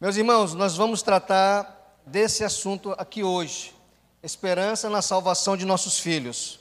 Meus 0.00 0.16
irmãos, 0.16 0.54
nós 0.54 0.78
vamos 0.78 1.02
tratar 1.02 2.00
desse 2.06 2.42
assunto 2.42 2.94
aqui 2.96 3.22
hoje: 3.22 3.74
esperança 4.22 4.88
na 4.88 5.02
salvação 5.02 5.58
de 5.58 5.66
nossos 5.66 5.98
filhos. 5.98 6.58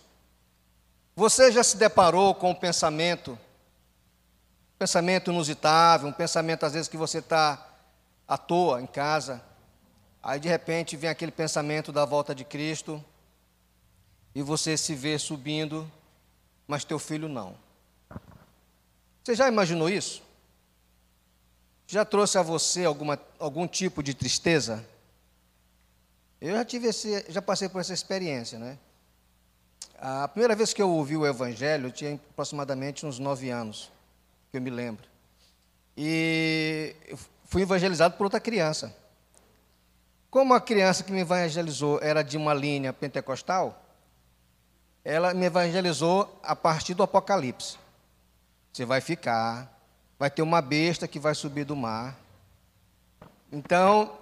Você 1.16 1.50
já 1.50 1.64
se 1.64 1.78
deparou 1.78 2.36
com 2.36 2.52
um 2.52 2.56
pensamento, 2.56 3.32
um 3.32 4.78
pensamento 4.78 5.32
inusitável, 5.32 6.10
um 6.10 6.12
pensamento 6.12 6.66
às 6.66 6.74
vezes 6.74 6.90
que 6.90 6.98
você 6.98 7.20
está 7.20 7.66
à 8.28 8.38
toa 8.38 8.82
em 8.82 8.86
casa, 8.86 9.42
aí 10.22 10.38
de 10.38 10.50
repente 10.50 10.98
vem 10.98 11.10
aquele 11.10 11.32
pensamento 11.32 11.94
da 11.94 12.04
volta 12.04 12.36
de 12.36 12.44
Cristo 12.44 13.02
e 14.36 14.42
você 14.42 14.76
se 14.76 14.94
vê 14.94 15.18
subindo, 15.18 15.90
mas 16.68 16.84
teu 16.84 17.00
filho 17.00 17.30
não. 17.30 17.56
Você 19.24 19.34
já 19.34 19.48
imaginou 19.48 19.90
isso? 19.90 20.28
Já 21.92 22.06
trouxe 22.06 22.38
a 22.38 22.44
você 22.44 22.86
alguma, 22.86 23.20
algum 23.40 23.68
tipo 23.68 24.04
de 24.04 24.14
tristeza? 24.14 24.86
Eu 26.40 26.54
já 26.54 26.64
tive 26.64 26.88
esse, 26.88 27.26
já 27.30 27.42
passei 27.42 27.68
por 27.68 27.82
essa 27.82 27.92
experiência, 27.92 28.60
né? 28.60 28.78
A 29.98 30.28
primeira 30.28 30.56
vez 30.56 30.72
que 30.72 30.80
eu 30.80 30.88
ouvi 30.88 31.18
o 31.18 31.26
Evangelho, 31.26 31.88
eu 31.88 31.92
tinha 31.92 32.14
aproximadamente 32.14 33.08
uns 33.08 33.18
nove 33.18 33.50
anos, 33.50 33.92
que 34.52 34.58
eu 34.58 34.62
me 34.62 34.70
lembro. 34.70 35.04
E 35.98 36.96
fui 37.46 37.64
evangelizado 37.64 38.16
por 38.16 38.26
outra 38.26 38.40
criança. 38.40 38.96
Como 40.30 40.54
a 40.54 40.62
criança 40.62 41.04
que 41.04 41.12
me 41.12 41.22
evangelizou 41.22 42.00
era 42.04 42.22
de 42.22 42.38
uma 42.38 42.54
linha 42.54 42.94
pentecostal, 42.94 43.84
ela 45.04 45.34
me 45.34 45.48
evangelizou 45.48 46.40
a 46.44 46.56
partir 46.56 46.94
do 46.94 47.02
Apocalipse. 47.02 47.80
Você 48.72 48.86
vai 48.86 49.02
ficar, 49.02 49.79
vai 50.20 50.30
ter 50.30 50.42
uma 50.42 50.62
besta 50.62 51.08
que 51.08 51.18
vai 51.18 51.34
subir 51.34 51.64
do 51.64 51.78
mar. 51.78 52.20
Então, 53.50 54.20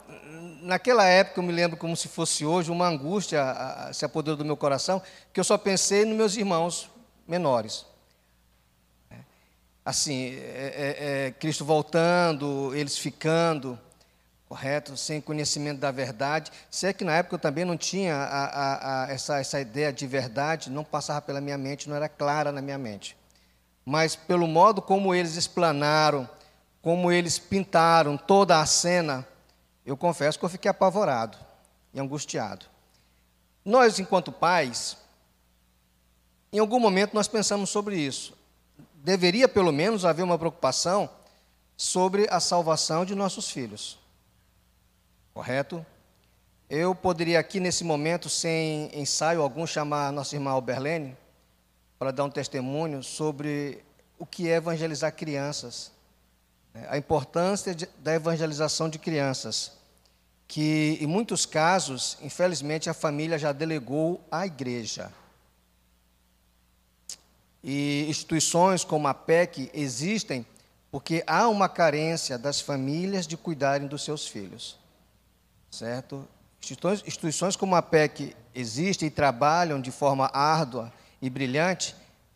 naquela 0.62 1.04
época, 1.06 1.40
eu 1.40 1.44
me 1.44 1.52
lembro 1.52 1.76
como 1.76 1.98
se 1.98 2.08
fosse 2.08 2.46
hoje, 2.46 2.72
uma 2.72 2.88
angústia 2.88 3.44
se 3.92 4.06
apoderou 4.06 4.38
do 4.38 4.45
meu 4.45 4.56
coração, 4.56 5.02
que 5.34 5.40
eu 5.40 5.44
só 5.44 5.58
pensei 5.58 6.06
nos 6.06 6.16
meus 6.16 6.38
irmãos 6.38 6.90
menores. 7.28 7.84
Assim, 9.84 10.36
é, 10.36 10.38
é, 10.38 11.28
é, 11.28 11.31
Cristo 11.31 11.66
voltando, 11.66 12.75
eles 12.75 12.98
ficando, 12.98 13.80
correto, 14.48 14.95
sem 14.95 15.20
conhecimento 15.20 15.80
da 15.80 15.92
verdade. 15.92 16.52
Sei 16.70 16.94
que 16.94 17.03
na 17.03 17.16
época 17.16 17.36
eu 17.36 17.40
também 17.40 17.66
não 17.66 17.75
tinha 17.75 18.16
a, 18.16 18.45
a, 18.45 19.06
a, 19.06 19.12
essa, 19.12 19.40
essa 19.40 19.59
ideia 19.59 19.92
de 19.92 20.06
verdade, 20.06 20.70
não 20.70 20.84
passava 20.84 21.22
pela 21.22 21.42
minha 21.42 21.58
mente, 21.58 21.90
não 21.90 21.95
era 21.95 22.08
clara 22.08 22.52
na 22.52 22.62
minha 22.62 22.78
mente 22.78 23.18
mas 23.88 24.18
pelo 24.18 24.46
modo 24.48 24.82
como 24.82 25.16
eles 25.16 25.38
explanaram, 25.38 26.30
como 26.82 27.10
eles 27.10 27.40
pintaram 27.40 28.18
toda 28.18 28.60
a 28.60 28.66
cena, 28.66 29.26
eu 29.86 29.96
confesso 29.96 30.38
que 30.38 30.44
eu 30.44 30.50
fiquei 30.50 30.70
apavorado 30.70 31.38
e 31.94 32.00
angustiado. 32.02 32.66
Nós, 33.64 33.98
enquanto 33.98 34.30
pais, 34.30 34.98
em 36.52 36.60
algum 36.60 36.82
momento 36.82 37.14
nós 37.14 37.30
pensamos 37.30 37.70
sobre 37.70 37.98
isso. 37.98 38.34
Deveria, 38.96 39.48
pelo 39.48 39.72
menos, 39.72 40.04
haver 40.04 40.24
uma 40.24 40.38
preocupação 40.38 41.10
sobre 41.78 42.28
a 42.30 42.42
salvação 42.42 43.06
de 43.06 43.16
nossos 43.16 43.50
filhos. 43.50 43.98
Correto? 45.34 45.86
Eu 46.70 46.94
poderia 46.94 47.40
aqui 47.40 47.62
nesse 47.62 47.86
momento, 47.86 48.28
sem 48.28 48.92
ensaio 48.94 49.42
algum, 49.42 49.66
chamar 49.66 50.12
nossa 50.12 50.36
irmã 50.36 50.52
Alberlene 50.52 51.16
para 51.98 52.12
dar 52.12 52.23
um 52.23 52.30
testemunho 52.30 53.03
sobre 53.03 53.84
o 54.20 54.26
que 54.26 54.50
é 54.50 54.56
evangelizar 54.56 55.14
crianças, 55.14 55.92
né? 56.73 56.88
a 56.90 56.98
importância 56.98 57.73
de, 57.73 57.88
da 58.00 58.14
evangelização 58.14 58.90
de 58.90 59.00
crianças, 59.00 59.73
que 60.48 60.98
em 61.02 61.08
muitos 61.08 61.45
casos, 61.45 62.18
infelizmente, 62.22 62.90
a 62.90 62.94
família 62.94 63.38
já 63.38 63.52
delegou 63.52 64.22
à 64.31 64.45
igreja. 64.45 65.12
E 67.63 68.06
instituições 68.08 68.84
como 68.84 69.08
a 69.08 69.14
PEC 69.14 69.69
existem 69.74 70.46
porque 70.90 71.24
há 71.28 71.50
uma 71.50 71.68
carência 71.68 72.38
das 72.38 72.62
famílias 72.62 73.28
de 73.28 73.35
cuidarem 73.35 73.88
dos 73.88 74.03
seus 74.03 74.25
filhos. 74.25 74.79
Certo? 75.69 76.28
Instituições, 77.06 77.56
como 77.56 77.75
a 77.75 77.81
PEC 77.81 78.35
existem 78.56 79.08
e 79.08 79.12
trabalham 79.12 79.81
de 79.81 79.91
forma 79.91 80.29
árdua 80.34 80.91
e 81.22 81.29
brilhante, 81.29 81.95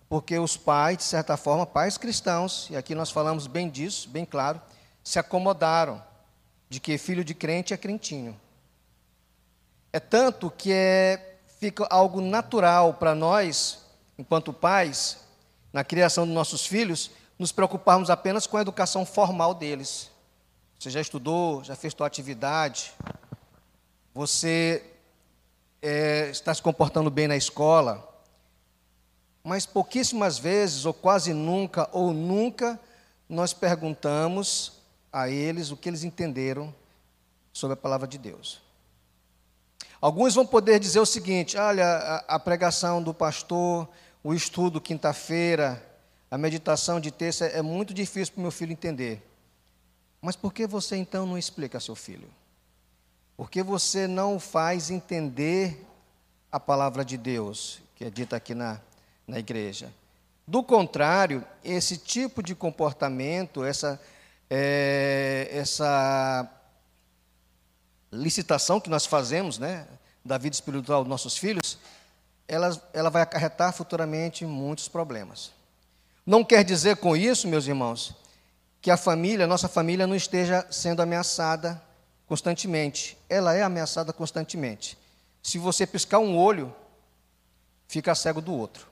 porque 0.10 0.38
os 0.38 0.58
pais, 0.58 0.98
de 0.98 1.04
certa 1.04 1.38
forma, 1.38 1.66
pais 1.66 1.98
cristãos, 1.98 2.68
e 2.70 2.76
aqui 2.76 2.94
nós 2.94 3.12
falamos 3.12 3.48
bem 3.48 3.70
disso, 3.70 4.10
bem 4.10 4.26
claro, 4.26 4.62
se 5.04 5.18
acomodaram 5.18 6.04
de 6.70 6.80
que 6.80 6.98
filho 6.98 7.24
de 7.24 7.34
crente 7.34 7.74
é 7.74 7.78
crentinho. 7.78 8.40
É 9.94 10.00
tanto 10.00 10.50
que 10.50 10.72
é, 10.72 11.38
fica 11.60 11.86
algo 11.90 12.22
natural 12.22 12.94
para 12.94 13.14
nós, 13.14 13.80
enquanto 14.18 14.54
pais, 14.54 15.18
na 15.72 15.84
criação 15.84 16.26
dos 16.26 16.34
nossos 16.34 16.66
filhos, 16.66 17.12
nos 17.38 17.52
preocuparmos 17.52 18.10
apenas 18.10 18.46
com 18.46 18.58
a 18.58 18.62
educação 18.62 19.06
formal 19.06 19.54
deles. 19.54 20.12
Você 20.80 20.90
já 20.90 21.02
estudou, 21.02 21.64
já 21.64 21.76
fez 21.76 21.94
sua 21.94 22.08
atividade, 22.08 22.94
você 24.14 24.84
é, 25.82 26.30
está 26.30 26.54
se 26.54 26.62
comportando 26.62 27.10
bem 27.10 27.28
na 27.28 27.36
escola, 27.36 28.11
mas 29.44 29.66
pouquíssimas 29.66 30.38
vezes, 30.38 30.86
ou 30.86 30.94
quase 30.94 31.34
nunca, 31.34 31.90
ou 31.92 32.14
nunca, 32.14 32.80
nós 33.28 33.54
perguntamos 33.54 34.74
a 35.12 35.30
eles 35.30 35.72
o 35.72 35.78
que 35.78 35.90
eles 35.90 36.04
entenderam 36.04 36.74
sobre 37.52 37.74
a 37.74 37.78
palavra 37.78 38.08
de 38.08 38.18
Deus. 38.18 38.62
Alguns 40.00 40.36
vão 40.36 40.46
poder 40.46 40.80
dizer 40.80 41.00
o 41.00 41.06
seguinte: 41.06 41.58
olha, 41.58 42.24
a, 42.28 42.40
pregação 42.40 43.02
do 43.02 43.14
pastor, 43.14 43.88
o 44.24 44.34
estudo 44.34 44.82
quinta-feira, 44.82 45.82
a 46.30 46.38
meditação 46.38 47.00
de 47.00 47.12
terça 47.12 47.46
é 47.46 47.62
muito 47.62 47.94
difícil 47.94 48.34
para 48.34 48.40
o 48.40 48.44
meu 48.44 48.52
filho 48.52 48.72
entender. 48.72 49.22
Mas 50.22 50.36
por 50.36 50.54
que 50.54 50.68
você 50.68 50.96
então 50.96 51.26
não 51.26 51.38
explica 51.38 51.78
a 51.78 51.82
seu 51.82 51.96
filho? 51.96 52.30
Por 53.36 53.50
que 53.50 53.64
você 53.64 54.08
não 54.08 54.40
faz 54.40 54.92
entender 54.92 55.86
a 56.52 56.60
palavra 56.60 57.04
de 57.04 57.18
Deus, 57.18 57.82
que 57.96 58.06
é 58.06 58.10
dita 58.10 58.36
aqui 58.36 58.54
na, 58.54 58.80
na 59.32 59.40
igreja. 59.40 59.90
Do 60.46 60.62
contrário, 60.62 61.44
esse 61.64 61.96
tipo 61.96 62.44
de 62.44 62.54
comportamento, 62.54 63.64
essa, 63.64 64.00
é, 64.50 65.48
essa 65.50 66.46
licitação 68.12 68.82
que 68.82 68.90
nós 68.90 69.06
fazemos 69.06 69.58
né, 69.58 69.88
da 70.24 70.38
vida 70.38 70.54
espiritual 70.54 71.04
dos 71.04 71.10
nossos 71.10 71.38
filhos, 71.38 71.78
ela, 72.46 72.90
ela 72.92 73.10
vai 73.10 73.22
acarretar 73.22 73.72
futuramente 73.72 74.46
muitos 74.46 74.90
problemas. 74.90 75.52
Não 76.26 76.44
quer 76.44 76.66
dizer 76.66 76.98
com 76.98 77.16
isso, 77.16 77.48
meus 77.48 77.66
irmãos, 77.66 78.14
que 78.82 78.92
a 78.92 78.98
família, 78.98 79.46
a 79.46 79.48
nossa 79.48 79.70
família, 79.70 80.06
não 80.06 80.16
esteja 80.16 80.68
sendo 80.70 81.02
ameaçada 81.02 81.82
constantemente. 82.28 83.18
Ela 83.30 83.54
é 83.54 83.64
ameaçada 83.64 84.12
constantemente. 84.12 84.98
Se 85.42 85.58
você 85.58 85.88
piscar 85.88 86.20
um 86.20 86.38
olho, 86.38 86.76
fica 87.88 88.14
cego 88.14 88.42
do 88.42 88.54
outro 88.54 88.91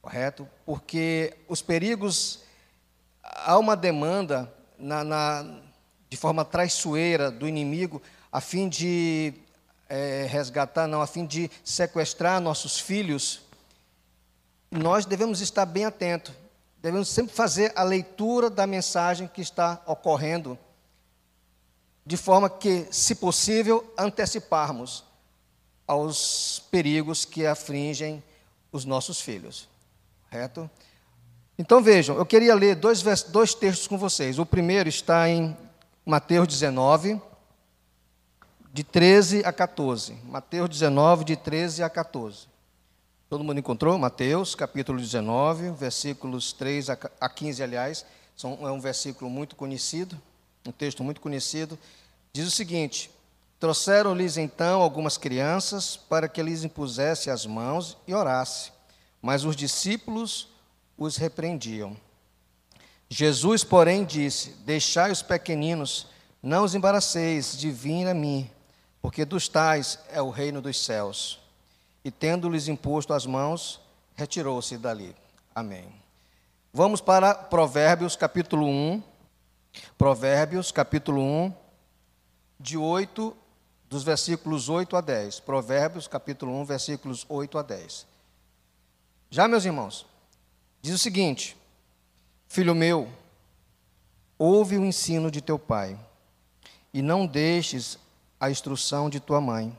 correto? 0.00 0.48
Porque 0.64 1.36
os 1.48 1.62
perigos, 1.62 2.40
há 3.22 3.58
uma 3.58 3.76
demanda 3.76 4.52
na, 4.78 5.04
na, 5.04 5.60
de 6.08 6.16
forma 6.16 6.44
traiçoeira 6.44 7.30
do 7.30 7.46
inimigo, 7.46 8.00
a 8.30 8.40
fim 8.40 8.68
de 8.68 9.34
é, 9.88 10.26
resgatar, 10.30 10.86
não, 10.86 11.00
a 11.00 11.06
fim 11.06 11.26
de 11.26 11.50
sequestrar 11.64 12.40
nossos 12.40 12.78
filhos. 12.78 13.40
Nós 14.70 15.06
devemos 15.06 15.40
estar 15.40 15.64
bem 15.64 15.84
atentos, 15.84 16.34
devemos 16.80 17.08
sempre 17.08 17.34
fazer 17.34 17.72
a 17.74 17.82
leitura 17.82 18.50
da 18.50 18.66
mensagem 18.66 19.26
que 19.26 19.40
está 19.40 19.82
ocorrendo, 19.86 20.58
de 22.04 22.16
forma 22.16 22.48
que, 22.48 22.86
se 22.90 23.14
possível, 23.14 23.92
anteciparmos 23.96 25.04
aos 25.86 26.62
perigos 26.70 27.24
que 27.24 27.46
afligem 27.46 28.22
os 28.70 28.84
nossos 28.84 29.20
filhos. 29.20 29.68
Correto? 30.30 30.70
Então 31.58 31.82
vejam, 31.82 32.16
eu 32.16 32.26
queria 32.26 32.54
ler 32.54 32.76
dois, 32.76 33.02
dois 33.24 33.54
textos 33.54 33.86
com 33.86 33.98
vocês. 33.98 34.38
O 34.38 34.46
primeiro 34.46 34.88
está 34.88 35.28
em 35.28 35.56
Mateus 36.04 36.46
19, 36.46 37.20
de 38.72 38.84
13 38.84 39.42
a 39.44 39.52
14. 39.52 40.14
Mateus 40.24 40.68
19, 40.68 41.24
de 41.24 41.36
13 41.36 41.82
a 41.82 41.90
14. 41.90 42.46
Todo 43.28 43.42
mundo 43.42 43.58
encontrou? 43.58 43.98
Mateus, 43.98 44.54
capítulo 44.54 44.98
19, 44.98 45.72
versículos 45.72 46.52
3 46.52 46.90
a 46.90 47.28
15, 47.28 47.62
aliás. 47.62 48.06
São, 48.36 48.66
é 48.66 48.70
um 48.70 48.80
versículo 48.80 49.28
muito 49.28 49.56
conhecido, 49.56 50.16
um 50.66 50.70
texto 50.70 51.02
muito 51.02 51.20
conhecido. 51.20 51.78
Diz 52.32 52.46
o 52.46 52.50
seguinte: 52.50 53.10
Trouxeram-lhes 53.58 54.36
então 54.36 54.80
algumas 54.80 55.18
crianças 55.18 55.96
para 55.96 56.28
que 56.28 56.42
lhes 56.42 56.62
impusesse 56.62 57.30
as 57.30 57.44
mãos 57.44 57.96
e 58.06 58.14
orasse. 58.14 58.77
Mas 59.20 59.44
os 59.44 59.56
discípulos 59.56 60.48
os 60.96 61.16
repreendiam. 61.16 61.96
Jesus, 63.08 63.64
porém, 63.64 64.04
disse: 64.04 64.50
Deixai 64.64 65.10
os 65.10 65.22
pequeninos 65.22 66.06
Não 66.42 66.64
os 66.64 66.74
embaraceis 66.74 67.56
de 67.58 67.70
vir 67.70 68.06
a 68.06 68.14
mim, 68.14 68.48
porque 69.02 69.24
dos 69.24 69.48
tais 69.48 69.98
é 70.10 70.22
o 70.22 70.30
reino 70.30 70.60
dos 70.60 70.84
céus. 70.84 71.40
E 72.04 72.10
tendo-lhes 72.10 72.68
imposto 72.68 73.12
as 73.12 73.26
mãos, 73.26 73.80
retirou-se 74.14 74.78
dali. 74.78 75.16
Amém. 75.54 75.92
Vamos 76.72 77.00
para 77.00 77.34
Provérbios 77.34 78.14
capítulo 78.14 78.66
1. 78.66 79.02
Provérbios 79.96 80.70
capítulo 80.70 81.20
1, 81.20 81.52
de 82.58 82.76
8, 82.76 83.36
dos 83.88 84.02
versículos 84.02 84.68
8 84.68 84.96
a 84.96 85.00
10. 85.00 85.40
Provérbios 85.40 86.06
capítulo 86.06 86.52
1, 86.60 86.64
versículos 86.64 87.26
8 87.28 87.58
a 87.58 87.62
10. 87.62 88.06
Já, 89.30 89.46
meus 89.46 89.64
irmãos, 89.64 90.06
diz 90.80 90.94
o 90.94 90.98
seguinte: 90.98 91.56
Filho 92.46 92.74
meu, 92.74 93.08
ouve 94.38 94.76
o 94.76 94.84
ensino 94.84 95.30
de 95.30 95.40
teu 95.40 95.58
pai, 95.58 95.98
e 96.92 97.02
não 97.02 97.26
deixes 97.26 97.98
a 98.40 98.50
instrução 98.50 99.10
de 99.10 99.20
tua 99.20 99.40
mãe, 99.40 99.76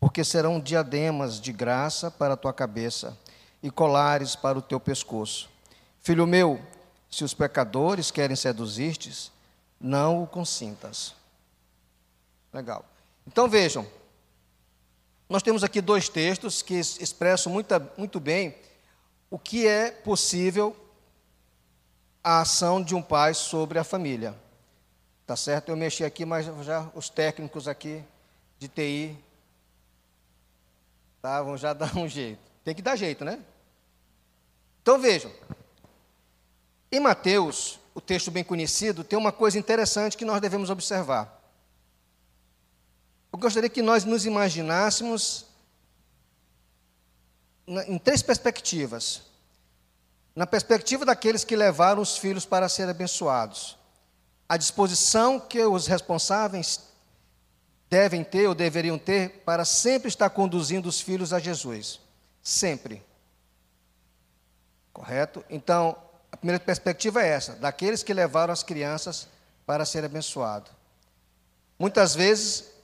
porque 0.00 0.24
serão 0.24 0.60
diademas 0.60 1.40
de 1.40 1.52
graça 1.52 2.10
para 2.10 2.34
a 2.34 2.36
tua 2.36 2.52
cabeça 2.52 3.16
e 3.62 3.70
colares 3.70 4.34
para 4.34 4.58
o 4.58 4.62
teu 4.62 4.80
pescoço. 4.80 5.48
Filho 6.00 6.26
meu, 6.26 6.60
se 7.10 7.24
os 7.24 7.34
pecadores 7.34 8.10
querem 8.10 8.36
seduzir-te, 8.36 9.30
não 9.80 10.22
o 10.22 10.26
consintas. 10.26 11.14
Legal. 12.52 12.84
Então 13.26 13.48
vejam, 13.48 13.86
nós 15.28 15.42
temos 15.42 15.64
aqui 15.64 15.80
dois 15.80 16.08
textos 16.08 16.62
que 16.62 16.74
expressam 16.74 17.52
muito, 17.52 18.20
bem 18.20 18.54
o 19.28 19.38
que 19.38 19.66
é 19.66 19.90
possível 19.90 20.76
a 22.22 22.40
ação 22.40 22.82
de 22.82 22.94
um 22.94 23.02
pai 23.02 23.34
sobre 23.34 23.78
a 23.78 23.84
família. 23.84 24.36
Tá 25.26 25.34
certo? 25.34 25.70
Eu 25.70 25.76
mexi 25.76 26.04
aqui, 26.04 26.24
mas 26.24 26.46
já 26.64 26.88
os 26.94 27.08
técnicos 27.08 27.66
aqui 27.66 28.04
de 28.58 28.68
TI 28.68 29.18
tá, 31.20 31.42
vão 31.42 31.56
já 31.56 31.72
dar 31.74 31.96
um 31.96 32.06
jeito. 32.06 32.40
Tem 32.64 32.74
que 32.74 32.82
dar 32.82 32.94
jeito, 32.94 33.24
né? 33.24 33.40
Então 34.80 34.98
vejam. 35.00 35.32
Em 36.90 37.00
Mateus, 37.00 37.80
o 37.92 38.00
texto 38.00 38.30
bem 38.30 38.44
conhecido, 38.44 39.02
tem 39.02 39.18
uma 39.18 39.32
coisa 39.32 39.58
interessante 39.58 40.16
que 40.16 40.24
nós 40.24 40.40
devemos 40.40 40.70
observar. 40.70 41.35
Eu 43.36 43.40
gostaria 43.40 43.68
que 43.68 43.82
nós 43.82 44.02
nos 44.02 44.24
imaginássemos 44.24 45.44
em 47.86 47.98
três 47.98 48.22
perspectivas 48.22 49.20
na 50.34 50.46
perspectiva 50.46 51.04
daqueles 51.04 51.44
que 51.44 51.54
levaram 51.54 52.00
os 52.00 52.16
filhos 52.16 52.46
para 52.46 52.66
serem 52.66 52.92
abençoados, 52.92 53.76
a 54.48 54.56
disposição 54.56 55.38
que 55.38 55.62
os 55.62 55.86
responsáveis 55.86 56.80
devem 57.90 58.24
ter 58.24 58.46
ou 58.46 58.54
deveriam 58.54 58.98
ter 58.98 59.42
para 59.44 59.66
sempre 59.66 60.08
estar 60.08 60.30
conduzindo 60.30 60.88
os 60.88 61.02
filhos 61.02 61.34
a 61.34 61.38
Jesus. 61.38 62.00
Sempre. 62.42 63.02
Correto? 64.94 65.44
Então, 65.50 65.94
a 66.32 66.38
primeira 66.38 66.58
perspectiva 66.58 67.22
é 67.22 67.28
essa, 67.28 67.52
daqueles 67.56 68.02
que 68.02 68.14
levaram 68.14 68.54
as 68.54 68.62
crianças 68.62 69.28
para 69.66 69.84
serem 69.84 70.06
abençoados. 70.06 70.72
Muitas 71.78 72.14
vezes, 72.14 72.75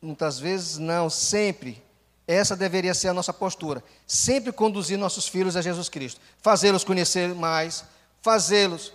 muitas 0.00 0.38
vezes 0.38 0.78
não, 0.78 1.10
sempre 1.10 1.82
essa 2.26 2.56
deveria 2.56 2.94
ser 2.94 3.08
a 3.08 3.14
nossa 3.14 3.32
postura. 3.32 3.82
Sempre 4.06 4.52
conduzir 4.52 4.96
nossos 4.96 5.26
filhos 5.26 5.56
a 5.56 5.62
Jesus 5.62 5.88
Cristo. 5.88 6.20
Fazê-los 6.40 6.84
conhecer 6.84 7.34
mais, 7.34 7.84
fazê-los 8.22 8.92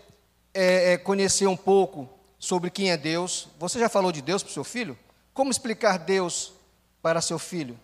é, 0.54 0.94
é, 0.94 0.98
conhecer 0.98 1.46
um 1.46 1.57
pouco 1.57 2.10
sobre 2.40 2.69
quem 2.69 2.92
é 2.92 2.98
Deus. 2.98 3.50
Você 3.60 3.78
já 3.78 3.90
falou 3.90 4.12
de 4.12 4.22
Deus 4.22 4.42
para 4.42 4.52
o 4.52 4.54
seu 4.54 4.63
filho? 4.63 4.98
Como 5.34 5.52
explicar 5.52 6.00
Deus 6.00 6.54
para 7.02 7.22
seu 7.22 7.38
filho? 7.38 7.78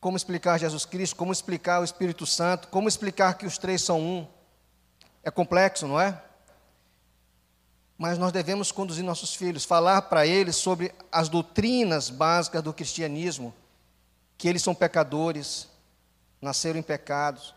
Como 0.00 0.16
explicar 0.16 0.58
Jesus 0.58 0.84
Cristo? 0.84 1.14
Como 1.14 1.30
explicar 1.30 1.80
o 1.80 1.84
Espírito 1.84 2.26
Santo? 2.26 2.66
Como 2.68 2.88
explicar 2.88 3.34
que 3.34 3.46
os 3.46 3.56
três 3.56 3.82
são 3.82 4.00
um? 4.00 4.26
É 5.22 5.30
complexo, 5.30 5.86
não 5.86 6.00
é? 6.00 6.20
Mas 8.00 8.16
nós 8.16 8.32
devemos 8.32 8.72
conduzir 8.72 9.04
nossos 9.04 9.34
filhos, 9.34 9.62
falar 9.62 10.00
para 10.00 10.26
eles 10.26 10.56
sobre 10.56 10.90
as 11.12 11.28
doutrinas 11.28 12.08
básicas 12.08 12.62
do 12.62 12.72
cristianismo, 12.72 13.52
que 14.38 14.48
eles 14.48 14.62
são 14.62 14.74
pecadores, 14.74 15.68
nasceram 16.40 16.80
em 16.80 16.82
pecados, 16.82 17.54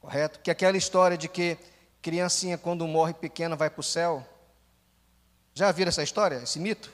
correto? 0.00 0.40
Que 0.40 0.50
aquela 0.50 0.76
história 0.76 1.16
de 1.16 1.28
que 1.28 1.56
criancinha 2.02 2.58
quando 2.58 2.84
morre 2.88 3.14
pequena 3.14 3.54
vai 3.54 3.70
para 3.70 3.78
o 3.78 3.84
céu. 3.84 4.26
Já 5.54 5.70
viram 5.70 5.90
essa 5.90 6.02
história, 6.02 6.42
esse 6.42 6.58
mito? 6.58 6.92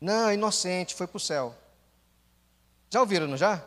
Não, 0.00 0.32
inocente, 0.32 0.96
foi 0.96 1.06
para 1.06 1.16
o 1.16 1.20
céu. 1.20 1.54
Já 2.90 2.98
ouviram, 2.98 3.28
não 3.28 3.36
já? 3.36 3.62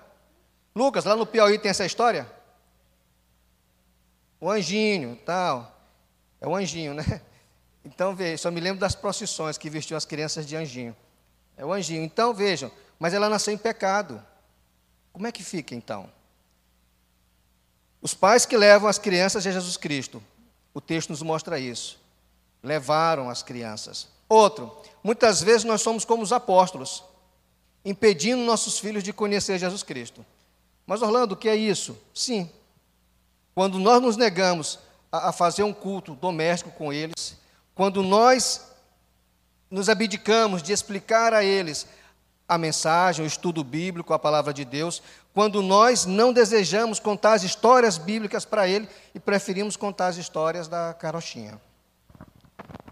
Lucas, 0.75 1.05
lá 1.05 1.15
no 1.15 1.25
Piauí 1.25 1.57
tem 1.57 1.71
essa 1.71 1.85
história? 1.85 2.29
O 4.37 4.51
anjinho, 4.51 5.15
tal. 5.25 5.73
É 6.41 6.45
o 6.45 6.53
anjinho, 6.53 6.93
né? 6.93 7.21
Então, 7.85 8.15
veja, 8.15 8.37
só 8.37 8.51
me 8.51 8.59
lembro 8.59 8.79
das 8.79 8.95
procissões 8.95 9.57
que 9.57 9.69
vestiam 9.69 9.97
as 9.97 10.05
crianças 10.05 10.45
de 10.45 10.55
anjinho. 10.55 10.95
É 11.57 11.65
o 11.65 11.73
anjinho. 11.73 12.03
Então, 12.03 12.33
vejam, 12.33 12.71
mas 12.97 13.13
ela 13.13 13.29
nasceu 13.29 13.53
em 13.53 13.57
pecado. 13.57 14.23
Como 15.11 15.27
é 15.27 15.31
que 15.31 15.43
fica 15.43 15.75
então? 15.75 16.09
Os 18.01 18.13
pais 18.13 18.45
que 18.45 18.57
levam 18.57 18.89
as 18.89 18.97
crianças 18.97 19.45
a 19.45 19.51
Jesus 19.51 19.77
Cristo, 19.77 20.21
o 20.73 20.81
texto 20.81 21.09
nos 21.09 21.21
mostra 21.21 21.59
isso. 21.59 21.99
Levaram 22.61 23.29
as 23.29 23.43
crianças. 23.43 24.07
Outro, 24.27 24.81
muitas 25.03 25.41
vezes 25.41 25.63
nós 25.63 25.81
somos 25.81 26.03
como 26.03 26.23
os 26.23 26.33
apóstolos, 26.33 27.03
impedindo 27.85 28.41
nossos 28.43 28.79
filhos 28.79 29.03
de 29.03 29.13
conhecer 29.13 29.59
Jesus 29.59 29.83
Cristo. 29.83 30.25
Mas, 30.85 31.01
Orlando, 31.01 31.33
o 31.33 31.37
que 31.37 31.47
é 31.47 31.55
isso? 31.55 31.97
Sim. 32.13 32.49
Quando 33.53 33.77
nós 33.79 34.01
nos 34.01 34.17
negamos 34.17 34.79
a, 35.11 35.31
fazer 35.31 35.63
um 35.63 35.73
culto 35.73 36.15
doméstico 36.15 36.71
com 36.71 36.91
eles, 36.91 37.37
quando 37.75 38.03
nós 38.03 38.73
nos 39.69 39.89
abdicamos 39.89 40.61
de 40.61 40.71
explicar 40.71 41.33
a 41.33 41.43
eles 41.43 41.87
a 42.47 42.57
mensagem, 42.57 43.25
o 43.25 43.27
estudo 43.27 43.63
bíblico, 43.63 44.13
a 44.13 44.19
palavra 44.19 44.53
de 44.53 44.63
Deus, 44.63 45.01
quando 45.33 45.61
nós 45.61 46.05
não 46.05 46.31
desejamos 46.31 46.99
contar 46.99 47.33
as 47.33 47.43
histórias 47.43 47.97
bíblicas 47.97 48.45
para 48.45 48.67
ele 48.67 48.87
e 49.15 49.19
preferimos 49.19 49.75
contar 49.75 50.07
as 50.07 50.17
histórias 50.17 50.67
da 50.67 50.93
carochinha. 50.93 51.59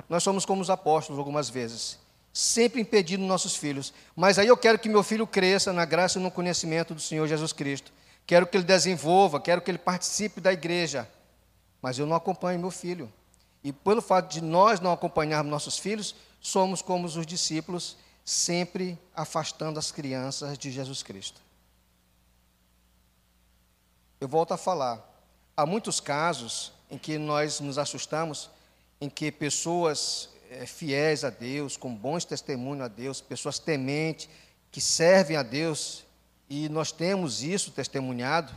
Nós 0.09 0.23
somos 0.23 0.45
como 0.45 0.61
os 0.61 0.69
apóstolos 0.69 1.19
algumas 1.19 1.49
vezes, 1.49 1.99
sempre 2.33 2.81
impedindo 2.81 3.23
nossos 3.23 3.55
filhos. 3.55 3.93
Mas 4.15 4.39
aí 4.39 4.47
eu 4.47 4.57
quero 4.57 4.79
que 4.79 4.89
meu 4.89 5.03
filho 5.03 5.27
cresça 5.27 5.71
na 5.71 5.85
graça 5.85 6.17
e 6.17 6.21
no 6.21 6.31
conhecimento 6.31 6.95
do 6.95 6.99
Senhor 6.99 7.27
Jesus 7.27 7.53
Cristo. 7.53 7.91
Quero 8.25 8.47
que 8.47 8.57
ele 8.57 8.63
desenvolva, 8.63 9.39
quero 9.39 9.61
que 9.61 9.69
ele 9.69 9.77
participe 9.77 10.41
da 10.41 10.51
igreja. 10.51 11.07
Mas 11.81 11.99
eu 11.99 12.05
não 12.05 12.15
acompanho 12.15 12.59
meu 12.59 12.71
filho. 12.71 13.11
E 13.63 13.71
pelo 13.71 14.01
fato 14.01 14.31
de 14.31 14.41
nós 14.41 14.79
não 14.79 14.91
acompanharmos 14.91 15.51
nossos 15.51 15.77
filhos, 15.77 16.15
somos 16.39 16.81
como 16.81 17.05
os 17.05 17.25
discípulos, 17.25 17.97
sempre 18.25 18.97
afastando 19.15 19.77
as 19.77 19.91
crianças 19.91 20.57
de 20.57 20.71
Jesus 20.71 21.03
Cristo. 21.03 21.41
Eu 24.19 24.27
volto 24.27 24.53
a 24.53 24.57
falar. 24.57 25.07
Há 25.55 25.65
muitos 25.65 25.99
casos 25.99 26.71
em 26.89 26.97
que 26.97 27.17
nós 27.17 27.59
nos 27.59 27.77
assustamos, 27.77 28.49
em 28.99 29.09
que 29.09 29.31
pessoas 29.31 30.29
é, 30.49 30.65
fiéis 30.65 31.23
a 31.23 31.29
Deus, 31.29 31.77
com 31.77 31.93
bons 31.93 32.25
testemunhos 32.25 32.85
a 32.85 32.87
Deus, 32.87 33.21
pessoas 33.21 33.59
tementes, 33.59 34.29
que 34.71 34.81
servem 34.81 35.37
a 35.37 35.43
Deus, 35.43 36.03
e 36.49 36.67
nós 36.69 36.91
temos 36.91 37.41
isso 37.41 37.71
testemunhado, 37.71 38.53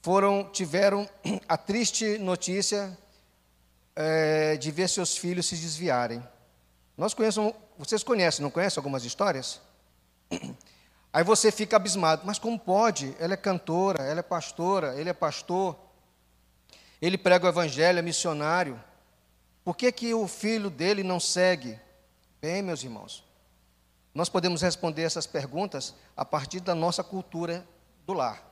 foram 0.00 0.48
tiveram 0.52 1.08
a 1.48 1.56
triste 1.56 2.18
notícia 2.18 2.96
é, 3.96 4.56
de 4.56 4.70
ver 4.70 4.88
seus 4.88 5.16
filhos 5.16 5.46
se 5.46 5.56
desviarem. 5.56 6.22
Nós 6.96 7.14
conhecemos, 7.14 7.54
vocês 7.78 8.02
conhecem, 8.02 8.42
não 8.42 8.50
conhecem 8.50 8.80
algumas 8.80 9.04
histórias? 9.04 9.60
Aí 11.12 11.22
você 11.22 11.52
fica 11.52 11.76
abismado, 11.76 12.22
mas 12.24 12.38
como 12.38 12.58
pode? 12.58 13.14
Ela 13.20 13.34
é 13.34 13.36
cantora, 13.36 14.02
ela 14.02 14.20
é 14.20 14.22
pastora, 14.22 14.98
ele 14.98 15.08
é 15.08 15.12
pastor, 15.12 15.78
ele 17.00 17.16
prega 17.16 17.46
o 17.46 17.48
evangelho, 17.48 17.98
é 17.98 18.02
missionário. 18.02 18.82
Por 19.64 19.76
que, 19.76 19.92
que 19.92 20.12
o 20.12 20.26
filho 20.26 20.70
dele 20.70 21.02
não 21.02 21.20
segue? 21.20 21.78
Bem, 22.42 22.62
meus 22.62 22.82
irmãos, 22.82 23.24
nós 24.12 24.28
podemos 24.28 24.60
responder 24.60 25.02
essas 25.02 25.26
perguntas 25.26 25.94
a 26.16 26.24
partir 26.24 26.60
da 26.60 26.74
nossa 26.74 27.04
cultura 27.04 27.66
do 28.06 28.12
lar. 28.12 28.42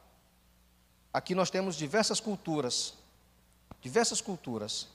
Aqui 1.12 1.34
nós 1.34 1.50
temos 1.50 1.76
diversas 1.76 2.20
culturas, 2.20 2.94
diversas 3.80 4.20
culturas. 4.20 4.88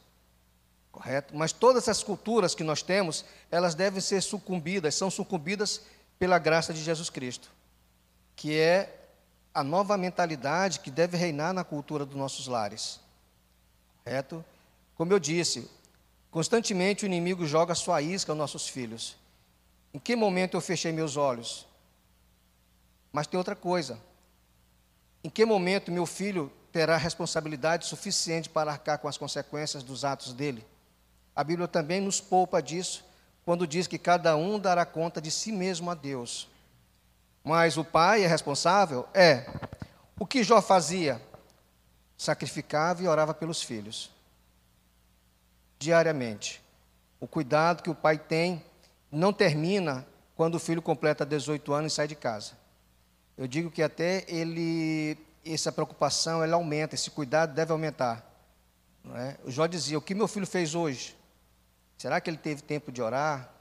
Correto? 0.97 1.37
Mas 1.37 1.51
todas 1.51 1.87
as 1.87 2.01
culturas 2.01 2.55
que 2.55 2.63
nós 2.63 2.81
temos, 2.81 3.23
elas 3.51 3.75
devem 3.75 4.01
ser 4.01 4.21
sucumbidas, 4.21 4.95
são 4.95 5.11
sucumbidas 5.11 5.81
pela 6.17 6.39
graça 6.39 6.73
de 6.73 6.81
Jesus 6.83 7.11
Cristo, 7.11 7.51
que 8.35 8.57
é 8.57 9.09
a 9.53 9.63
nova 9.63 9.95
mentalidade 9.95 10.79
que 10.79 10.89
deve 10.89 11.15
reinar 11.15 11.53
na 11.53 11.63
cultura 11.63 12.03
dos 12.03 12.15
nossos 12.15 12.47
lares. 12.47 12.99
Correto? 14.03 14.43
Como 14.95 15.13
eu 15.13 15.19
disse, 15.19 15.69
Constantemente 16.37 17.03
o 17.03 17.07
inimigo 17.07 17.45
joga 17.45 17.73
sua 17.73 18.01
isca 18.01 18.31
aos 18.31 18.37
nossos 18.37 18.67
filhos. 18.67 19.17
Em 19.93 19.99
que 19.99 20.15
momento 20.15 20.55
eu 20.55 20.61
fechei 20.61 20.91
meus 20.91 21.15
olhos? 21.17 21.65
Mas 23.11 23.27
tem 23.27 23.37
outra 23.37 23.55
coisa. 23.55 23.99
Em 25.23 25.29
que 25.29 25.45
momento 25.45 25.91
meu 25.91 26.05
filho 26.05 26.51
terá 26.71 26.97
responsabilidade 26.97 27.87
suficiente 27.87 28.49
para 28.49 28.71
arcar 28.71 28.99
com 28.99 29.07
as 29.07 29.17
consequências 29.17 29.81
dos 29.81 30.05
atos 30.05 30.33
dele? 30.33 30.63
A 31.37 31.43
Bíblia 31.43 31.67
também 31.67 32.01
nos 32.01 32.19
poupa 32.19 32.63
disso, 32.63 33.05
quando 33.45 33.67
diz 33.67 33.85
que 33.85 33.99
cada 33.99 34.35
um 34.35 34.57
dará 34.59 34.83
conta 34.87 35.21
de 35.21 35.29
si 35.29 35.51
mesmo 35.51 35.91
a 35.91 35.93
Deus. 35.93 36.49
Mas 37.43 37.77
o 37.77 37.85
pai 37.85 38.23
é 38.23 38.27
responsável? 38.27 39.07
É. 39.13 39.45
O 40.19 40.25
que 40.25 40.43
Jó 40.43 40.59
fazia? 40.63 41.21
Sacrificava 42.17 43.03
e 43.03 43.07
orava 43.07 43.35
pelos 43.35 43.61
filhos. 43.61 44.09
Diariamente. 45.77 46.59
O 47.19 47.27
cuidado 47.27 47.83
que 47.83 47.89
o 47.91 47.95
pai 47.95 48.17
tem 48.17 48.65
não 49.11 49.31
termina 49.31 50.07
quando 50.35 50.55
o 50.55 50.59
filho 50.59 50.81
completa 50.81 51.23
18 51.23 51.71
anos 51.71 51.93
e 51.93 51.95
sai 51.95 52.07
de 52.07 52.15
casa. 52.15 52.53
Eu 53.37 53.45
digo 53.45 53.69
que 53.69 53.83
até 53.83 54.25
ele, 54.27 55.15
essa 55.45 55.71
preocupação, 55.71 56.43
ela 56.43 56.55
aumenta, 56.55 56.95
esse 56.95 57.11
cuidado 57.11 57.53
deve 57.53 57.71
aumentar. 57.71 58.25
É? 59.13 59.35
O 59.43 59.51
Jó 59.51 59.67
dizia: 59.67 59.99
O 59.99 60.01
que 60.01 60.15
meu 60.15 60.27
filho 60.27 60.47
fez 60.47 60.73
hoje? 60.73 61.15
Será 61.97 62.21
que 62.21 62.29
ele 62.29 62.37
teve 62.37 62.61
tempo 62.61 62.91
de 62.91 63.01
orar? 63.01 63.51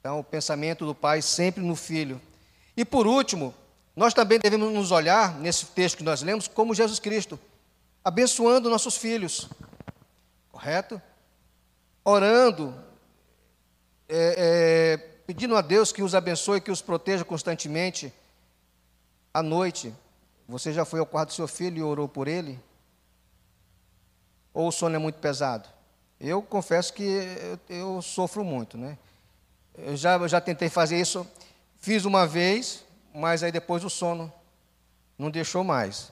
Então, 0.00 0.18
o 0.18 0.24
pensamento 0.24 0.84
do 0.84 0.94
pai 0.94 1.22
sempre 1.22 1.62
no 1.62 1.76
filho. 1.76 2.20
E 2.76 2.84
por 2.84 3.06
último, 3.06 3.54
nós 3.94 4.12
também 4.12 4.38
devemos 4.38 4.72
nos 4.72 4.90
olhar, 4.90 5.38
nesse 5.38 5.66
texto 5.66 5.98
que 5.98 6.02
nós 6.02 6.20
lemos, 6.20 6.48
como 6.48 6.74
Jesus 6.74 6.98
Cristo, 6.98 7.38
abençoando 8.02 8.68
nossos 8.68 8.96
filhos, 8.96 9.48
correto? 10.50 11.00
Orando, 12.04 12.74
é, 14.08 14.34
é, 14.36 14.96
pedindo 15.26 15.56
a 15.56 15.60
Deus 15.60 15.92
que 15.92 16.02
os 16.02 16.14
abençoe, 16.14 16.60
que 16.60 16.70
os 16.70 16.82
proteja 16.82 17.24
constantemente. 17.24 18.12
À 19.32 19.42
noite, 19.42 19.94
você 20.46 20.72
já 20.72 20.84
foi 20.84 21.00
ao 21.00 21.06
quarto 21.06 21.30
do 21.30 21.34
seu 21.34 21.48
filho 21.48 21.78
e 21.78 21.82
orou 21.82 22.08
por 22.08 22.28
ele? 22.28 22.60
Ou 24.52 24.68
o 24.68 24.72
sono 24.72 24.96
é 24.96 24.98
muito 24.98 25.18
pesado? 25.18 25.68
Eu 26.26 26.40
confesso 26.40 26.90
que 26.94 27.02
eu, 27.68 27.76
eu 27.76 28.02
sofro 28.02 28.42
muito, 28.42 28.78
né? 28.78 28.96
Eu 29.76 29.94
já, 29.94 30.14
eu 30.14 30.26
já 30.26 30.40
tentei 30.40 30.70
fazer 30.70 30.98
isso, 30.98 31.26
fiz 31.78 32.06
uma 32.06 32.26
vez, 32.26 32.82
mas 33.14 33.42
aí 33.42 33.52
depois 33.52 33.84
o 33.84 33.90
sono 33.90 34.32
não 35.18 35.30
deixou 35.30 35.62
mais. 35.62 36.10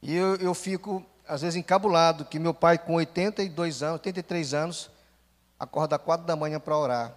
E 0.00 0.16
eu, 0.16 0.36
eu 0.36 0.54
fico, 0.54 1.04
às 1.28 1.42
vezes, 1.42 1.56
encabulado, 1.56 2.24
que 2.24 2.38
meu 2.38 2.54
pai, 2.54 2.78
com 2.78 2.94
82 2.94 3.82
anos, 3.82 3.94
83 3.96 4.54
anos, 4.54 4.90
acorda 5.58 5.96
às 5.96 6.02
quatro 6.02 6.26
da 6.26 6.34
manhã 6.34 6.58
para 6.58 6.78
orar. 6.78 7.14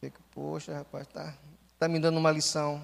Fico, 0.00 0.18
poxa, 0.34 0.74
rapaz, 0.74 1.06
está 1.06 1.32
tá 1.78 1.86
me 1.86 2.00
dando 2.00 2.18
uma 2.18 2.32
lição 2.32 2.82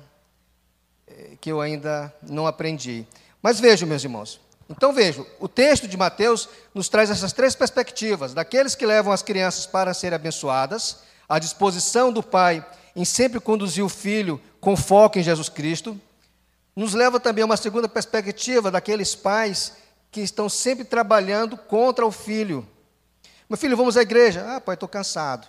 é, 1.05 1.37
que 1.41 1.51
eu 1.51 1.61
ainda 1.61 2.15
não 2.23 2.47
aprendi. 2.47 3.05
Mas 3.43 3.59
vejam, 3.59 3.89
meus 3.89 4.05
irmãos, 4.05 4.41
então 4.69 4.93
vejo, 4.93 5.27
o 5.41 5.49
texto 5.49 5.89
de 5.89 5.97
Mateus 5.97 6.49
nos 6.75 6.89
traz 6.89 7.11
essas 7.11 7.33
três 7.33 7.55
perspectivas: 7.55 8.35
daqueles 8.35 8.75
que 8.75 8.85
levam 8.85 9.13
as 9.13 9.23
crianças 9.23 9.67
para 9.67 9.95
serem 9.95 10.17
abençoadas, 10.17 10.99
a 11.29 11.39
disposição 11.39 12.13
do 12.13 12.23
pai 12.23 12.65
em 12.95 13.05
sempre 13.05 13.41
conduzir 13.41 13.85
o 13.85 13.89
filho 13.89 14.41
com 14.61 14.77
foco 14.77 15.19
em 15.19 15.23
Jesus 15.23 15.49
Cristo, 15.49 15.99
nos 16.75 16.95
leva 16.95 17.19
também 17.19 17.43
a 17.43 17.47
uma 17.47 17.57
segunda 17.57 17.89
perspectiva 17.89 18.71
daqueles 18.71 19.15
pais 19.15 19.75
que 20.11 20.21
estão 20.21 20.49
sempre 20.49 20.85
trabalhando 20.85 21.57
contra 21.57 22.05
o 22.05 22.11
filho. 22.11 22.67
Meu 23.49 23.57
filho, 23.57 23.77
vamos 23.77 23.97
à 23.97 24.03
igreja. 24.03 24.45
Ah, 24.57 24.61
pai, 24.61 24.75
estou 24.75 24.89
cansado. 24.89 25.49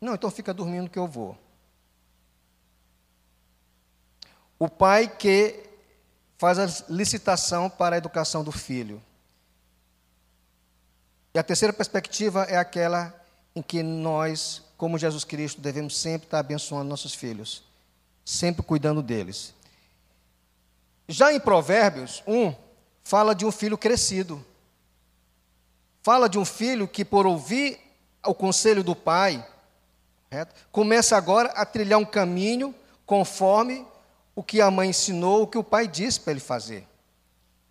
Não, 0.00 0.14
então 0.14 0.30
fica 0.30 0.52
dormindo 0.52 0.90
que 0.90 0.98
eu 0.98 1.06
vou. 1.06 1.36
O 4.58 4.68
pai 4.68 5.08
que 5.08 5.67
faz 6.38 6.58
a 6.58 6.84
licitação 6.88 7.68
para 7.68 7.96
a 7.96 7.98
educação 7.98 8.44
do 8.44 8.52
filho. 8.52 9.02
E 11.34 11.38
a 11.38 11.42
terceira 11.42 11.72
perspectiva 11.72 12.44
é 12.44 12.56
aquela 12.56 13.14
em 13.54 13.60
que 13.60 13.82
nós, 13.82 14.62
como 14.76 14.96
Jesus 14.96 15.24
Cristo, 15.24 15.60
devemos 15.60 15.98
sempre 15.98 16.26
estar 16.26 16.38
abençoando 16.38 16.88
nossos 16.88 17.12
filhos, 17.12 17.64
sempre 18.24 18.62
cuidando 18.62 19.02
deles. 19.02 19.52
Já 21.08 21.32
em 21.32 21.40
Provérbios 21.40 22.22
1, 22.26 22.54
fala 23.02 23.34
de 23.34 23.44
um 23.44 23.50
filho 23.50 23.76
crescido. 23.76 24.44
Fala 26.02 26.28
de 26.28 26.38
um 26.38 26.44
filho 26.44 26.86
que, 26.86 27.04
por 27.04 27.26
ouvir 27.26 27.80
o 28.24 28.34
conselho 28.34 28.84
do 28.84 28.94
pai, 28.94 29.44
começa 30.70 31.16
agora 31.16 31.48
a 31.50 31.66
trilhar 31.66 31.98
um 31.98 32.04
caminho 32.04 32.74
conforme 33.04 33.86
o 34.38 34.42
que 34.44 34.60
a 34.60 34.70
mãe 34.70 34.90
ensinou, 34.90 35.42
o 35.42 35.46
que 35.48 35.58
o 35.58 35.64
pai 35.64 35.88
disse 35.88 36.20
para 36.20 36.30
ele 36.30 36.38
fazer. 36.38 36.86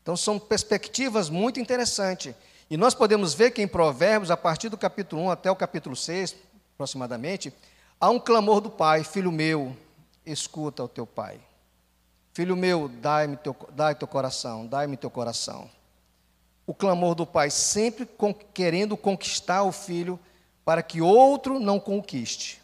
Então 0.03 0.17
são 0.17 0.37
perspectivas 0.37 1.29
muito 1.29 1.61
interessantes. 1.61 2.35
E 2.69 2.75
nós 2.75 2.93
podemos 2.93 3.33
ver 3.33 3.51
que 3.51 3.61
em 3.61 3.67
Provérbios, 3.69 4.29
a 4.29 4.35
partir 4.35 4.67
do 4.67 4.77
capítulo 4.77 5.21
1 5.21 5.31
até 5.31 5.49
o 5.49 5.55
capítulo 5.55 5.95
6, 5.95 6.35
aproximadamente, 6.73 7.53
há 7.97 8.09
um 8.09 8.19
clamor 8.19 8.59
do 8.59 8.69
pai: 8.69 9.05
Filho 9.05 9.31
meu, 9.31 9.77
escuta 10.25 10.83
o 10.83 10.89
teu 10.89 11.07
pai. 11.07 11.39
Filho 12.33 12.57
meu, 12.57 12.89
dai-me 12.89 13.37
teu, 13.37 13.55
dai 13.71 13.95
teu 13.95 14.05
coração, 14.05 14.67
dai-me 14.67 14.97
teu 14.97 15.09
coração. 15.09 15.69
O 16.65 16.73
clamor 16.73 17.15
do 17.15 17.25
pai 17.25 17.49
sempre 17.49 18.05
querendo 18.53 18.97
conquistar 18.97 19.63
o 19.63 19.71
filho 19.71 20.19
para 20.65 20.83
que 20.83 21.01
outro 21.01 21.61
não 21.61 21.79
conquiste 21.79 22.61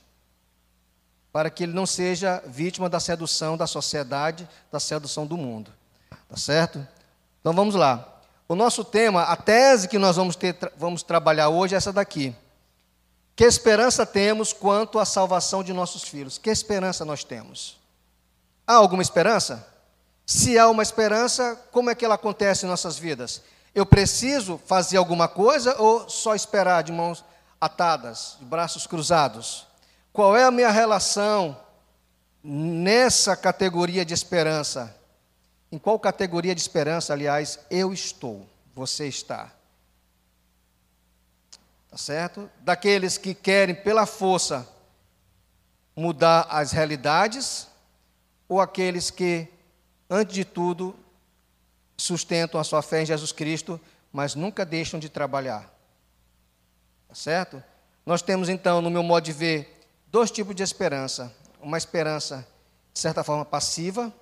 para 1.33 1.49
que 1.49 1.63
ele 1.63 1.73
não 1.73 1.87
seja 1.87 2.43
vítima 2.45 2.87
da 2.87 2.99
sedução 2.99 3.57
da 3.57 3.65
sociedade, 3.65 4.47
da 4.71 4.79
sedução 4.79 5.25
do 5.25 5.35
mundo. 5.35 5.73
Tá 6.29 6.37
certo? 6.37 6.87
Então 7.41 7.51
vamos 7.53 7.73
lá. 7.73 8.21
O 8.47 8.53
nosso 8.53 8.85
tema, 8.85 9.23
a 9.23 9.35
tese 9.35 9.87
que 9.87 9.97
nós 9.97 10.15
vamos, 10.15 10.35
ter, 10.35 10.55
vamos 10.77 11.01
trabalhar 11.01 11.49
hoje 11.49 11.73
é 11.73 11.77
essa 11.77 11.91
daqui. 11.91 12.35
Que 13.35 13.45
esperança 13.45 14.05
temos 14.05 14.53
quanto 14.53 14.99
à 14.99 15.05
salvação 15.05 15.63
de 15.63 15.73
nossos 15.73 16.03
filhos? 16.03 16.37
Que 16.37 16.51
esperança 16.51 17.03
nós 17.03 17.23
temos? 17.23 17.79
Há 18.67 18.75
alguma 18.75 19.01
esperança? 19.01 19.67
Se 20.27 20.59
há 20.59 20.69
uma 20.69 20.83
esperança, 20.83 21.59
como 21.71 21.89
é 21.89 21.95
que 21.95 22.05
ela 22.05 22.13
acontece 22.13 22.65
em 22.65 22.69
nossas 22.69 22.99
vidas? 22.99 23.41
Eu 23.73 23.87
preciso 23.87 24.61
fazer 24.67 24.97
alguma 24.97 25.27
coisa 25.27 25.75
ou 25.81 26.07
só 26.07 26.35
esperar 26.35 26.83
de 26.83 26.91
mãos 26.91 27.25
atadas, 27.59 28.35
de 28.39 28.45
braços 28.45 28.85
cruzados? 28.85 29.65
Qual 30.13 30.37
é 30.37 30.43
a 30.43 30.51
minha 30.51 30.69
relação 30.69 31.59
nessa 32.43 33.35
categoria 33.35 34.05
de 34.05 34.13
esperança? 34.13 34.95
Em 35.71 35.79
qual 35.79 35.99
categoria 35.99 36.53
de 36.53 36.61
esperança, 36.61 37.11
aliás, 37.11 37.59
eu 37.71 37.91
estou? 37.91 38.47
Você 38.75 39.07
está? 39.07 39.51
Tá 41.89 41.97
certo? 41.97 42.47
Daqueles 42.59 43.17
que 43.17 43.33
querem 43.33 43.73
pela 43.73 44.05
força 44.05 44.69
mudar 45.95 46.45
as 46.47 46.71
realidades 46.71 47.67
ou 48.47 48.61
aqueles 48.61 49.09
que, 49.09 49.47
antes 50.07 50.35
de 50.35 50.45
tudo, 50.45 50.95
sustentam 51.97 52.61
a 52.61 52.63
sua 52.63 52.83
fé 52.83 53.01
em 53.01 53.05
Jesus 53.07 53.31
Cristo, 53.31 53.81
mas 54.11 54.35
nunca 54.35 54.63
deixam 54.63 54.99
de 54.99 55.09
trabalhar? 55.09 55.73
Tá 57.07 57.15
certo? 57.15 57.63
Nós 58.05 58.21
temos 58.21 58.47
então, 58.47 58.79
no 58.79 58.91
meu 58.91 59.01
modo 59.01 59.23
de 59.23 59.33
ver, 59.33 59.82
dois 60.13 60.29
tipos 60.29 60.53
de 60.53 60.61
esperança. 60.61 61.33
Uma 61.59 61.75
esperança, 61.75 62.47
de 62.93 62.99
certa 62.99 63.23
forma, 63.23 63.43
passiva, 63.43 64.13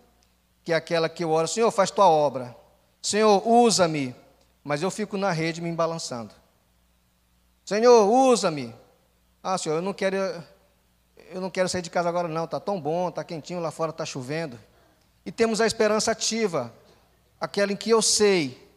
que 0.64 0.72
é 0.72 0.76
aquela 0.76 1.10
que 1.10 1.22
eu 1.22 1.32
oro, 1.32 1.50
Senhor, 1.50 1.70
faz 1.70 1.92
tua 1.92 2.08
obra. 2.08 2.56
Senhor, 3.02 3.46
usa-me. 3.46 4.16
Mas 4.64 4.82
eu 4.82 4.90
fico 4.90 5.18
na 5.18 5.32
rede 5.32 5.60
me 5.60 5.68
embalançando. 5.68 6.34
Senhor, 7.66 8.10
usa-me. 8.10 8.74
Ah, 9.44 9.58
Senhor, 9.58 9.76
eu 9.76 9.82
não 9.82 9.94
quero 9.94 10.16
eu 11.32 11.40
não 11.40 11.50
quero 11.50 11.68
sair 11.68 11.82
de 11.82 11.90
casa 11.90 12.10
agora 12.10 12.28
não, 12.28 12.44
está 12.44 12.60
tão 12.60 12.80
bom, 12.80 13.08
está 13.10 13.24
quentinho, 13.24 13.60
lá 13.60 13.72
fora 13.72 13.92
está 13.92 14.06
chovendo. 14.06 14.60
E 15.26 15.32
temos 15.32 15.60
a 15.60 15.68
esperança 15.68 16.12
ativa, 16.12 16.74
aquela 17.40 17.72
em 17.72 17.76
que 17.76 17.90
eu 17.90 18.02
sei 18.02 18.70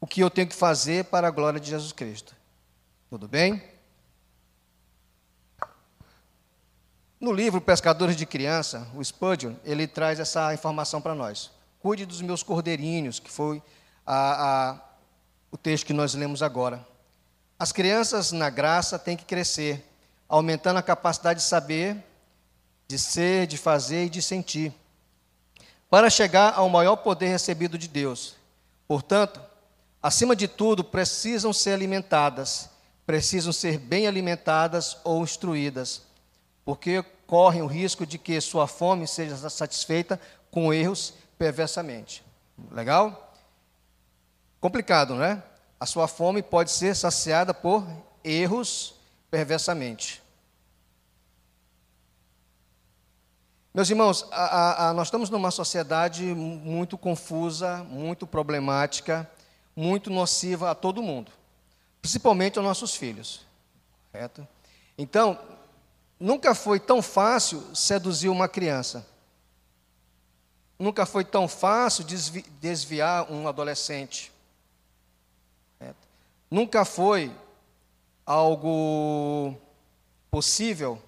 o 0.00 0.06
que 0.06 0.20
eu 0.22 0.30
tenho 0.30 0.48
que 0.48 0.54
fazer 0.54 1.04
para 1.04 1.28
a 1.28 1.30
glória 1.30 1.60
de 1.60 1.70
Jesus 1.70 1.92
Cristo. 1.92 2.34
Tudo 3.10 3.28
bem? 3.28 3.73
No 7.24 7.32
livro 7.32 7.58
Pescadores 7.58 8.16
de 8.16 8.26
Criança, 8.26 8.86
o 8.94 9.02
Spurgeon, 9.02 9.54
ele 9.64 9.86
traz 9.86 10.20
essa 10.20 10.52
informação 10.52 11.00
para 11.00 11.14
nós. 11.14 11.50
Cuide 11.80 12.04
dos 12.04 12.20
meus 12.20 12.42
cordeirinhos, 12.42 13.18
que 13.18 13.30
foi 13.30 13.62
a, 14.04 14.72
a, 14.72 14.80
o 15.50 15.56
texto 15.56 15.86
que 15.86 15.94
nós 15.94 16.12
lemos 16.12 16.42
agora. 16.42 16.86
As 17.58 17.72
crianças 17.72 18.30
na 18.30 18.50
graça 18.50 18.98
têm 18.98 19.16
que 19.16 19.24
crescer, 19.24 19.90
aumentando 20.28 20.76
a 20.76 20.82
capacidade 20.82 21.40
de 21.40 21.46
saber, 21.46 21.96
de 22.86 22.98
ser, 22.98 23.46
de 23.46 23.56
fazer 23.56 24.04
e 24.04 24.10
de 24.10 24.20
sentir, 24.20 24.70
para 25.88 26.10
chegar 26.10 26.52
ao 26.54 26.68
maior 26.68 26.96
poder 26.96 27.28
recebido 27.28 27.78
de 27.78 27.88
Deus. 27.88 28.36
Portanto, 28.86 29.40
acima 30.02 30.36
de 30.36 30.46
tudo, 30.46 30.84
precisam 30.84 31.54
ser 31.54 31.72
alimentadas, 31.72 32.68
precisam 33.06 33.50
ser 33.50 33.78
bem 33.78 34.06
alimentadas 34.06 34.98
ou 35.02 35.22
instruídas, 35.22 36.02
porque 36.64 37.02
correm 37.26 37.62
o 37.62 37.66
risco 37.66 38.06
de 38.06 38.18
que 38.18 38.40
sua 38.40 38.66
fome 38.66 39.06
seja 39.06 39.50
satisfeita 39.50 40.20
com 40.50 40.72
erros 40.72 41.14
perversamente. 41.38 42.24
Legal? 42.70 43.34
Complicado, 44.60 45.14
não 45.14 45.24
é? 45.24 45.42
A 45.78 45.86
sua 45.86 46.08
fome 46.08 46.42
pode 46.42 46.70
ser 46.70 46.94
saciada 46.94 47.52
por 47.52 47.86
erros 48.22 48.94
perversamente. 49.30 50.22
Meus 53.74 53.90
irmãos, 53.90 54.24
a, 54.30 54.90
a, 54.90 54.94
nós 54.94 55.08
estamos 55.08 55.28
numa 55.30 55.50
sociedade 55.50 56.22
muito 56.22 56.96
confusa, 56.96 57.78
muito 57.82 58.24
problemática, 58.24 59.28
muito 59.74 60.10
nociva 60.10 60.70
a 60.70 60.74
todo 60.76 61.02
mundo, 61.02 61.32
principalmente 62.00 62.56
aos 62.56 62.64
nossos 62.64 62.94
filhos. 62.94 63.44
Correto? 64.12 64.46
Então, 64.96 65.36
nunca 66.24 66.54
foi 66.54 66.80
tão 66.80 67.02
fácil 67.02 67.62
seduzir 67.76 68.30
uma 68.30 68.48
criança. 68.48 69.06
Nunca 70.78 71.04
foi 71.04 71.22
tão 71.22 71.46
fácil 71.46 72.02
desvi 72.02 72.42
desviar 72.60 73.30
um 73.30 73.46
adolescente. 73.46 74.32
Correto? 75.78 75.98
Nunca 76.50 76.84
foi 76.86 77.30
algo 78.24 79.54
possível 80.30 81.00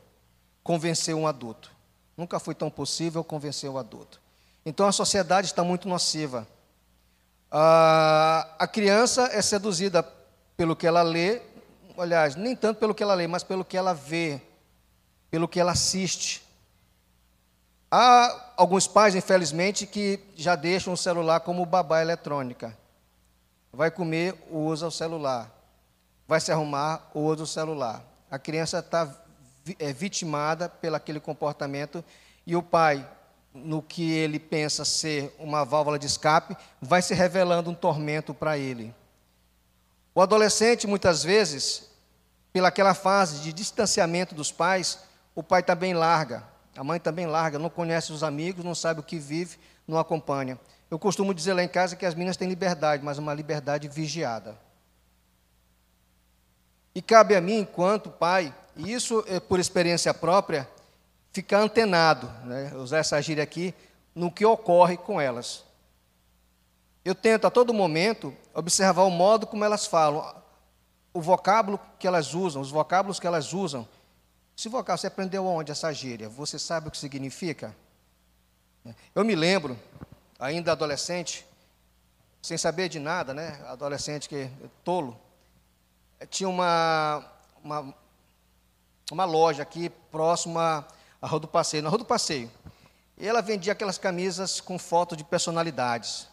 convencer 0.62 1.14
um 1.14 1.26
adulto. 1.26 1.72
Nunca 2.14 2.38
foi 2.38 2.54
tão 2.54 2.70
possível 2.70 3.24
convencer 3.24 3.70
o 3.70 3.78
adulto. 3.78 4.20
Então 4.66 4.86
a 4.86 4.92
sociedade 4.92 5.46
está 5.46 5.64
muito 5.64 5.88
nociva. 5.88 6.46
a 7.50 8.68
criança 8.70 9.30
é 9.32 9.40
seduzida 9.40 10.02
pelo 10.58 10.76
que 10.76 10.86
ela 10.86 11.02
lê, 11.02 11.40
aliás, 11.96 12.36
nem 12.36 12.54
tanto 12.54 12.78
pelo 12.78 12.94
que 12.94 13.02
ela 13.02 13.14
lê, 13.14 13.26
mas 13.26 13.42
pelo 13.42 13.64
que 13.64 13.78
ela 13.78 13.94
vê, 13.94 14.42
pelo 15.36 15.46
que 15.46 15.60
ela 15.60 15.72
assiste. 15.72 16.42
Há 17.90 18.54
alguns 18.56 18.86
pais, 18.86 19.14
infelizmente, 19.14 19.86
que 19.86 20.18
já 20.34 20.56
deixam 20.56 20.94
o 20.94 20.96
celular 20.96 21.40
como 21.40 21.66
babá 21.66 22.00
eletrônica. 22.00 22.74
Vai 23.70 23.90
comer, 23.90 24.34
usa 24.50 24.86
o 24.86 24.90
celular. 24.90 25.54
Vai 26.26 26.40
se 26.40 26.50
arrumar, 26.50 27.10
usa 27.14 27.42
o 27.42 27.46
celular. 27.46 28.02
A 28.30 28.38
criança 28.38 28.78
está 28.78 29.14
é 29.78 29.92
vitimada 29.92 30.70
pelo 30.70 30.96
aquele 30.96 31.20
comportamento 31.20 32.02
e 32.46 32.56
o 32.56 32.62
pai, 32.62 33.06
no 33.52 33.82
que 33.82 34.10
ele 34.10 34.38
pensa 34.38 34.86
ser 34.86 35.36
uma 35.38 35.66
válvula 35.66 35.98
de 35.98 36.06
escape, 36.06 36.56
vai 36.80 37.02
se 37.02 37.12
revelando 37.12 37.68
um 37.68 37.74
tormento 37.74 38.32
para 38.32 38.56
ele. 38.56 38.94
O 40.14 40.22
adolescente, 40.22 40.86
muitas 40.86 41.22
vezes, 41.22 41.90
pelaquela 42.54 42.94
fase 42.94 43.40
de 43.40 43.52
distanciamento 43.52 44.34
dos 44.34 44.50
pais, 44.50 45.00
o 45.36 45.42
pai 45.42 45.62
também 45.62 45.92
larga, 45.92 46.42
a 46.74 46.82
mãe 46.82 46.98
também 46.98 47.26
larga, 47.26 47.58
não 47.58 47.68
conhece 47.68 48.10
os 48.10 48.24
amigos, 48.24 48.64
não 48.64 48.74
sabe 48.74 49.00
o 49.00 49.02
que 49.02 49.18
vive, 49.18 49.58
não 49.86 49.98
acompanha. 49.98 50.58
Eu 50.90 50.98
costumo 50.98 51.34
dizer 51.34 51.52
lá 51.52 51.62
em 51.62 51.68
casa 51.68 51.94
que 51.94 52.06
as 52.06 52.14
meninas 52.14 52.38
têm 52.38 52.48
liberdade, 52.48 53.04
mas 53.04 53.18
uma 53.18 53.34
liberdade 53.34 53.86
vigiada. 53.86 54.58
E 56.94 57.02
cabe 57.02 57.36
a 57.36 57.40
mim, 57.40 57.58
enquanto 57.58 58.10
pai, 58.10 58.52
e 58.74 58.90
isso 58.90 59.22
é 59.28 59.38
por 59.38 59.60
experiência 59.60 60.14
própria, 60.14 60.66
ficar 61.32 61.58
antenado, 61.58 62.26
né, 62.46 62.72
usar 62.74 62.98
essa 62.98 63.20
gíria 63.20 63.44
aqui, 63.44 63.74
no 64.14 64.32
que 64.32 64.46
ocorre 64.46 64.96
com 64.96 65.20
elas. 65.20 65.64
Eu 67.04 67.14
tento 67.14 67.46
a 67.46 67.50
todo 67.50 67.74
momento 67.74 68.34
observar 68.54 69.02
o 69.02 69.10
modo 69.10 69.46
como 69.46 69.64
elas 69.64 69.86
falam, 69.86 70.34
o 71.12 71.20
vocábulo 71.20 71.78
que 71.98 72.06
elas 72.06 72.32
usam, 72.32 72.62
os 72.62 72.70
vocábulos 72.70 73.20
que 73.20 73.26
elas 73.26 73.52
usam. 73.52 73.86
Esse 74.56 74.68
vocábulo, 74.68 74.98
você 74.98 75.06
aprendeu 75.08 75.46
onde 75.46 75.72
essa 75.72 75.92
gíria? 75.92 76.28
Você 76.28 76.58
sabe 76.58 76.88
o 76.88 76.90
que 76.90 76.98
significa? 76.98 77.74
Eu 79.14 79.24
me 79.24 79.34
lembro, 79.34 79.78
ainda 80.38 80.72
adolescente, 80.72 81.44
sem 82.40 82.56
saber 82.56 82.88
de 82.88 82.98
nada, 82.98 83.34
né? 83.34 83.60
Adolescente 83.66 84.28
que 84.28 84.48
tolo, 84.84 85.18
tinha 86.30 86.48
uma, 86.48 87.24
uma 87.62 87.94
uma 89.10 89.24
loja 89.24 89.62
aqui 89.62 89.88
próxima 89.88 90.86
à 91.22 91.26
Rua 91.26 91.40
do 91.40 91.48
Passeio, 91.48 91.82
na 91.82 91.88
Rua 91.88 91.98
do 91.98 92.04
Passeio. 92.04 92.50
E 93.16 93.26
ela 93.26 93.40
vendia 93.40 93.72
aquelas 93.72 93.98
camisas 93.98 94.60
com 94.60 94.78
fotos 94.78 95.16
de 95.16 95.24
personalidades. 95.24 96.28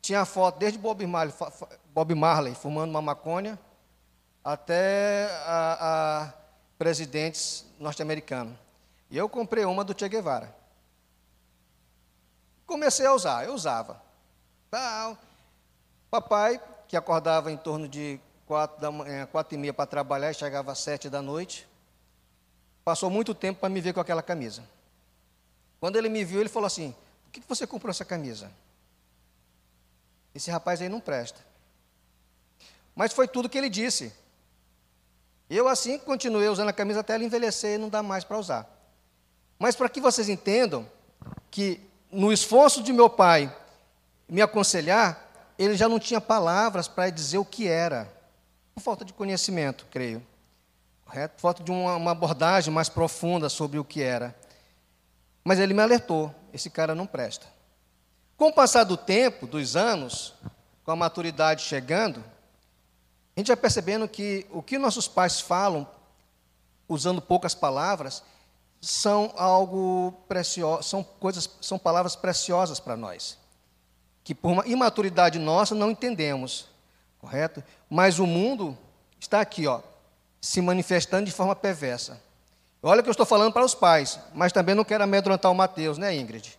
Tinha 0.00 0.24
foto 0.24 0.58
desde 0.58 0.78
Bob 0.78 1.04
Marley, 1.06 1.34
Bob 1.92 2.14
Marley 2.14 2.54
fumando 2.54 2.90
uma 2.90 3.02
maconha 3.02 3.58
até 4.42 5.28
a, 5.44 6.22
a 6.22 6.32
presidentes 6.80 7.66
norte-americanos. 7.78 8.56
E 9.10 9.18
eu 9.18 9.28
comprei 9.28 9.66
uma 9.66 9.84
do 9.84 9.94
Che 9.94 10.08
Guevara. 10.08 10.56
Comecei 12.66 13.04
a 13.04 13.12
usar, 13.12 13.44
eu 13.44 13.52
usava. 13.52 14.02
Papai, 16.10 16.58
que 16.88 16.96
acordava 16.96 17.52
em 17.52 17.56
torno 17.58 17.86
de 17.86 18.18
quatro, 18.46 18.80
da 18.80 18.90
manhã, 18.90 19.26
quatro 19.26 19.54
e 19.54 19.58
meia 19.58 19.74
para 19.74 19.84
trabalhar 19.84 20.30
e 20.30 20.34
chegava 20.34 20.72
às 20.72 20.78
sete 20.78 21.10
da 21.10 21.20
noite, 21.20 21.68
passou 22.82 23.10
muito 23.10 23.34
tempo 23.34 23.60
para 23.60 23.68
me 23.68 23.82
ver 23.82 23.92
com 23.92 24.00
aquela 24.00 24.22
camisa. 24.22 24.64
Quando 25.78 25.96
ele 25.96 26.08
me 26.08 26.24
viu, 26.24 26.40
ele 26.40 26.48
falou 26.48 26.66
assim: 26.66 26.96
Por 27.24 27.32
que 27.32 27.42
você 27.46 27.66
comprou 27.66 27.90
essa 27.90 28.06
camisa? 28.06 28.50
Esse 30.34 30.50
rapaz 30.50 30.80
aí 30.80 30.88
não 30.88 30.98
presta. 30.98 31.44
Mas 32.94 33.12
foi 33.12 33.28
tudo 33.28 33.50
que 33.50 33.58
ele 33.58 33.68
disse. 33.68 34.14
Eu, 35.50 35.68
assim, 35.68 35.98
continuei 35.98 36.48
usando 36.48 36.68
a 36.68 36.72
camisa 36.72 37.00
até 37.00 37.14
ela 37.14 37.24
envelhecer 37.24 37.74
e 37.74 37.78
não 37.78 37.90
dá 37.90 38.02
mais 38.02 38.24
para 38.24 38.38
usar. 38.38 38.66
Mas 39.58 39.76
para 39.76 39.88
que 39.88 40.00
vocês 40.00 40.28
entendam 40.28 40.88
que, 41.50 41.80
no 42.10 42.32
esforço 42.32 42.82
de 42.82 42.92
meu 42.92 43.10
pai 43.10 43.54
me 44.28 44.40
aconselhar, 44.40 45.28
ele 45.58 45.76
já 45.76 45.88
não 45.88 45.98
tinha 45.98 46.20
palavras 46.20 46.88
para 46.88 47.10
dizer 47.10 47.38
o 47.38 47.44
que 47.44 47.66
era, 47.66 48.10
por 48.74 48.80
falta 48.80 49.04
de 49.04 49.12
conhecimento, 49.12 49.86
creio 49.90 50.24
correto? 51.10 51.40
Falta 51.40 51.62
de 51.64 51.72
uma, 51.72 51.96
uma 51.96 52.12
abordagem 52.12 52.72
mais 52.72 52.88
profunda 52.88 53.48
sobre 53.48 53.78
o 53.78 53.84
que 53.84 54.00
era. 54.00 54.34
Mas 55.42 55.58
ele 55.58 55.74
me 55.74 55.82
alertou: 55.82 56.32
esse 56.52 56.70
cara 56.70 56.94
não 56.94 57.06
presta. 57.06 57.46
Com 58.36 58.48
o 58.48 58.52
passar 58.52 58.84
do 58.84 58.96
tempo, 58.96 59.46
dos 59.46 59.76
anos, 59.76 60.32
com 60.84 60.92
a 60.92 60.96
maturidade 60.96 61.62
chegando, 61.62 62.24
a 63.36 63.40
gente 63.40 63.48
vai 63.48 63.56
percebendo 63.56 64.08
que 64.08 64.46
o 64.50 64.62
que 64.62 64.78
nossos 64.78 65.06
pais 65.06 65.40
falam, 65.40 65.86
usando 66.88 67.22
poucas 67.22 67.54
palavras, 67.54 68.22
são 68.80 69.32
algo 69.36 70.12
precioso, 70.26 70.82
são 70.82 71.02
coisas, 71.04 71.48
são 71.60 71.78
palavras 71.78 72.16
preciosas 72.16 72.80
para 72.80 72.96
nós, 72.96 73.38
que 74.24 74.34
por 74.34 74.50
uma 74.50 74.66
imaturidade 74.66 75.38
nossa 75.38 75.74
não 75.74 75.90
entendemos, 75.90 76.66
correto? 77.18 77.62
Mas 77.88 78.18
o 78.18 78.26
mundo 78.26 78.76
está 79.18 79.40
aqui, 79.40 79.66
ó, 79.66 79.80
se 80.40 80.60
manifestando 80.60 81.26
de 81.26 81.32
forma 81.32 81.54
perversa. 81.54 82.20
Olha 82.82 83.02
que 83.02 83.08
eu 83.08 83.12
estou 83.12 83.26
falando 83.26 83.52
para 83.52 83.64
os 83.64 83.74
pais, 83.74 84.18
mas 84.34 84.52
também 84.52 84.74
não 84.74 84.84
quero 84.84 85.04
amedrontar 85.04 85.52
o 85.52 85.54
Mateus, 85.54 85.98
né, 85.98 86.16
Ingrid? 86.16 86.58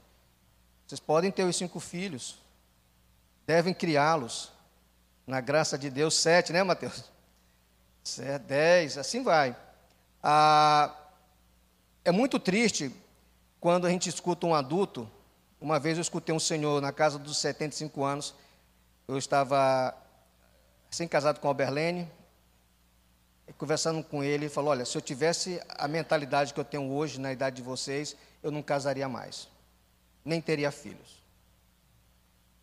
Vocês 0.86 1.00
podem 1.00 1.32
ter 1.32 1.44
os 1.44 1.56
cinco 1.56 1.80
filhos, 1.80 2.38
devem 3.48 3.74
criá-los, 3.74 4.51
na 5.32 5.40
graça 5.40 5.78
de 5.78 5.90
Deus, 5.90 6.14
sete, 6.16 6.52
né, 6.52 6.62
Mateus? 6.62 7.06
Sete, 8.04 8.44
dez, 8.44 8.98
assim 8.98 9.24
vai. 9.24 9.56
Ah, 10.22 10.94
é 12.04 12.12
muito 12.12 12.38
triste 12.38 12.94
quando 13.58 13.88
a 13.88 13.90
gente 13.90 14.10
escuta 14.10 14.46
um 14.46 14.54
adulto. 14.54 15.10
Uma 15.62 15.80
vez 15.80 15.98
eu 15.98 16.02
escutei 16.02 16.36
um 16.36 16.40
senhor 16.40 16.82
na 16.82 16.92
casa 16.92 17.18
dos 17.18 17.38
75 17.38 18.04
anos, 18.04 18.36
eu 19.08 19.18
estava 19.18 19.96
sem-casado 20.90 21.40
com 21.40 21.50
a 21.50 21.54
Berlene, 21.54 22.12
conversando 23.58 24.04
com 24.04 24.22
ele, 24.22 24.44
ele 24.44 24.50
falou: 24.50 24.72
Olha, 24.72 24.84
se 24.84 24.98
eu 24.98 25.02
tivesse 25.02 25.62
a 25.70 25.88
mentalidade 25.88 26.54
que 26.54 26.60
eu 26.60 26.66
tenho 26.66 26.92
hoje, 26.92 27.22
na 27.22 27.32
idade 27.32 27.56
de 27.56 27.62
vocês, 27.62 28.18
eu 28.44 28.52
não 28.52 28.62
casaria 28.62 29.08
mais, 29.08 29.48
nem 30.26 30.42
teria 30.42 30.74
filhos. 30.74 31.21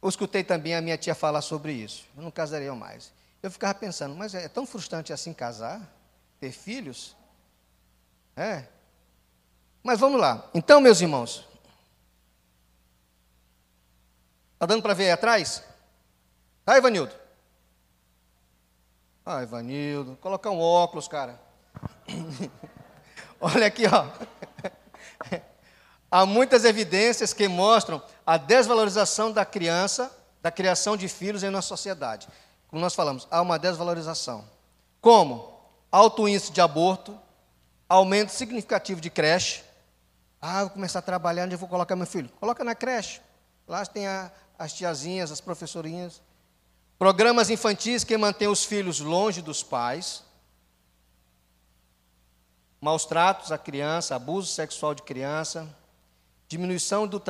Eu 0.00 0.08
escutei 0.08 0.44
também 0.44 0.74
a 0.74 0.80
minha 0.80 0.96
tia 0.96 1.14
falar 1.14 1.42
sobre 1.42 1.72
isso, 1.72 2.06
eu 2.16 2.22
não 2.22 2.30
casaria 2.30 2.74
mais. 2.74 3.12
Eu 3.42 3.50
ficava 3.50 3.74
pensando, 3.74 4.14
mas 4.14 4.34
é 4.34 4.48
tão 4.48 4.66
frustrante 4.66 5.12
assim 5.12 5.32
casar, 5.32 5.80
ter 6.40 6.52
filhos? 6.52 7.16
É. 8.36 8.64
Mas 9.82 9.98
vamos 9.98 10.20
lá. 10.20 10.48
Então, 10.54 10.80
meus 10.80 11.00
irmãos, 11.00 11.46
está 14.54 14.66
dando 14.66 14.82
para 14.82 14.94
ver 14.94 15.04
aí 15.04 15.12
atrás? 15.12 15.62
Tá, 16.64 16.76
Ivanildo? 16.76 17.14
Ah, 19.24 19.42
Ivanildo, 19.42 20.16
colocar 20.16 20.50
um 20.50 20.60
óculos, 20.60 21.06
cara. 21.06 21.40
Olha 23.40 23.66
aqui, 23.66 23.84
ó. 23.86 24.06
Há 26.10 26.24
muitas 26.24 26.64
evidências 26.64 27.32
que 27.34 27.46
mostram 27.46 28.02
a 28.28 28.36
desvalorização 28.36 29.32
da 29.32 29.42
criança, 29.42 30.14
da 30.42 30.50
criação 30.50 30.98
de 30.98 31.08
filhos 31.08 31.42
em 31.42 31.48
nossa 31.48 31.68
sociedade. 31.68 32.28
Como 32.68 32.78
nós 32.78 32.94
falamos, 32.94 33.26
há 33.30 33.40
uma 33.40 33.58
desvalorização. 33.58 34.44
Como? 35.00 35.58
Alto 35.90 36.28
índice 36.28 36.52
de 36.52 36.60
aborto, 36.60 37.18
aumento 37.88 38.28
significativo 38.28 39.00
de 39.00 39.08
creche. 39.08 39.64
Ah, 40.42 40.64
vou 40.64 40.72
começar 40.72 40.98
a 40.98 41.02
trabalhar, 41.02 41.46
onde 41.46 41.54
eu 41.54 41.58
vou 41.58 41.70
colocar 41.70 41.96
meu 41.96 42.06
filho? 42.06 42.28
Coloca 42.38 42.62
na 42.62 42.74
creche. 42.74 43.22
Lá 43.66 43.86
tem 43.86 44.06
a, 44.06 44.30
as 44.58 44.74
tiazinhas, 44.74 45.32
as 45.32 45.40
professorinhas. 45.40 46.20
Programas 46.98 47.48
infantis 47.48 48.04
que 48.04 48.14
mantêm 48.18 48.48
os 48.48 48.62
filhos 48.62 49.00
longe 49.00 49.40
dos 49.40 49.62
pais. 49.62 50.22
Maus 52.78 53.06
tratos 53.06 53.52
à 53.52 53.56
criança, 53.56 54.14
abuso 54.14 54.52
sexual 54.52 54.94
de 54.94 55.02
criança, 55.02 55.66
diminuição 56.48 57.06
do 57.06 57.22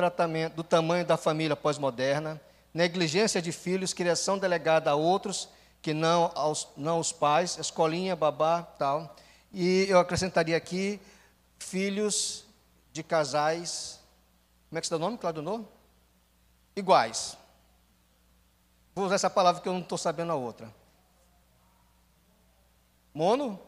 do 0.55 0.63
tamanho 0.63 1.05
da 1.05 1.17
família 1.17 1.55
pós-moderna, 1.55 2.39
negligência 2.73 3.41
de 3.41 3.51
filhos, 3.51 3.93
criação 3.93 4.37
delegada 4.37 4.91
a 4.91 4.95
outros 4.95 5.49
que 5.81 5.93
não 5.93 6.31
aos, 6.35 6.67
não 6.75 6.99
os 6.99 7.11
pais, 7.11 7.57
escolinha, 7.57 8.15
babá, 8.15 8.63
tal. 8.63 9.15
E 9.51 9.85
eu 9.89 9.99
acrescentaria 9.99 10.55
aqui 10.55 10.99
filhos 11.57 12.45
de 12.91 13.03
casais, 13.03 13.99
como 14.69 14.77
é 14.77 14.81
que 14.81 14.87
se 14.87 14.91
dá 14.91 14.97
o 14.97 14.99
nome, 14.99 15.17
Claudio 15.17 15.41
Novo? 15.41 15.67
Iguais. 16.75 17.37
Vou 18.95 19.05
usar 19.05 19.15
essa 19.15 19.29
palavra 19.29 19.61
que 19.61 19.67
eu 19.67 19.73
não 19.73 19.81
estou 19.81 19.97
sabendo 19.97 20.31
a 20.31 20.35
outra. 20.35 20.73
Mono? 23.13 23.59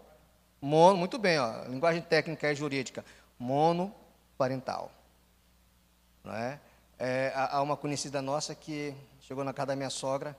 Mono, 0.61 0.97
muito 0.97 1.17
bem, 1.17 1.39
ó, 1.39 1.63
linguagem 1.65 2.01
técnica 2.01 2.51
e 2.51 2.55
jurídica. 2.55 3.03
Monoparental. 3.39 4.91
Não 6.23 6.33
é? 6.33 6.59
É, 6.99 7.31
há 7.35 7.61
uma 7.61 7.75
conhecida 7.75 8.21
nossa 8.21 8.53
que 8.53 8.93
chegou 9.21 9.43
na 9.43 9.53
casa 9.53 9.67
da 9.67 9.75
minha 9.75 9.89
sogra, 9.89 10.37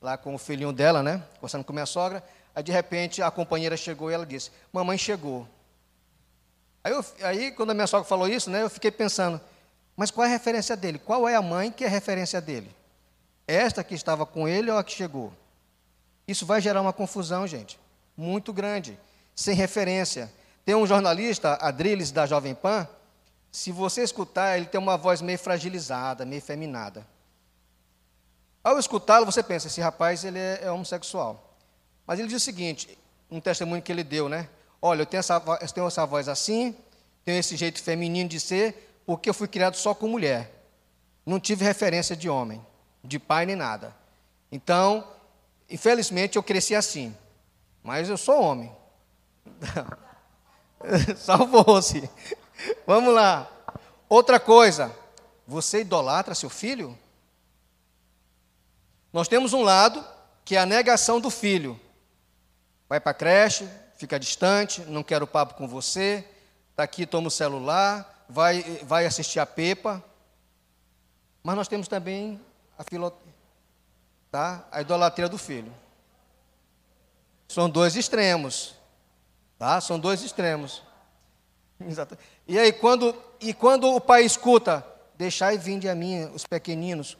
lá 0.00 0.16
com 0.16 0.34
o 0.34 0.38
filhinho 0.38 0.72
dela, 0.72 1.02
né? 1.02 1.22
Conversando 1.34 1.64
com 1.64 1.72
minha 1.72 1.86
sogra. 1.86 2.22
Aí, 2.54 2.62
de 2.62 2.70
repente, 2.70 3.20
a 3.22 3.30
companheira 3.30 3.76
chegou 3.76 4.10
e 4.10 4.14
ela 4.14 4.24
disse: 4.24 4.50
Mamãe 4.72 4.96
chegou. 4.96 5.46
Aí, 6.84 6.92
eu, 6.92 7.04
aí, 7.22 7.50
quando 7.50 7.70
a 7.70 7.74
minha 7.74 7.86
sogra 7.86 8.08
falou 8.08 8.28
isso, 8.28 8.48
né, 8.48 8.62
eu 8.62 8.70
fiquei 8.70 8.90
pensando: 8.90 9.40
mas 9.96 10.10
qual 10.10 10.26
é 10.26 10.28
a 10.28 10.32
referência 10.32 10.76
dele? 10.76 10.98
Qual 10.98 11.26
é 11.26 11.34
a 11.34 11.42
mãe 11.42 11.72
que 11.72 11.82
é 11.82 11.86
a 11.86 11.90
referência 11.90 12.40
dele? 12.40 12.70
Esta 13.48 13.82
que 13.82 13.94
estava 13.94 14.26
com 14.26 14.46
ele 14.46 14.70
ou 14.70 14.76
a 14.76 14.84
que 14.84 14.92
chegou? 14.92 15.32
Isso 16.28 16.44
vai 16.44 16.60
gerar 16.60 16.82
uma 16.82 16.92
confusão, 16.92 17.46
gente, 17.46 17.78
muito 18.16 18.52
grande, 18.52 18.98
sem 19.34 19.54
referência. 19.54 20.30
Tem 20.64 20.74
um 20.74 20.86
jornalista, 20.86 21.54
Adriles, 21.54 22.10
da 22.10 22.26
Jovem 22.26 22.54
Pan, 22.54 22.86
se 23.56 23.72
você 23.72 24.02
escutar, 24.02 24.58
ele 24.58 24.66
tem 24.66 24.78
uma 24.78 24.98
voz 24.98 25.22
meio 25.22 25.38
fragilizada, 25.38 26.26
meio 26.26 26.42
feminada. 26.42 27.06
Ao 28.62 28.78
escutá-lo, 28.78 29.24
você 29.24 29.42
pensa, 29.42 29.66
esse 29.66 29.80
rapaz 29.80 30.24
ele 30.24 30.38
é, 30.38 30.60
é, 30.64 30.70
homossexual. 30.70 31.56
Mas 32.06 32.18
ele 32.18 32.28
diz 32.28 32.42
o 32.42 32.44
seguinte, 32.44 32.98
um 33.30 33.40
testemunho 33.40 33.80
que 33.80 33.90
ele 33.90 34.04
deu, 34.04 34.28
né? 34.28 34.46
Olha, 34.80 35.00
eu 35.00 35.06
tenho, 35.06 35.20
essa, 35.20 35.42
eu 35.62 35.68
tenho 35.68 35.86
essa 35.86 36.04
voz 36.04 36.28
assim, 36.28 36.76
tenho 37.24 37.38
esse 37.38 37.56
jeito 37.56 37.82
feminino 37.82 38.28
de 38.28 38.38
ser, 38.38 39.00
porque 39.06 39.30
eu 39.30 39.34
fui 39.34 39.48
criado 39.48 39.74
só 39.76 39.94
com 39.94 40.06
mulher. 40.06 40.52
Não 41.24 41.40
tive 41.40 41.64
referência 41.64 42.14
de 42.14 42.28
homem, 42.28 42.62
de 43.02 43.18
pai 43.18 43.46
nem 43.46 43.56
nada. 43.56 43.96
Então, 44.52 45.02
infelizmente, 45.70 46.36
eu 46.36 46.42
cresci 46.42 46.74
assim. 46.74 47.16
Mas 47.82 48.10
eu 48.10 48.18
sou 48.18 48.38
homem. 48.38 48.70
Salvou-se. 51.16 52.06
Vamos 52.86 53.14
lá. 53.14 53.50
Outra 54.08 54.38
coisa, 54.38 54.94
você 55.46 55.80
idolatra 55.80 56.34
seu 56.34 56.50
filho? 56.50 56.96
Nós 59.12 59.28
temos 59.28 59.52
um 59.52 59.62
lado 59.62 60.04
que 60.44 60.56
é 60.56 60.60
a 60.60 60.66
negação 60.66 61.20
do 61.20 61.30
filho. 61.30 61.80
Vai 62.88 63.00
para 63.00 63.10
a 63.10 63.14
creche, 63.14 63.68
fica 63.96 64.18
distante, 64.18 64.82
não 64.82 65.02
quero 65.02 65.26
papo 65.26 65.54
com 65.54 65.66
você, 65.66 66.24
está 66.70 66.82
aqui, 66.82 67.06
toma 67.06 67.28
o 67.28 67.30
celular, 67.30 68.24
vai, 68.28 68.62
vai 68.84 69.06
assistir 69.06 69.40
a 69.40 69.46
Pepa. 69.46 70.02
Mas 71.42 71.56
nós 71.56 71.68
temos 71.68 71.88
também 71.88 72.40
a, 72.78 72.84
filo, 72.84 73.12
tá? 74.30 74.66
a 74.70 74.80
idolatria 74.80 75.28
do 75.28 75.38
filho. 75.38 75.72
São 77.48 77.70
dois 77.70 77.96
extremos. 77.96 78.74
Tá? 79.58 79.80
São 79.80 79.98
dois 79.98 80.22
extremos. 80.22 80.82
Exato. 81.80 82.16
E 82.46 82.58
aí, 82.58 82.72
quando, 82.72 83.14
e 83.40 83.52
quando 83.52 83.94
o 83.94 84.00
pai 84.00 84.24
escuta, 84.24 84.84
deixai 85.16 85.58
vinde 85.58 85.88
a 85.88 85.94
mim 85.94 86.24
os 86.34 86.46
pequeninos, 86.46 87.16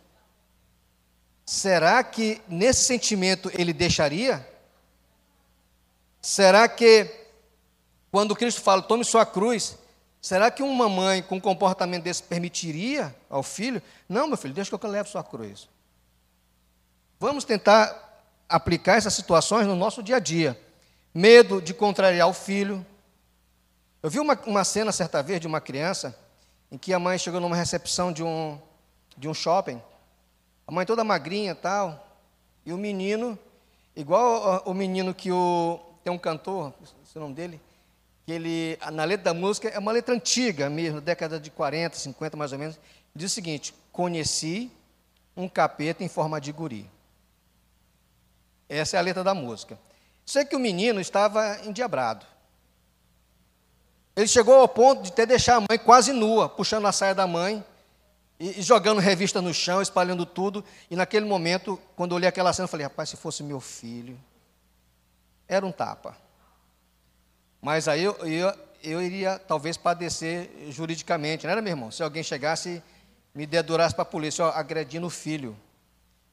será 1.44 2.02
que 2.02 2.40
nesse 2.48 2.84
sentimento 2.84 3.50
ele 3.54 3.72
deixaria? 3.72 4.46
Será 6.20 6.68
que, 6.68 7.08
quando 8.10 8.34
Cristo 8.34 8.60
fala, 8.60 8.82
tome 8.82 9.04
sua 9.04 9.24
cruz, 9.24 9.78
será 10.20 10.50
que 10.50 10.62
uma 10.62 10.88
mãe 10.88 11.22
com 11.22 11.36
um 11.36 11.40
comportamento 11.40 12.02
desse 12.02 12.22
permitiria 12.22 13.14
ao 13.30 13.42
filho? 13.42 13.82
Não, 14.08 14.26
meu 14.26 14.36
filho, 14.36 14.54
deixa 14.54 14.76
que 14.76 14.84
eu 14.86 14.90
levo 14.90 15.08
sua 15.08 15.22
cruz. 15.22 15.68
Vamos 17.20 17.44
tentar 17.44 18.04
aplicar 18.48 18.96
essas 18.96 19.14
situações 19.14 19.66
no 19.66 19.76
nosso 19.76 20.02
dia 20.02 20.16
a 20.16 20.20
dia. 20.20 20.60
Medo 21.14 21.62
de 21.62 21.72
contrariar 21.72 22.28
o 22.28 22.34
filho, 22.34 22.84
eu 24.06 24.10
vi 24.10 24.20
uma, 24.20 24.40
uma 24.46 24.62
cena 24.62 24.92
certa 24.92 25.20
vez 25.20 25.40
de 25.40 25.48
uma 25.48 25.60
criança 25.60 26.16
em 26.70 26.78
que 26.78 26.94
a 26.94 26.98
mãe 26.98 27.18
chegou 27.18 27.40
numa 27.40 27.56
recepção 27.56 28.12
de 28.12 28.22
um, 28.22 28.56
de 29.16 29.28
um 29.28 29.34
shopping. 29.34 29.82
A 30.64 30.70
mãe 30.70 30.86
toda 30.86 31.02
magrinha 31.02 31.56
tal. 31.56 32.06
E 32.64 32.72
o 32.72 32.78
menino, 32.78 33.36
igual 33.96 34.62
o 34.64 34.72
menino 34.72 35.12
que 35.12 35.32
o, 35.32 35.80
tem 36.04 36.12
um 36.12 36.18
cantor, 36.18 36.72
esse 37.02 37.16
é 37.16 37.18
o 37.18 37.22
nome 37.22 37.34
dele, 37.34 37.60
que 38.24 38.30
ele, 38.30 38.78
na 38.92 39.02
letra 39.02 39.24
da 39.24 39.34
música, 39.34 39.66
é 39.70 39.78
uma 39.80 39.90
letra 39.90 40.14
antiga 40.14 40.70
mesmo, 40.70 41.00
década 41.00 41.40
de 41.40 41.50
40, 41.50 41.96
50 41.96 42.36
mais 42.36 42.52
ou 42.52 42.60
menos, 42.60 42.78
diz 43.12 43.32
o 43.32 43.34
seguinte: 43.34 43.74
Conheci 43.90 44.70
um 45.36 45.48
capeta 45.48 46.04
em 46.04 46.08
forma 46.08 46.40
de 46.40 46.52
guri. 46.52 46.88
Essa 48.68 48.98
é 48.98 49.00
a 49.00 49.02
letra 49.02 49.24
da 49.24 49.34
música. 49.34 49.76
Sei 50.24 50.44
que 50.44 50.54
o 50.54 50.60
menino 50.60 51.00
estava 51.00 51.58
endiabrado. 51.64 52.35
Ele 54.16 54.26
chegou 54.26 54.54
ao 54.54 54.66
ponto 54.66 55.02
de 55.02 55.12
ter 55.12 55.26
deixar 55.26 55.56
a 55.56 55.60
mãe 55.60 55.78
quase 55.78 56.10
nua, 56.10 56.48
puxando 56.48 56.86
a 56.86 56.92
saia 56.92 57.14
da 57.14 57.26
mãe 57.26 57.62
e, 58.40 58.60
e 58.60 58.62
jogando 58.62 58.98
revista 58.98 59.42
no 59.42 59.52
chão, 59.52 59.82
espalhando 59.82 60.24
tudo. 60.24 60.64
E 60.90 60.96
naquele 60.96 61.26
momento, 61.26 61.78
quando 61.94 62.12
eu 62.12 62.16
olhei 62.16 62.28
aquela 62.28 62.52
cena, 62.54 62.64
eu 62.64 62.68
falei: 62.68 62.84
rapaz, 62.84 63.10
se 63.10 63.16
fosse 63.16 63.42
meu 63.42 63.60
filho, 63.60 64.18
era 65.46 65.66
um 65.66 65.70
tapa. 65.70 66.16
Mas 67.60 67.88
aí 67.88 68.02
eu, 68.02 68.16
eu, 68.26 68.54
eu 68.82 69.02
iria 69.02 69.38
talvez 69.38 69.76
padecer 69.76 70.50
juridicamente, 70.70 71.44
não 71.44 71.52
era, 71.52 71.60
meu 71.60 71.72
irmão? 71.72 71.90
Se 71.90 72.02
alguém 72.02 72.22
chegasse 72.22 72.82
me 73.34 73.44
dedurasse 73.44 73.94
para 73.94 74.02
a 74.02 74.06
polícia, 74.06 74.46
ó, 74.46 74.48
agredindo 74.48 75.06
o 75.06 75.10
filho. 75.10 75.54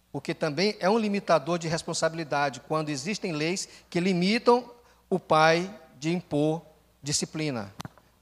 Porque 0.09 0.33
também 0.33 0.77
é 0.79 0.89
um 0.89 0.97
limitador 0.97 1.59
de 1.59 1.67
responsabilidade 1.67 2.61
quando 2.61 2.87
existem 2.87 3.33
leis 3.33 3.67
que 3.89 3.99
limitam 3.99 4.71
o 5.09 5.19
pai 5.19 5.69
de 5.99 6.13
impor 6.13 6.61
disciplina. 7.03 7.71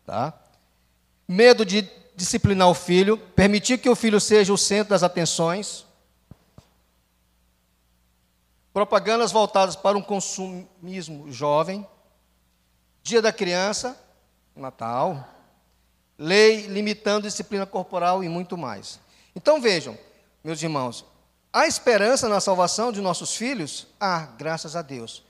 Tá? 0.05 0.33
Medo 1.27 1.63
de 1.63 1.87
disciplinar 2.15 2.67
o 2.67 2.73
filho, 2.73 3.17
permitir 3.17 3.77
que 3.77 3.89
o 3.89 3.95
filho 3.95 4.19
seja 4.19 4.51
o 4.51 4.57
centro 4.57 4.89
das 4.89 5.03
atenções. 5.03 5.85
Propagandas 8.73 9.31
voltadas 9.31 9.75
para 9.75 9.97
um 9.97 10.01
consumismo 10.01 11.31
jovem. 11.31 11.87
Dia 13.03 13.21
da 13.21 13.31
criança, 13.31 13.97
Natal. 14.55 15.27
Lei 16.17 16.67
limitando 16.67 17.27
disciplina 17.27 17.65
corporal 17.65 18.23
e 18.23 18.29
muito 18.29 18.57
mais. 18.57 18.99
Então 19.35 19.61
vejam, 19.61 19.97
meus 20.43 20.61
irmãos, 20.61 21.05
há 21.51 21.65
esperança 21.67 22.29
na 22.29 22.39
salvação 22.39 22.91
de 22.91 23.01
nossos 23.01 23.35
filhos? 23.35 23.87
Ah, 23.99 24.27
graças 24.37 24.75
a 24.75 24.81
Deus. 24.81 25.23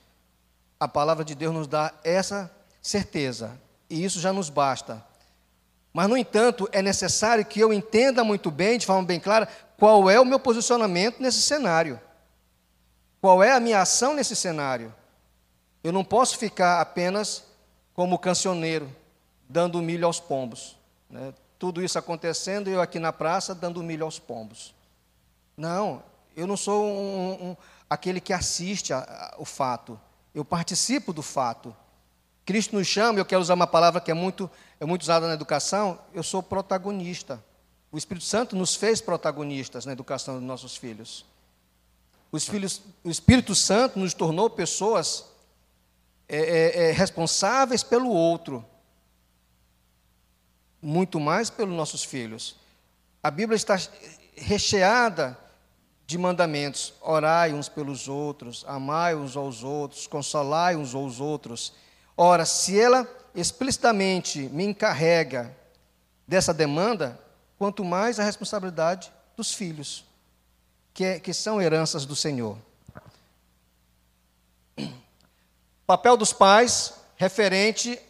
A 0.78 0.86
palavra 0.86 1.24
de 1.24 1.34
Deus 1.34 1.54
nos 1.54 1.66
dá 1.66 1.94
essa 2.04 2.50
certeza, 2.82 3.58
e 3.88 4.04
isso 4.04 4.20
já 4.20 4.32
nos 4.32 4.50
basta. 4.50 5.02
Mas, 5.92 6.08
no 6.08 6.16
entanto, 6.16 6.68
é 6.72 6.82
necessário 6.82 7.44
que 7.44 7.60
eu 7.60 7.72
entenda 7.72 8.24
muito 8.24 8.50
bem, 8.50 8.78
de 8.78 8.86
forma 8.86 9.04
bem 9.04 9.20
clara, 9.20 9.46
qual 9.78 10.10
é 10.10 10.18
o 10.20 10.24
meu 10.24 10.40
posicionamento 10.40 11.20
nesse 11.20 11.42
cenário. 11.42 12.00
Qual 13.20 13.42
é 13.42 13.52
a 13.52 13.60
minha 13.60 13.80
ação 13.80 14.14
nesse 14.14 14.34
cenário? 14.34 14.92
Eu 15.84 15.92
não 15.92 16.04
posso 16.04 16.36
ficar 16.38 16.80
apenas 16.80 17.44
como 17.94 18.18
cancioneiro, 18.18 18.90
dando 19.48 19.82
milho 19.82 20.06
aos 20.06 20.18
pombos. 20.18 20.76
Né? 21.08 21.32
Tudo 21.58 21.82
isso 21.84 21.98
acontecendo 21.98 22.68
eu 22.68 22.80
aqui 22.80 22.98
na 22.98 23.12
praça 23.12 23.54
dando 23.54 23.82
milho 23.82 24.04
aos 24.04 24.18
pombos. 24.18 24.74
Não, 25.56 26.02
eu 26.34 26.46
não 26.46 26.56
sou 26.56 26.84
um, 26.84 27.50
um, 27.50 27.56
aquele 27.88 28.20
que 28.20 28.32
assiste 28.32 28.92
a, 28.92 28.98
a, 28.98 29.34
o 29.38 29.44
fato. 29.44 30.00
Eu 30.34 30.44
participo 30.44 31.12
do 31.12 31.22
fato. 31.22 31.76
Cristo 32.44 32.76
nos 32.76 32.86
chama, 32.86 33.18
eu 33.18 33.24
quero 33.24 33.40
usar 33.40 33.54
uma 33.54 33.66
palavra 33.66 34.00
que 34.00 34.10
é 34.10 34.14
muito, 34.14 34.50
é 34.80 34.84
muito 34.84 35.02
usada 35.02 35.28
na 35.28 35.34
educação, 35.34 35.98
eu 36.12 36.22
sou 36.22 36.42
protagonista. 36.42 37.42
O 37.90 37.98
Espírito 37.98 38.24
Santo 38.24 38.56
nos 38.56 38.74
fez 38.74 39.00
protagonistas 39.00 39.84
na 39.86 39.92
educação 39.92 40.34
dos 40.34 40.42
nossos 40.42 40.76
filhos. 40.76 41.24
Os 42.32 42.48
filhos 42.48 42.80
o 43.04 43.10
Espírito 43.10 43.54
Santo 43.54 43.98
nos 43.98 44.14
tornou 44.14 44.48
pessoas 44.48 45.26
é, 46.28 46.38
é, 46.38 46.88
é, 46.88 46.92
responsáveis 46.92 47.82
pelo 47.82 48.08
outro, 48.08 48.64
muito 50.80 51.20
mais 51.20 51.50
pelos 51.50 51.76
nossos 51.76 52.02
filhos. 52.02 52.56
A 53.22 53.30
Bíblia 53.30 53.56
está 53.56 53.78
recheada 54.34 55.38
de 56.06 56.16
mandamentos: 56.16 56.94
orai 57.02 57.52
uns 57.52 57.68
pelos 57.68 58.08
outros, 58.08 58.64
amai 58.66 59.14
uns 59.14 59.36
aos 59.36 59.62
outros, 59.62 60.06
consolai 60.06 60.74
uns 60.74 60.94
aos 60.94 61.20
outros. 61.20 61.74
Ora, 62.24 62.46
se 62.46 62.80
ela 62.80 63.04
explicitamente 63.34 64.42
me 64.50 64.64
encarrega 64.64 65.52
dessa 66.24 66.54
demanda, 66.54 67.18
quanto 67.58 67.84
mais 67.84 68.20
a 68.20 68.22
responsabilidade 68.22 69.12
dos 69.36 69.52
filhos, 69.52 70.04
que, 70.94 71.04
é, 71.04 71.18
que 71.18 71.34
são 71.34 71.60
heranças 71.60 72.06
do 72.06 72.14
Senhor. 72.14 72.56
Papel 75.84 76.16
dos 76.16 76.32
pais, 76.32 76.94
referente, 77.16 78.00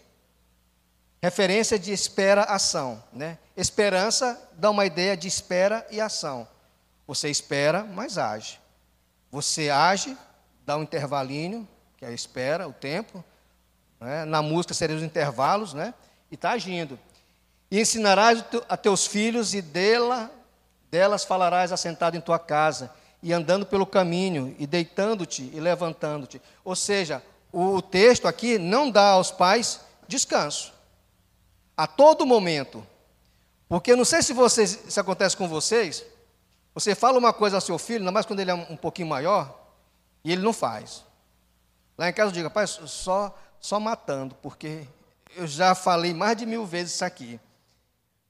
referência 1.23 1.79
de 1.79 1.91
espera-ação. 1.91 3.03
Né? 3.15 3.39
Esperança 3.57 4.39
dá 4.59 4.69
uma 4.69 4.85
ideia 4.85 5.17
de 5.17 5.27
espera 5.27 5.87
e 5.91 5.99
ação. 6.03 6.47
Você 7.07 7.31
espera, 7.31 7.83
mas 7.83 8.19
age. 8.19 8.61
Você 9.31 9.71
age, 9.71 10.15
dá 10.67 10.77
um 10.77 10.83
intervalinho, 10.83 11.67
que 11.97 12.05
é 12.05 12.09
a 12.09 12.13
espera, 12.13 12.69
o 12.69 12.75
tempo. 12.75 13.25
Né? 14.03 14.25
Na 14.25 14.43
música 14.43 14.75
seriam 14.75 14.99
os 14.99 15.03
intervalos, 15.03 15.73
né? 15.73 15.95
e 16.33 16.35
está 16.35 16.53
agindo. 16.53 16.99
E 17.71 17.79
ensinarás 17.79 18.43
a 18.69 18.77
teus 18.77 19.07
filhos, 19.07 19.55
e 19.55 19.61
dela, 19.61 20.31
delas 20.91 21.25
falarás 21.25 21.71
assentado 21.73 22.17
em 22.17 22.21
tua 22.21 22.39
casa, 22.39 22.91
e 23.23 23.33
andando 23.33 23.67
pelo 23.67 23.87
caminho, 23.87 24.57
e 24.59 24.67
deitando-te 24.67 25.51
e 25.55 25.61
levantando-te. 25.61 26.41
Ou 26.65 26.75
seja, 26.75 27.23
o 27.53 27.81
texto 27.83 28.27
aqui 28.27 28.59
não 28.59 28.91
dá 28.91 29.11
aos 29.11 29.31
pais 29.31 29.81
descanso. 30.09 30.73
A 31.77 31.87
todo 31.87 32.27
momento. 32.27 32.85
Porque 33.69 33.95
não 33.95 34.05
sei 34.05 34.23
se 34.23 34.33
vocês, 34.33 34.85
se 34.89 35.01
acontece 35.01 35.37
com 35.37 35.49
vocês, 35.49 36.05
você 36.75 36.95
fala 36.95 37.19
uma 37.19 37.33
coisa 37.33 37.57
ao 37.57 37.61
seu 37.61 37.79
filho, 37.79 38.01
ainda 38.01 38.11
mais 38.11 38.27
quando 38.27 38.41
ele 38.41 38.51
é 38.51 38.55
um 38.55 38.77
pouquinho 38.77 39.09
maior, 39.09 39.59
e 40.25 40.33
ele 40.33 40.43
não 40.43 40.53
faz. 40.53 41.05
Lá 41.97 42.09
em 42.09 42.13
casa 42.13 42.31
eu 42.31 42.35
digo, 42.35 42.49
rapaz, 42.49 42.71
só, 42.87 43.39
só 43.63 43.79
matando, 43.79 44.35
porque 44.43 44.87
eu 45.37 45.47
já 45.47 45.73
falei 45.73 46.13
mais 46.13 46.37
de 46.37 46.45
mil 46.45 46.67
vezes 46.67 46.95
isso 46.95 47.05
aqui. 47.05 47.41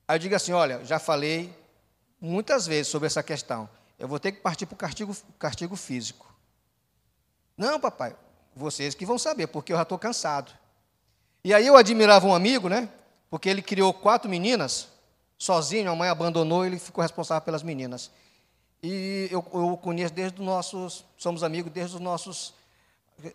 Aí 0.06 0.16
eu 0.16 0.18
digo 0.20 0.36
assim, 0.36 0.52
olha, 0.52 0.84
já 0.84 0.98
falei 0.98 1.52
muitas 2.20 2.66
vezes 2.66 2.88
sobre 2.88 3.06
essa 3.06 3.22
questão. 3.22 3.68
Eu 3.98 4.06
vou 4.06 4.20
ter 4.20 4.32
que 4.32 4.40
partir 4.40 4.66
para 4.66 4.74
o 4.74 4.76
castigo, 4.76 5.16
castigo 5.38 5.74
físico. 5.74 6.30
Não, 7.56 7.80
papai, 7.80 8.14
vocês 8.54 8.94
que 8.94 9.06
vão 9.06 9.18
saber, 9.18 9.46
porque 9.46 9.72
eu 9.72 9.76
já 9.76 9.84
estou 9.84 9.98
cansado. 9.98 10.52
E 11.42 11.54
aí 11.54 11.66
eu 11.66 11.76
admirava 11.76 12.26
um 12.26 12.34
amigo, 12.34 12.68
né? 12.68 12.88
Porque 13.30 13.48
ele 13.48 13.62
criou 13.62 13.94
quatro 13.94 14.28
meninas, 14.28 14.88
sozinho, 15.38 15.90
a 15.90 15.96
mãe 15.96 16.10
abandonou, 16.10 16.66
ele 16.66 16.78
ficou 16.78 17.00
responsável 17.00 17.42
pelas 17.42 17.62
meninas. 17.62 18.10
E 18.82 19.28
eu, 19.30 19.44
eu 19.54 19.78
conheço 19.78 20.12
desde 20.12 20.38
os 20.38 20.44
nossos, 20.44 21.06
somos 21.16 21.42
amigos 21.42 21.72
desde 21.72 21.96
os 21.96 22.02
nossos, 22.02 22.52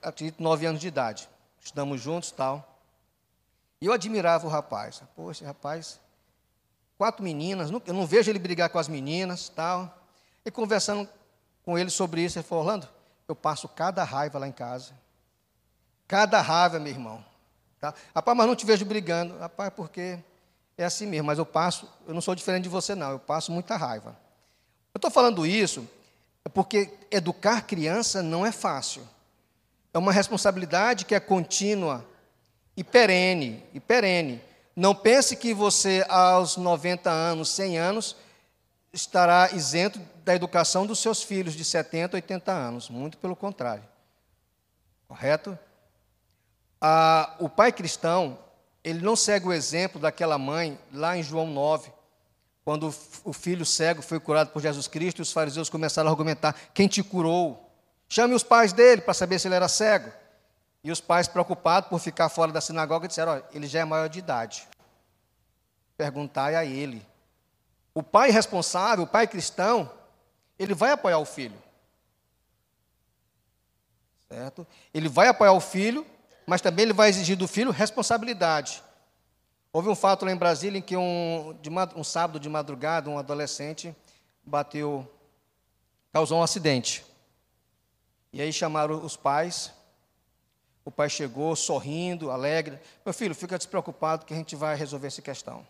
acredito, 0.04 0.44
nove 0.44 0.68
anos 0.68 0.80
de 0.80 0.88
idade. 0.88 1.28
Estudamos 1.68 2.00
juntos 2.00 2.32
tal. 2.32 2.80
E 3.82 3.88
eu 3.88 3.94
admirava 3.94 4.48
o 4.48 4.50
rapaz. 4.50 5.04
Esse 5.30 5.44
rapaz, 5.44 6.00
quatro 6.98 7.22
meninas, 7.22 7.70
eu 7.86 7.94
não 7.94 8.08
vejo 8.08 8.32
ele 8.32 8.40
brigar 8.40 8.70
com 8.70 8.80
as 8.80 8.88
meninas 8.88 9.50
tal. 9.50 9.94
E 10.46 10.50
conversando 10.50 11.08
com 11.66 11.78
ele 11.78 11.90
sobre 11.90 12.22
isso, 12.22 12.40
ele 12.40 12.48
falou, 12.48 12.64
Orlando, 12.64 12.88
eu 13.28 13.36
passo 13.36 13.68
cada 13.68 14.02
raiva 14.06 14.40
lá 14.40 14.48
em 14.48 14.52
casa. 14.52 14.94
Cada 16.08 16.40
raiva, 16.42 16.80
meu 16.80 16.94
irmão. 16.94 17.24
Tá? 17.82 17.94
Rapaz, 18.16 18.38
mas 18.38 18.48
não 18.48 18.56
te 18.56 18.66
vejo 18.66 18.86
brigando. 18.86 19.38
Rapaz, 19.38 19.70
porque 19.76 20.18
é 20.78 20.86
assim 20.86 21.06
mesmo, 21.06 21.28
mas 21.28 21.38
eu 21.38 21.46
passo, 21.46 21.86
eu 22.08 22.14
não 22.14 22.22
sou 22.22 22.34
diferente 22.34 22.64
de 22.64 22.70
você, 22.70 22.96
não, 22.96 23.12
eu 23.12 23.20
passo 23.20 23.52
muita 23.52 23.76
raiva. 23.76 24.18
Eu 24.94 25.00
estou 25.00 25.12
falando 25.12 25.46
isso 25.46 25.86
porque 26.54 26.98
educar 27.12 27.62
criança 27.64 28.24
não 28.24 28.46
é 28.46 28.54
fácil. 28.54 29.06
É 29.98 30.00
uma 30.00 30.12
responsabilidade 30.12 31.06
que 31.06 31.16
é 31.16 31.20
contínua 31.20 32.06
e 32.76 32.84
perene, 32.84 33.64
e 33.74 33.80
perene. 33.80 34.40
Não 34.76 34.94
pense 34.94 35.36
que 35.36 35.56
você, 35.56 36.06
aos 36.08 36.56
90 36.56 37.10
anos, 37.10 37.50
100 37.50 37.80
anos, 37.80 38.16
estará 38.94 39.50
isento 39.54 40.00
da 40.24 40.36
educação 40.36 40.86
dos 40.86 41.00
seus 41.00 41.24
filhos 41.24 41.56
de 41.56 41.66
70, 41.66 42.16
80 42.16 42.52
anos. 42.52 42.92
Muito 42.92 43.18
pelo 43.18 43.36
contrário. 43.36 43.84
Correto? 45.08 45.58
Ah, 46.80 47.36
o 47.40 47.50
pai 47.50 47.72
cristão, 47.72 48.38
ele 48.84 49.02
não 49.02 49.16
segue 49.16 49.48
o 49.48 49.54
exemplo 49.54 50.00
daquela 50.00 50.38
mãe 50.38 50.78
lá 50.94 51.18
em 51.18 51.24
João 51.24 51.48
9, 51.48 51.92
quando 52.64 52.94
o 53.24 53.34
filho 53.34 53.66
cego 53.66 54.04
foi 54.04 54.20
curado 54.20 54.52
por 54.52 54.62
Jesus 54.62 54.88
Cristo 54.88 55.18
e 55.18 55.24
os 55.24 55.34
fariseus 55.34 55.72
começaram 55.72 56.08
a 56.08 56.12
argumentar: 56.12 56.56
quem 56.72 56.88
te 56.88 57.02
curou? 57.02 57.67
Chame 58.10 58.34
os 58.34 58.44
pais 58.44 58.74
dele 58.74 59.02
para 59.02 59.14
saber 59.14 59.40
se 59.40 59.48
ele 59.48 59.56
era 59.56 59.68
cego. 59.68 60.12
E 60.84 60.92
os 60.92 61.02
pais, 61.02 61.28
preocupados 61.28 61.90
por 61.90 62.00
ficar 62.00 62.30
fora 62.30 62.52
da 62.52 62.62
sinagoga, 62.62 63.08
disseram: 63.08 63.34
Olha, 63.34 63.46
ele 63.52 63.68
já 63.68 63.80
é 63.80 63.86
maior 63.86 64.08
de 64.08 64.20
idade. 64.20 64.68
Perguntai 65.98 66.56
a 66.56 66.64
ele. 66.64 67.06
O 67.94 68.04
pai 68.04 68.30
responsável, 68.30 69.04
o 69.04 69.08
pai 69.08 69.28
cristão, 69.28 69.92
ele 70.58 70.74
vai 70.74 70.92
apoiar 70.92 71.18
o 71.18 71.26
filho. 71.26 71.58
Certo? 74.30 74.68
Ele 74.94 75.10
vai 75.10 75.28
apoiar 75.28 75.54
o 75.54 75.60
filho 75.60 76.06
mas 76.48 76.62
também 76.62 76.84
ele 76.84 76.94
vai 76.94 77.10
exigir 77.10 77.36
do 77.36 77.46
filho 77.46 77.72
responsabilidade. 77.72 78.82
Houve 79.74 79.90
um 79.90 79.96
fato 79.96 80.24
lá 80.26 80.32
em 80.32 80.38
Brasília 80.38 80.80
em 80.80 80.82
que 80.82 80.96
um, 80.96 81.54
um 81.94 82.04
sábado 82.06 82.40
de 82.40 82.48
madrugada, 82.48 83.10
um 83.10 83.20
adolescente 83.20 83.94
bateu, 84.46 85.06
causou 86.14 86.40
um 86.40 86.44
acidente. 86.44 87.06
E 88.38 88.42
aí 88.44 88.54
chamaram 88.54 89.04
os 89.04 89.18
pais. 89.18 89.72
O 90.86 90.92
pai 90.92 91.10
chegou 91.10 91.56
sorrindo, 91.56 92.30
alegre. 92.30 92.80
Meu 93.04 93.12
filho, 93.12 93.34
fica 93.34 93.58
despreocupado 93.58 94.28
que 94.28 94.34
a 94.36 94.38
gente 94.38 94.56
vai 94.56 94.76
resolver 94.76 95.08
essa 95.08 95.24
questão. 95.24 95.66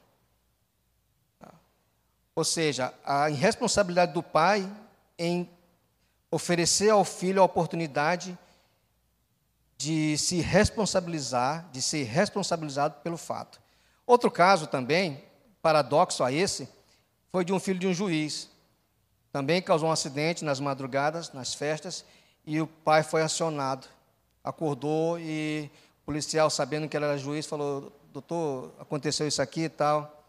Tá? 1.39 1.49
Ou 2.36 2.43
seja, 2.43 2.93
a 3.06 3.30
irresponsabilidade 3.30 4.12
do 4.12 4.21
pai 4.21 4.69
em 5.17 5.49
oferecer 6.30 6.89
ao 6.89 7.06
filho 7.06 7.41
a 7.41 7.45
oportunidade 7.45 8.38
de 9.77 10.17
se 10.17 10.41
responsabilizar, 10.41 11.69
de 11.71 11.82
ser 11.82 12.03
responsabilizado 12.03 12.95
pelo 13.01 13.15
fato. 13.15 13.62
Outro 14.06 14.30
caso 14.30 14.67
também, 14.67 15.23
paradoxo 15.62 16.21
a 16.21 16.34
esse, 16.34 16.67
foi 17.30 17.45
de 17.45 17.53
um 17.53 17.62
filho 17.62 17.80
de 17.80 17.88
um 17.88 17.93
juiz. 17.93 18.49
Também 19.32 19.62
causou 19.62 19.88
um 19.88 19.93
acidente 19.93 20.43
nas 20.43 20.60
madrugadas, 20.60 21.32
nas 21.32 21.53
festas, 21.53 22.03
e 22.47 22.62
o 22.62 22.65
pai 22.65 23.03
foi 23.03 23.21
acionado. 23.21 23.86
Acordou 24.41 25.19
e 25.19 25.69
o 26.01 26.05
policial, 26.05 26.49
sabendo 26.49 26.88
que 26.88 26.95
ele 26.95 27.03
era 27.03 27.17
juiz, 27.17 27.45
falou: 27.45 27.91
Doutor, 28.13 28.71
aconteceu 28.79 29.27
isso 29.27 29.41
aqui 29.41 29.63
e 29.63 29.69
tal. 29.69 30.23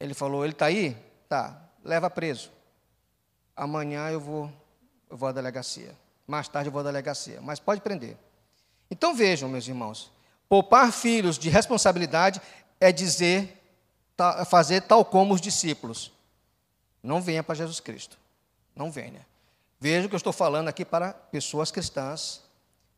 Ele 0.00 0.14
falou: 0.14 0.42
Ele 0.42 0.54
está 0.54 0.66
aí? 0.66 0.96
Tá, 1.28 1.60
leva 1.84 2.08
preso. 2.08 2.50
Amanhã 3.54 4.08
eu 4.08 4.18
vou, 4.18 4.50
eu 5.10 5.16
vou 5.16 5.28
à 5.28 5.32
delegacia. 5.32 5.94
Mais 6.26 6.48
tarde 6.48 6.68
eu 6.68 6.72
vou 6.72 6.80
à 6.80 6.84
delegacia, 6.84 7.40
mas 7.42 7.60
pode 7.60 7.82
prender. 7.82 8.16
Então 8.90 9.14
vejam, 9.14 9.50
meus 9.50 9.68
irmãos, 9.68 10.10
poupar 10.48 10.90
filhos 10.92 11.38
de 11.38 11.50
responsabilidade 11.50 12.40
é 12.80 12.90
dizer, 12.90 13.62
fazer 14.48 14.80
tal 14.82 15.04
como 15.04 15.34
os 15.34 15.40
discípulos. 15.40 16.10
Não 17.02 17.20
venha 17.20 17.42
para 17.42 17.54
Jesus 17.54 17.80
Cristo. 17.80 18.16
Não 18.74 18.90
venha. 18.90 19.26
Veja 19.82 20.06
que 20.06 20.14
eu 20.14 20.16
estou 20.16 20.32
falando 20.32 20.68
aqui 20.68 20.84
para 20.84 21.12
pessoas 21.12 21.72
cristãs, 21.72 22.40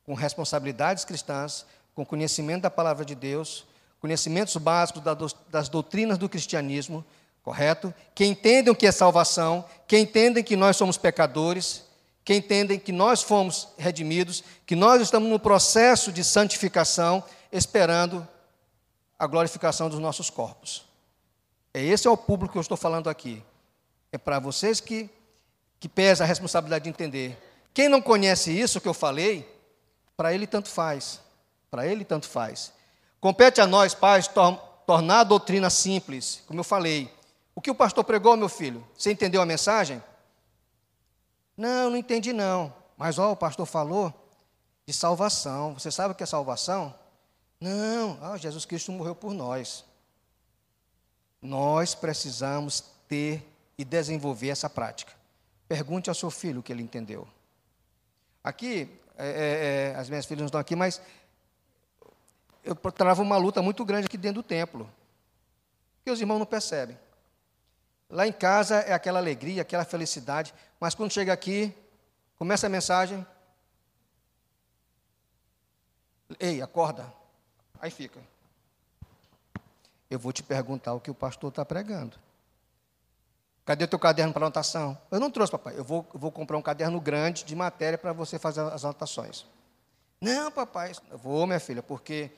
com 0.04 0.12
responsabilidades 0.12 1.02
cristãs, 1.02 1.64
com 1.94 2.04
conhecimento 2.04 2.60
da 2.60 2.70
palavra 2.70 3.06
de 3.06 3.14
Deus, 3.14 3.64
conhecimentos 3.98 4.54
básicos 4.58 5.02
das 5.48 5.70
doutrinas 5.70 6.18
do 6.18 6.28
cristianismo, 6.28 7.02
correto? 7.42 7.94
Que 8.14 8.26
entendem 8.26 8.70
o 8.70 8.76
que 8.76 8.86
é 8.86 8.92
salvação, 8.92 9.64
que 9.88 9.98
entendem 9.98 10.44
que 10.44 10.56
nós 10.56 10.76
somos 10.76 10.98
pecadores, 10.98 11.84
que 12.22 12.34
entendem 12.34 12.78
que 12.78 12.92
nós 12.92 13.22
fomos 13.22 13.68
redimidos, 13.78 14.44
que 14.66 14.76
nós 14.76 15.00
estamos 15.00 15.30
no 15.30 15.40
processo 15.40 16.12
de 16.12 16.22
santificação, 16.22 17.24
esperando 17.50 18.28
a 19.18 19.26
glorificação 19.26 19.88
dos 19.88 19.98
nossos 19.98 20.28
corpos. 20.28 20.84
É 21.72 21.82
esse 21.82 22.06
é 22.06 22.10
o 22.10 22.16
público 22.18 22.52
que 22.52 22.58
eu 22.58 22.60
estou 22.60 22.76
falando 22.76 23.08
aqui. 23.08 23.42
É 24.12 24.18
para 24.18 24.38
vocês 24.38 24.80
que, 24.80 25.08
que 25.80 25.88
pesa 25.88 26.24
a 26.24 26.26
responsabilidade 26.26 26.84
de 26.84 26.90
entender. 26.90 27.38
Quem 27.72 27.88
não 27.88 28.00
conhece 28.00 28.50
isso 28.52 28.80
que 28.80 28.88
eu 28.88 28.94
falei, 28.94 29.48
para 30.16 30.32
ele 30.32 30.46
tanto 30.46 30.68
faz. 30.68 31.20
Para 31.70 31.86
ele 31.86 32.04
tanto 32.04 32.28
faz. 32.28 32.72
Compete 33.20 33.60
a 33.60 33.66
nós, 33.66 33.94
pais, 33.94 34.28
tor 34.28 34.56
tornar 34.86 35.20
a 35.20 35.24
doutrina 35.24 35.70
simples, 35.70 36.42
como 36.46 36.60
eu 36.60 36.64
falei. 36.64 37.12
O 37.54 37.60
que 37.60 37.70
o 37.70 37.74
pastor 37.74 38.04
pregou, 38.04 38.36
meu 38.36 38.48
filho? 38.48 38.86
Você 38.96 39.10
entendeu 39.10 39.40
a 39.40 39.46
mensagem? 39.46 40.02
Não, 41.56 41.90
não 41.90 41.96
entendi 41.96 42.32
não. 42.32 42.72
Mas 42.96 43.18
ó, 43.18 43.32
o 43.32 43.36
pastor 43.36 43.66
falou. 43.66 44.12
de 44.86 44.92
salvação. 44.92 45.74
Você 45.74 45.90
sabe 45.90 46.12
o 46.12 46.14
que 46.14 46.22
é 46.22 46.26
salvação? 46.26 46.94
Não, 47.60 48.18
ah, 48.20 48.36
Jesus 48.36 48.66
Cristo 48.66 48.92
morreu 48.92 49.14
por 49.14 49.32
nós. 49.32 49.84
Nós 51.40 51.94
precisamos 51.94 52.84
ter 53.08 53.42
e 53.78 53.84
desenvolver 53.84 54.48
essa 54.48 54.68
prática. 54.68 55.12
Pergunte 55.68 56.08
ao 56.08 56.14
seu 56.14 56.30
filho 56.30 56.60
o 56.60 56.62
que 56.62 56.72
ele 56.72 56.82
entendeu. 56.82 57.26
Aqui, 58.42 58.90
é, 59.16 59.26
é, 59.26 59.92
é 59.92 59.96
as 59.96 60.08
minhas 60.08 60.26
filhas 60.26 60.40
não 60.40 60.46
estão 60.46 60.60
aqui, 60.60 60.76
mas 60.76 61.00
eu 62.64 62.74
travo 62.74 63.22
uma 63.22 63.36
luta 63.36 63.60
muito 63.60 63.84
grande 63.84 64.06
aqui 64.06 64.16
dentro 64.16 64.42
do 64.42 64.46
templo, 64.46 64.90
que 66.04 66.10
os 66.10 66.20
irmãos 66.20 66.38
não 66.38 66.46
percebem. 66.46 66.98
Lá 68.08 68.26
em 68.26 68.32
casa 68.32 68.76
é 68.76 68.92
aquela 68.92 69.18
alegria, 69.18 69.62
aquela 69.62 69.84
felicidade, 69.84 70.54
mas 70.78 70.94
quando 70.94 71.12
chega 71.12 71.32
aqui, 71.32 71.74
começa 72.36 72.66
a 72.66 72.70
mensagem. 72.70 73.26
Ei, 76.38 76.62
acorda. 76.62 77.12
Aí 77.80 77.90
fica. 77.90 78.20
Eu 80.10 80.18
vou 80.18 80.32
te 80.32 80.42
perguntar 80.42 80.94
o 80.94 81.00
que 81.00 81.10
o 81.10 81.14
pastor 81.14 81.50
está 81.50 81.64
pregando. 81.64 82.18
Cadê 83.64 83.84
o 83.84 83.88
teu 83.88 83.98
caderno 83.98 84.32
para 84.32 84.44
anotação? 84.44 84.96
Eu 85.10 85.18
não 85.18 85.30
trouxe, 85.30 85.50
papai. 85.50 85.74
Eu 85.76 85.84
vou, 85.84 86.06
eu 86.12 86.20
vou 86.20 86.30
comprar 86.30 86.58
um 86.58 86.62
caderno 86.62 87.00
grande 87.00 87.44
de 87.44 87.56
matéria 87.56 87.96
para 87.96 88.12
você 88.12 88.38
fazer 88.38 88.60
as 88.60 88.84
anotações. 88.84 89.46
Não, 90.20 90.50
papai. 90.50 90.92
Eu 91.10 91.16
vou, 91.16 91.46
minha 91.46 91.60
filha, 91.60 91.82
porque 91.82 92.30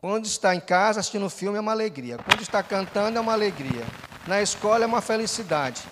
quando 0.00 0.26
está 0.26 0.54
em 0.54 0.60
casa 0.60 1.00
assistindo 1.00 1.30
filme 1.30 1.58
é 1.58 1.60
uma 1.60 1.72
alegria. 1.72 2.18
Quando 2.18 2.42
está 2.42 2.62
cantando 2.62 3.18
é 3.18 3.20
uma 3.20 3.32
alegria. 3.32 3.84
Na 4.26 4.42
escola 4.42 4.84
é 4.84 4.86
uma 4.86 5.00
felicidade. 5.00 5.82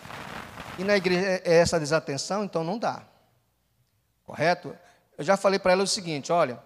E 0.78 0.84
na 0.84 0.96
igreja 0.96 1.26
é, 1.26 1.42
é 1.44 1.54
essa 1.58 1.78
desatenção, 1.78 2.44
então 2.44 2.64
não 2.64 2.76
dá. 2.76 3.02
Correto? 4.24 4.76
Eu 5.16 5.24
já 5.24 5.36
falei 5.36 5.58
para 5.58 5.72
ela 5.72 5.84
o 5.84 5.86
seguinte: 5.86 6.32
olha, 6.32 6.58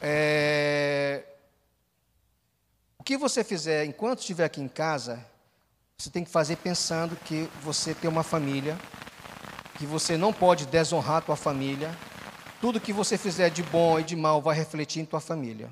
é, 0.00 1.22
o 2.98 3.04
que 3.04 3.16
você 3.16 3.42
fizer 3.42 3.84
enquanto 3.84 4.18
estiver 4.18 4.44
aqui 4.44 4.60
em 4.60 4.68
casa, 4.68 5.24
você 6.02 6.10
tem 6.10 6.24
que 6.24 6.30
fazer 6.30 6.56
pensando 6.56 7.14
que 7.14 7.48
você 7.62 7.94
tem 7.94 8.10
uma 8.10 8.24
família, 8.24 8.76
que 9.78 9.86
você 9.86 10.16
não 10.16 10.32
pode 10.32 10.66
desonrar 10.66 11.18
a 11.18 11.20
tua 11.20 11.36
família. 11.36 11.96
Tudo 12.60 12.80
que 12.80 12.92
você 12.92 13.16
fizer 13.16 13.50
de 13.50 13.62
bom 13.62 14.00
e 14.00 14.02
de 14.02 14.16
mal 14.16 14.42
vai 14.42 14.56
refletir 14.56 15.00
em 15.00 15.04
tua 15.04 15.20
família. 15.20 15.70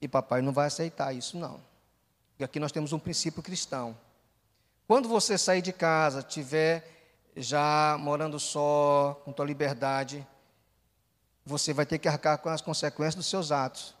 E 0.00 0.08
papai 0.08 0.40
não 0.40 0.54
vai 0.54 0.68
aceitar 0.68 1.12
isso, 1.12 1.36
não. 1.36 1.60
E 2.38 2.44
aqui 2.44 2.58
nós 2.58 2.72
temos 2.72 2.94
um 2.94 2.98
princípio 2.98 3.42
cristão. 3.42 3.94
Quando 4.88 5.06
você 5.06 5.36
sair 5.36 5.60
de 5.60 5.74
casa, 5.74 6.22
tiver 6.22 6.90
já 7.36 7.98
morando 8.00 8.40
só, 8.40 9.20
com 9.22 9.32
tua 9.34 9.44
liberdade, 9.44 10.26
você 11.44 11.74
vai 11.74 11.84
ter 11.84 11.98
que 11.98 12.08
arcar 12.08 12.38
com 12.38 12.48
as 12.48 12.62
consequências 12.62 13.16
dos 13.16 13.26
seus 13.26 13.52
atos. 13.52 13.94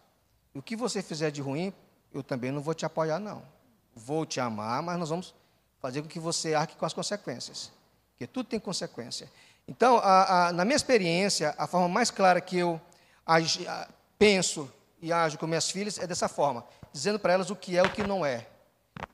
E 0.54 0.58
o 0.58 0.62
que 0.62 0.74
você 0.74 1.02
fizer 1.02 1.30
de 1.30 1.42
ruim, 1.42 1.74
eu 2.10 2.22
também 2.22 2.50
não 2.50 2.62
vou 2.62 2.72
te 2.72 2.86
apoiar, 2.86 3.18
não. 3.18 3.52
Vou 3.94 4.26
te 4.26 4.40
amar, 4.40 4.82
mas 4.82 4.98
nós 4.98 5.08
vamos 5.08 5.34
fazer 5.80 6.02
com 6.02 6.08
que 6.08 6.18
você 6.18 6.54
arque 6.54 6.76
com 6.76 6.86
as 6.86 6.92
consequências. 6.92 7.70
Porque 8.12 8.26
tudo 8.26 8.48
tem 8.48 8.58
consequência. 8.58 9.30
Então, 9.66 9.98
a, 9.98 10.48
a, 10.48 10.52
na 10.52 10.64
minha 10.64 10.76
experiência, 10.76 11.54
a 11.56 11.66
forma 11.66 11.88
mais 11.88 12.10
clara 12.10 12.40
que 12.40 12.58
eu 12.58 12.80
agi, 13.26 13.66
a, 13.66 13.88
penso 14.18 14.70
e 15.00 15.12
ajo 15.12 15.38
com 15.38 15.46
minhas 15.46 15.70
filhas 15.70 15.98
é 15.98 16.06
dessa 16.06 16.28
forma, 16.28 16.64
dizendo 16.92 17.18
para 17.18 17.32
elas 17.32 17.50
o 17.50 17.56
que 17.56 17.76
é 17.76 17.82
e 17.82 17.86
o 17.86 17.90
que 17.90 18.02
não 18.02 18.24
é. 18.24 18.46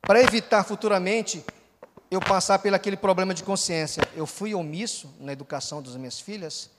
Para 0.03 0.21
evitar 0.21 0.65
futuramente 0.65 1.45
eu 2.11 2.21
passar 2.21 2.59
pelo 2.59 2.77
aquele 2.77 2.97
problema 2.97 3.33
de 3.33 3.43
consciência. 3.43 4.03
Eu 4.15 4.27
fui 4.27 4.55
omisso 4.55 5.15
na 5.21 5.33
educação 5.33 5.81
das 5.81 5.95
minhas 5.95 6.19
filhas, 6.19 6.71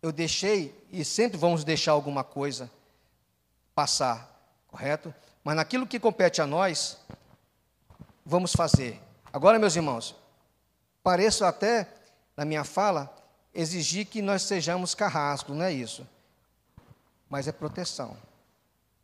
eu 0.00 0.12
deixei, 0.12 0.74
e 0.92 1.04
sempre 1.04 1.36
vamos 1.36 1.64
deixar 1.64 1.92
alguma 1.92 2.22
coisa 2.22 2.70
passar, 3.74 4.28
correto? 4.68 5.12
Mas 5.42 5.56
naquilo 5.56 5.86
que 5.86 5.98
compete 5.98 6.40
a 6.40 6.46
nós, 6.46 6.98
vamos 8.28 8.52
fazer. 8.52 9.00
Agora, 9.32 9.58
meus 9.58 9.74
irmãos, 9.74 10.14
pareço 11.02 11.46
até, 11.46 11.88
na 12.36 12.44
minha 12.44 12.62
fala, 12.62 13.10
exigir 13.54 14.04
que 14.04 14.20
nós 14.20 14.42
sejamos 14.42 14.94
carrascos, 14.94 15.56
não 15.56 15.64
é 15.64 15.72
isso. 15.72 16.06
Mas 17.30 17.48
é 17.48 17.52
proteção. 17.52 18.16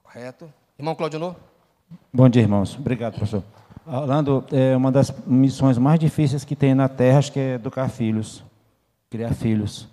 Correto? 0.03 0.53
Irmão 0.79 0.95
Claudionor? 0.95 1.35
Bom 2.13 2.29
dia, 2.29 2.43
irmãos. 2.43 2.77
Obrigado, 2.79 3.15
professor. 3.15 3.43
Orlando, 3.87 4.45
é 4.53 4.77
uma 4.77 4.93
das 4.93 5.11
missões 5.27 5.79
mais 5.79 5.99
difíceis 5.99 6.45
que 6.45 6.55
tem 6.55 6.75
na 6.75 6.89
Terra, 6.89 7.19
acho 7.19 7.33
que 7.33 7.41
é 7.41 7.55
educar 7.55 7.89
filhos, 7.89 8.45
criar 9.11 9.35
filhos. 9.35 9.89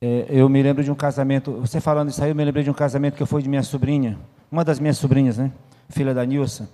É, 0.00 0.26
eu 0.28 0.48
me 0.48 0.60
lembro 0.60 0.82
de 0.82 0.90
um 0.90 0.94
casamento, 0.94 1.52
você 1.52 1.80
falando 1.80 2.08
isso 2.08 2.22
aí, 2.22 2.30
eu 2.30 2.34
me 2.34 2.44
lembrei 2.44 2.64
de 2.64 2.70
um 2.70 2.74
casamento 2.74 3.16
que 3.16 3.24
fui 3.26 3.42
de 3.42 3.48
minha 3.48 3.62
sobrinha, 3.62 4.18
uma 4.50 4.64
das 4.64 4.80
minhas 4.80 4.98
sobrinhas, 4.98 5.38
né? 5.38 5.52
Filha 5.88 6.12
da 6.12 6.24
Nilsa. 6.24 6.68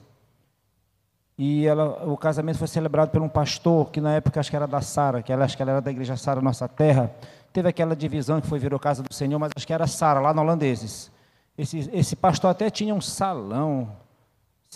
E 1.38 1.64
ela, 1.68 2.04
o 2.04 2.16
casamento 2.16 2.58
foi 2.58 2.66
celebrado 2.66 3.10
por 3.10 3.22
um 3.22 3.28
pastor, 3.28 3.90
que 3.90 4.00
na 4.00 4.14
época 4.14 4.40
acho 4.40 4.50
que 4.50 4.56
era 4.56 4.66
da 4.66 4.80
Sara, 4.80 5.22
que 5.22 5.32
ela, 5.32 5.44
acho 5.44 5.56
que 5.56 5.62
ela 5.62 5.70
era 5.70 5.80
da 5.80 5.90
igreja 5.90 6.16
Sara 6.16 6.40
Nossa 6.40 6.66
Terra. 6.66 7.12
Teve 7.52 7.68
aquela 7.68 7.94
divisão 7.94 8.40
que 8.40 8.48
foi 8.48 8.58
virou 8.58 8.78
casa 8.80 9.04
do 9.04 9.14
Senhor, 9.14 9.38
mas 9.38 9.52
acho 9.54 9.64
que 9.64 9.72
era 9.72 9.86
Sara, 9.86 10.18
lá 10.18 10.34
no 10.34 10.42
holandeses. 10.42 11.12
Esse, 11.56 11.88
esse 11.92 12.16
pastor 12.16 12.50
até 12.50 12.68
tinha 12.70 12.92
um 12.92 13.00
salão, 13.00 13.88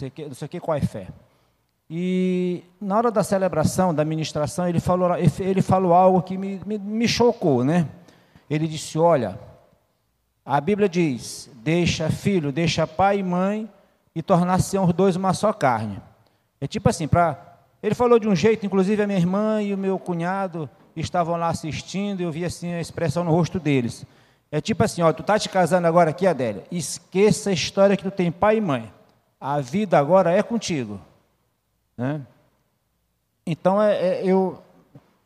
não 0.01 0.35
sei 0.35 0.46
o 0.46 0.48
que, 0.48 0.61
qual 0.61 0.77
é 0.77 0.81
fé. 0.81 1.09
E 1.90 2.62
na 2.81 2.96
hora 2.96 3.11
da 3.11 3.25
celebração, 3.25 3.92
da 3.92 4.05
ministração, 4.05 4.68
ele 4.68 4.81
falou, 4.81 5.11
ele 5.40 5.62
falou 5.62 5.92
algo 5.92 6.22
que 6.22 6.38
me, 6.38 6.61
me, 6.64 6.79
me 6.79 7.09
chocou, 7.09 7.64
né? 7.64 7.88
Ele 8.48 8.68
disse: 8.68 8.98
Olha, 8.98 9.38
a 10.44 10.61
Bíblia 10.61 10.88
diz: 10.88 11.51
deixa 11.57 12.09
filho, 12.09 12.53
deixa 12.53 12.87
pai 12.87 13.18
e 13.18 13.22
mãe 13.22 13.68
e 14.14 14.22
tornar-se 14.22 14.79
os 14.79 14.92
dois 14.92 15.16
uma 15.16 15.35
só 15.35 15.53
carne. 15.53 16.01
É 16.62 16.68
tipo 16.68 16.88
assim, 16.88 17.09
para. 17.09 17.59
Ele 17.83 17.92
falou 17.92 18.20
de 18.20 18.29
um 18.29 18.37
jeito, 18.37 18.64
inclusive 18.64 19.03
a 19.03 19.07
minha 19.09 19.18
irmã 19.18 19.61
e 19.61 19.75
o 19.75 19.77
meu 19.77 19.98
cunhado 19.98 20.70
estavam 20.94 21.37
lá 21.37 21.48
assistindo, 21.48 22.20
e 22.20 22.22
eu 22.22 22.31
vi 22.31 22.44
assim 22.44 22.72
a 22.72 22.81
expressão 22.81 23.25
no 23.25 23.33
rosto 23.33 23.59
deles. 23.59 24.07
É 24.48 24.61
tipo 24.61 24.85
assim, 24.85 25.03
ó, 25.03 25.12
tu 25.12 25.25
tá 25.25 25.37
te 25.40 25.48
casando 25.48 25.88
agora 25.88 26.11
aqui, 26.11 26.25
Adélia, 26.25 26.62
esqueça 26.70 27.51
a 27.51 27.53
história 27.53 27.96
que 27.96 28.05
tu 28.05 28.12
tem 28.12 28.31
pai 28.31 28.59
e 28.59 28.61
mãe. 28.61 28.92
A 29.40 29.61
vida 29.61 29.98
agora 29.98 30.31
é 30.31 30.40
contigo. 30.40 31.01
Né? 31.98 32.25
Então, 33.44 33.83
é, 33.83 33.96
é, 33.96 34.25
eu 34.25 34.62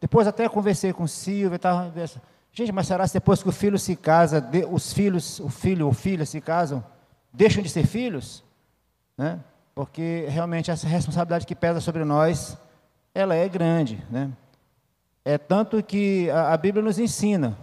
depois 0.01 0.27
até 0.27 0.49
conversei 0.49 0.91
com 0.91 1.07
Silvia, 1.07 1.59
tava, 1.59 1.93
gente, 2.51 2.73
mas 2.73 2.87
será 2.87 3.07
que 3.07 3.13
depois 3.13 3.43
que 3.43 3.49
o 3.51 3.53
filho 3.53 3.79
se 3.79 3.95
casa, 3.95 4.41
de, 4.41 4.65
os 4.65 4.91
filhos, 4.91 5.39
o 5.41 5.51
filho 5.51 5.85
ou 5.85 5.93
filha 5.93 6.25
se 6.25 6.41
casam, 6.41 6.83
deixam 7.31 7.63
de 7.63 7.69
ser 7.69 7.87
filhos? 7.87 8.43
Né? 9.19 9.39
Porque 9.77 10.25
realmente 10.31 10.71
essa 10.71 10.89
responsabilidade 10.89 11.47
que 11.47 11.55
pesa 11.55 11.83
sobre 11.83 12.03
nós, 12.03 12.57
ela 13.15 13.35
é 13.35 13.47
grande, 13.47 14.03
né? 14.11 14.31
É 15.23 15.37
tanto 15.37 15.83
que 15.83 16.31
a, 16.31 16.55
a 16.55 16.57
Bíblia 16.57 16.83
nos 16.83 16.99
ensina, 16.99 17.59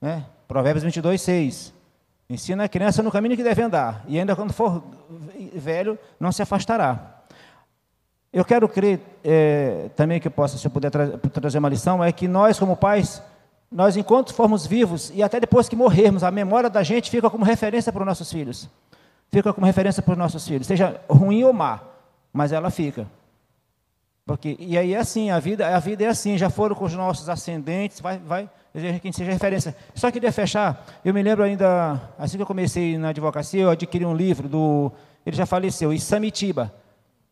né? 0.00 0.24
Provérbios 0.48 0.82
22, 0.82 1.20
6. 1.20 1.74
Ensina 2.30 2.64
a 2.64 2.68
criança 2.68 3.02
no 3.02 3.12
caminho 3.12 3.36
que 3.36 3.42
deve 3.42 3.60
andar, 3.60 4.02
e 4.08 4.18
ainda 4.18 4.34
quando 4.34 4.54
for 4.54 4.82
velho, 5.54 5.98
não 6.18 6.32
se 6.32 6.40
afastará. 6.40 7.24
Eu 8.32 8.42
quero 8.44 8.66
crer 8.66 8.98
é, 9.22 9.90
também 9.94 10.18
que 10.18 10.30
possa, 10.30 10.56
se 10.56 10.66
eu 10.66 10.70
puder 10.70 10.90
tra 10.90 11.18
trazer 11.18 11.58
uma 11.58 11.68
lição, 11.68 12.02
é 12.02 12.10
que 12.10 12.26
nós, 12.26 12.58
como 12.58 12.74
pais, 12.74 13.22
nós, 13.70 13.98
enquanto 13.98 14.32
formos 14.32 14.66
vivos, 14.66 15.12
e 15.14 15.22
até 15.22 15.38
depois 15.38 15.68
que 15.68 15.76
morrermos, 15.76 16.24
a 16.24 16.30
memória 16.30 16.70
da 16.70 16.82
gente 16.82 17.10
fica 17.10 17.28
como 17.28 17.44
referência 17.44 17.92
para 17.92 18.00
os 18.00 18.06
nossos 18.06 18.32
filhos. 18.32 18.66
Fica 19.32 19.52
como 19.52 19.66
referência 19.66 20.02
para 20.02 20.12
os 20.12 20.18
nossos 20.18 20.46
filhos, 20.46 20.66
seja 20.66 21.00
ruim 21.08 21.44
ou 21.44 21.52
má, 21.52 21.80
mas 22.32 22.52
ela 22.52 22.70
fica. 22.70 23.06
Porque, 24.26 24.56
e 24.58 24.76
aí 24.76 24.94
é 24.94 24.98
assim, 24.98 25.30
a 25.30 25.38
vida, 25.38 25.74
a 25.74 25.78
vida 25.78 26.04
é 26.04 26.08
assim, 26.08 26.36
já 26.36 26.50
foram 26.50 26.74
com 26.74 26.84
os 26.84 26.94
nossos 26.94 27.28
ascendentes, 27.28 28.00
vai, 28.00 28.18
vai, 28.18 28.50
que 29.00 29.12
seja 29.12 29.32
referência. 29.32 29.74
Só 29.94 30.10
queria 30.10 30.30
fechar, 30.30 30.84
eu 31.04 31.14
me 31.14 31.22
lembro 31.22 31.44
ainda, 31.44 32.00
assim 32.18 32.36
que 32.36 32.42
eu 32.42 32.46
comecei 32.46 32.96
na 32.98 33.08
advocacia, 33.08 33.62
eu 33.62 33.70
adquiri 33.70 34.04
um 34.04 34.14
livro 34.14 34.48
do, 34.48 34.92
ele 35.24 35.36
já 35.36 35.46
faleceu, 35.46 35.92
Isamitiba, 35.92 36.72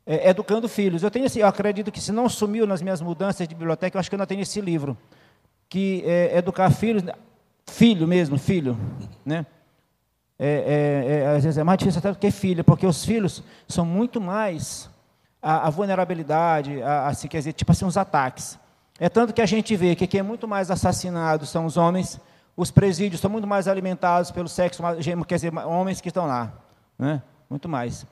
é, 0.07 0.29
Educando 0.31 0.69
Filhos. 0.69 1.03
Eu 1.03 1.11
tenho 1.11 1.27
esse, 1.27 1.41
eu 1.41 1.47
acredito 1.47 1.93
que 1.93 2.01
se 2.01 2.13
não 2.13 2.29
sumiu 2.29 2.67
nas 2.67 2.83
minhas 2.83 3.01
mudanças 3.01 3.47
de 3.47 3.55
biblioteca, 3.55 3.97
eu 3.97 4.01
acho 4.01 4.09
que 4.09 4.15
eu 4.15 4.19
não 4.19 4.27
tenho 4.27 4.43
esse 4.43 4.61
livro, 4.61 4.97
que 5.69 6.03
é 6.07 6.39
Educar 6.39 6.71
Filhos, 6.71 7.03
filho 7.67 8.09
mesmo, 8.09 8.39
filho, 8.39 8.77
né? 9.25 9.47
É, 10.39 11.05
é, 11.09 11.15
é, 11.15 11.37
às 11.37 11.43
vezes 11.43 11.59
é 11.59 11.65
mais 11.65 11.79
difícil 11.79 11.99
até 11.99 12.13
do 12.13 12.19
que 12.19 12.31
filho, 12.31 12.63
porque 12.63 12.87
os 12.87 13.05
filhos 13.05 13.43
são 13.67 13.85
muito 13.85 14.21
mais 14.21 14.89
a, 15.43 15.67
a 15.67 15.71
vulnerabilidade, 15.71 16.81
a, 16.83 17.01
a, 17.01 17.09
assim, 17.09 17.27
quer 17.27 17.39
dizer, 17.39 17.53
tipo 17.55 17.73
assim, 17.73 17.85
os 17.85 17.97
ataques. 17.97 18.59
É 19.01 19.09
tanto 19.09 19.33
que 19.33 19.43
a 19.43 19.47
gente 19.47 19.75
vê 19.77 19.95
que 19.95 20.07
quem 20.07 20.21
é 20.21 20.23
muito 20.23 20.47
mais 20.47 20.71
assassinado 20.71 21.45
são 21.45 21.67
os 21.67 21.77
homens, 21.77 22.21
os 22.57 22.71
presídios 22.71 23.21
são 23.21 23.31
muito 23.31 23.47
mais 23.47 23.67
alimentados 23.67 24.31
pelo 24.31 24.49
sexo, 24.49 24.83
quer 25.27 25.35
dizer, 25.35 25.57
homens 25.59 26.01
que 26.01 26.09
estão 26.09 26.27
lá, 26.27 26.53
né? 26.99 27.23
muito 27.49 27.69
mais. 27.69 28.07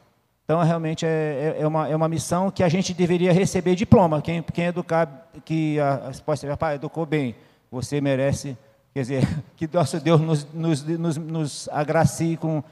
Então, 0.44 0.62
realmente, 0.62 1.04
é, 1.04 1.56
é, 1.58 1.62
é, 1.62 1.66
uma, 1.66 1.88
é 1.88 1.96
uma 1.96 2.08
missão 2.08 2.52
que 2.52 2.62
a 2.62 2.68
gente 2.68 2.94
deveria 2.94 3.32
receber 3.32 3.74
diploma. 3.74 4.22
Quem, 4.22 4.40
quem 4.42 4.66
educar, 4.66 5.28
que 5.44 5.78
a, 5.80 6.06
resposta 6.06 6.46
é, 6.46 6.54
pai, 6.54 6.76
educou 6.76 7.04
bem, 7.04 7.34
você 7.68 8.00
merece 8.00 8.56
Quer 8.96 9.02
dizer, 9.02 9.22
que 9.58 9.68
nosso 9.70 10.00
Deus 10.00 10.18
nos, 10.18 10.44
nos, 10.54 10.82
nos, 10.82 11.16
nos 11.18 11.68
agracie 11.68 12.34
com, 12.34 12.64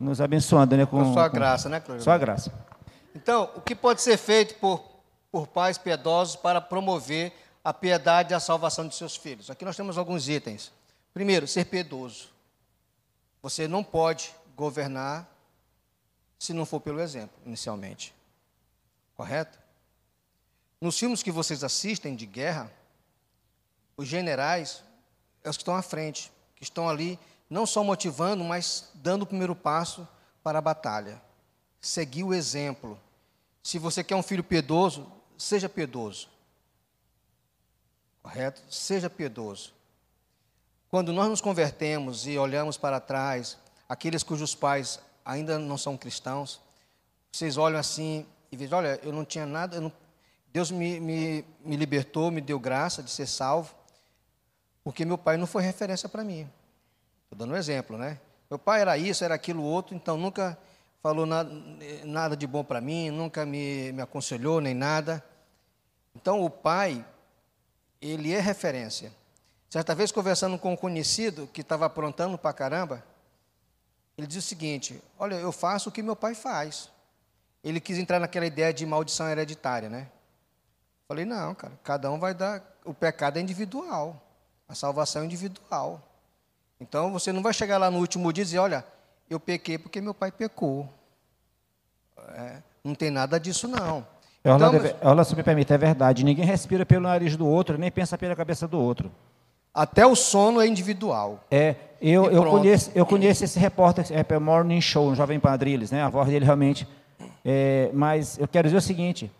nos 0.00 0.22
abençoando, 0.22 0.74
né? 0.74 0.86
Com, 0.86 1.04
com 1.04 1.12
sua 1.12 1.28
com, 1.28 1.36
graça, 1.36 1.68
né, 1.68 1.80
Cláudio? 1.80 2.02
Sua 2.02 2.16
graça. 2.16 2.50
Então, 3.14 3.50
o 3.54 3.60
que 3.60 3.74
pode 3.74 4.00
ser 4.00 4.16
feito 4.16 4.54
por, 4.54 4.82
por 5.30 5.46
pais 5.46 5.76
piedosos 5.76 6.34
para 6.34 6.62
promover 6.62 7.30
a 7.62 7.74
piedade 7.74 8.32
e 8.32 8.34
a 8.34 8.40
salvação 8.40 8.88
de 8.88 8.94
seus 8.94 9.16
filhos? 9.16 9.50
Aqui 9.50 9.66
nós 9.66 9.76
temos 9.76 9.98
alguns 9.98 10.30
itens. 10.30 10.72
Primeiro, 11.12 11.46
ser 11.46 11.66
piedoso. 11.66 12.30
Você 13.42 13.68
não 13.68 13.84
pode 13.84 14.34
governar 14.56 15.30
se 16.38 16.54
não 16.54 16.64
for 16.64 16.80
pelo 16.80 17.02
exemplo, 17.02 17.36
inicialmente. 17.44 18.14
Correto? 19.14 19.58
Nos 20.80 20.98
filmes 20.98 21.22
que 21.22 21.30
vocês 21.30 21.62
assistem 21.62 22.16
de 22.16 22.24
guerra, 22.24 22.72
os 23.94 24.08
generais 24.08 24.85
é 25.46 25.50
os 25.50 25.56
que 25.56 25.62
estão 25.62 25.76
à 25.76 25.82
frente, 25.82 26.32
que 26.56 26.64
estão 26.64 26.88
ali 26.88 27.18
não 27.48 27.64
só 27.64 27.84
motivando, 27.84 28.42
mas 28.42 28.90
dando 28.94 29.22
o 29.22 29.26
primeiro 29.26 29.54
passo 29.54 30.06
para 30.42 30.58
a 30.58 30.62
batalha. 30.62 31.20
Seguir 31.80 32.24
o 32.24 32.34
exemplo. 32.34 32.98
Se 33.62 33.78
você 33.78 34.02
quer 34.02 34.16
um 34.16 34.22
filho 34.22 34.42
piedoso, 34.42 35.10
seja 35.38 35.68
piedoso. 35.68 36.28
Correto? 38.22 38.62
Seja 38.68 39.08
piedoso. 39.08 39.72
Quando 40.88 41.12
nós 41.12 41.28
nos 41.28 41.40
convertemos 41.40 42.26
e 42.26 42.36
olhamos 42.38 42.76
para 42.76 43.00
trás, 43.00 43.56
aqueles 43.88 44.22
cujos 44.22 44.54
pais 44.54 44.98
ainda 45.24 45.58
não 45.58 45.78
são 45.78 45.96
cristãos, 45.96 46.60
vocês 47.30 47.56
olham 47.56 47.78
assim 47.78 48.26
e 48.50 48.56
dizem: 48.56 48.76
Olha, 48.76 48.98
eu 49.02 49.12
não 49.12 49.24
tinha 49.24 49.46
nada, 49.46 49.80
não... 49.80 49.92
Deus 50.52 50.70
me, 50.70 50.98
me, 50.98 51.44
me 51.60 51.76
libertou, 51.76 52.30
me 52.30 52.40
deu 52.40 52.58
graça 52.58 53.02
de 53.02 53.10
ser 53.10 53.26
salvo, 53.26 53.74
porque 54.86 55.04
meu 55.04 55.18
pai 55.18 55.36
não 55.36 55.48
foi 55.48 55.64
referência 55.64 56.08
para 56.08 56.22
mim. 56.22 56.48
Estou 57.24 57.36
dando 57.36 57.54
um 57.54 57.56
exemplo, 57.56 57.98
né? 57.98 58.20
Meu 58.48 58.56
pai 58.56 58.82
era 58.82 58.96
isso, 58.96 59.24
era 59.24 59.34
aquilo 59.34 59.60
outro, 59.64 59.96
então 59.96 60.16
nunca 60.16 60.56
falou 61.02 61.26
nada, 61.26 61.50
nada 62.04 62.36
de 62.36 62.46
bom 62.46 62.62
para 62.62 62.80
mim, 62.80 63.10
nunca 63.10 63.44
me, 63.44 63.90
me 63.90 64.00
aconselhou 64.00 64.60
nem 64.60 64.74
nada. 64.74 65.24
Então 66.14 66.40
o 66.40 66.48
pai, 66.48 67.04
ele 68.00 68.32
é 68.32 68.38
referência. 68.38 69.12
Certa 69.68 69.92
vez, 69.92 70.12
conversando 70.12 70.56
com 70.56 70.74
um 70.74 70.76
conhecido 70.76 71.48
que 71.52 71.62
estava 71.62 71.86
aprontando 71.86 72.38
para 72.38 72.52
caramba, 72.52 73.04
ele 74.16 74.28
disse 74.28 74.38
o 74.38 74.48
seguinte: 74.50 75.02
Olha, 75.18 75.34
eu 75.34 75.50
faço 75.50 75.88
o 75.88 75.92
que 75.92 76.00
meu 76.00 76.14
pai 76.14 76.36
faz. 76.36 76.92
Ele 77.64 77.80
quis 77.80 77.98
entrar 77.98 78.20
naquela 78.20 78.46
ideia 78.46 78.72
de 78.72 78.86
maldição 78.86 79.28
hereditária, 79.28 79.88
né? 79.88 80.06
Falei: 81.08 81.24
Não, 81.24 81.56
cara, 81.56 81.76
cada 81.82 82.08
um 82.08 82.20
vai 82.20 82.34
dar. 82.34 82.62
O 82.84 82.94
pecado 82.94 83.36
é 83.36 83.42
individual, 83.42 84.22
a 84.68 84.74
salvação 84.74 85.22
é 85.22 85.24
individual. 85.24 86.00
Então 86.80 87.12
você 87.12 87.32
não 87.32 87.42
vai 87.42 87.52
chegar 87.52 87.78
lá 87.78 87.90
no 87.90 87.98
último 87.98 88.32
dia 88.32 88.42
e 88.42 88.44
dizer: 88.44 88.58
Olha, 88.58 88.84
eu 89.28 89.40
pequei 89.40 89.78
porque 89.78 90.00
meu 90.00 90.14
pai 90.14 90.30
pecou. 90.30 90.88
É, 92.34 92.62
não 92.82 92.94
tem 92.94 93.10
nada 93.10 93.38
disso, 93.38 93.68
não. 93.68 94.06
Então, 94.40 94.70
Olha, 95.02 95.24
se 95.24 95.34
me 95.34 95.42
permite, 95.42 95.72
é 95.72 95.78
verdade. 95.78 96.24
Ninguém 96.24 96.44
respira 96.44 96.86
pelo 96.86 97.02
nariz 97.02 97.36
do 97.36 97.46
outro, 97.46 97.76
nem 97.76 97.90
pensa 97.90 98.16
pela 98.16 98.36
cabeça 98.36 98.68
do 98.68 98.78
outro. 98.78 99.10
Até 99.74 100.06
o 100.06 100.14
sono 100.14 100.60
é 100.60 100.66
individual. 100.66 101.44
É, 101.50 101.74
eu, 102.00 102.30
eu, 102.30 102.44
conheço, 102.44 102.90
eu 102.94 103.04
conheço 103.04 103.44
esse 103.44 103.58
repórter, 103.58 104.06
é 104.10 104.38
Morning 104.38 104.80
Show, 104.80 105.08
um 105.08 105.14
jovem 105.14 105.40
padriles, 105.40 105.90
né? 105.90 106.02
A 106.02 106.08
voz 106.08 106.28
dele 106.28 106.44
realmente. 106.44 106.86
É, 107.44 107.90
mas 107.92 108.38
eu 108.38 108.46
quero 108.46 108.68
dizer 108.68 108.76
o 108.76 108.80
seguinte: 108.80 109.30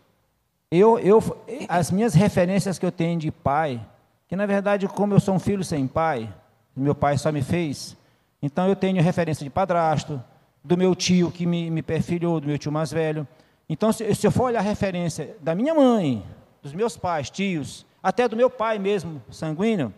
eu, 0.69 0.99
eu, 0.99 1.23
as 1.69 1.89
minhas 1.89 2.13
referências 2.13 2.77
que 2.77 2.85
eu 2.85 2.91
tenho 2.91 3.17
de 3.17 3.31
pai, 3.31 3.79
que 4.27 4.35
na 4.35 4.45
verdade, 4.45 4.87
como 4.87 5.13
eu 5.13 5.19
sou 5.19 5.35
um 5.35 5.39
filho 5.39 5.63
sem 5.63 5.87
pai, 5.87 6.33
meu 6.75 6.93
pai 6.93 7.17
só 7.17 7.31
me 7.31 7.41
fez, 7.41 7.95
então 8.41 8.67
eu 8.67 8.75
tenho 8.75 9.01
referência 9.01 9.43
de 9.43 9.49
padrasto, 9.49 10.21
do 10.63 10.77
meu 10.77 10.93
tio 10.93 11.31
que 11.31 11.45
me, 11.45 11.71
me 11.71 11.81
perfilhou, 11.81 12.39
do 12.39 12.47
meu 12.47 12.57
tio 12.57 12.71
mais 12.71 12.91
velho. 12.91 13.27
Então, 13.69 13.91
se, 13.91 14.13
se 14.13 14.27
eu 14.27 14.31
for 14.31 14.45
olhar 14.45 14.59
a 14.59 14.63
referência 14.63 15.35
da 15.41 15.55
minha 15.55 15.73
mãe, 15.73 16.23
dos 16.61 16.73
meus 16.73 16.97
pais, 16.97 17.29
tios, 17.29 17.85
até 18.03 18.27
do 18.27 18.35
meu 18.35 18.49
pai 18.49 18.77
mesmo, 18.77 19.21
sanguíneo, 19.31 19.93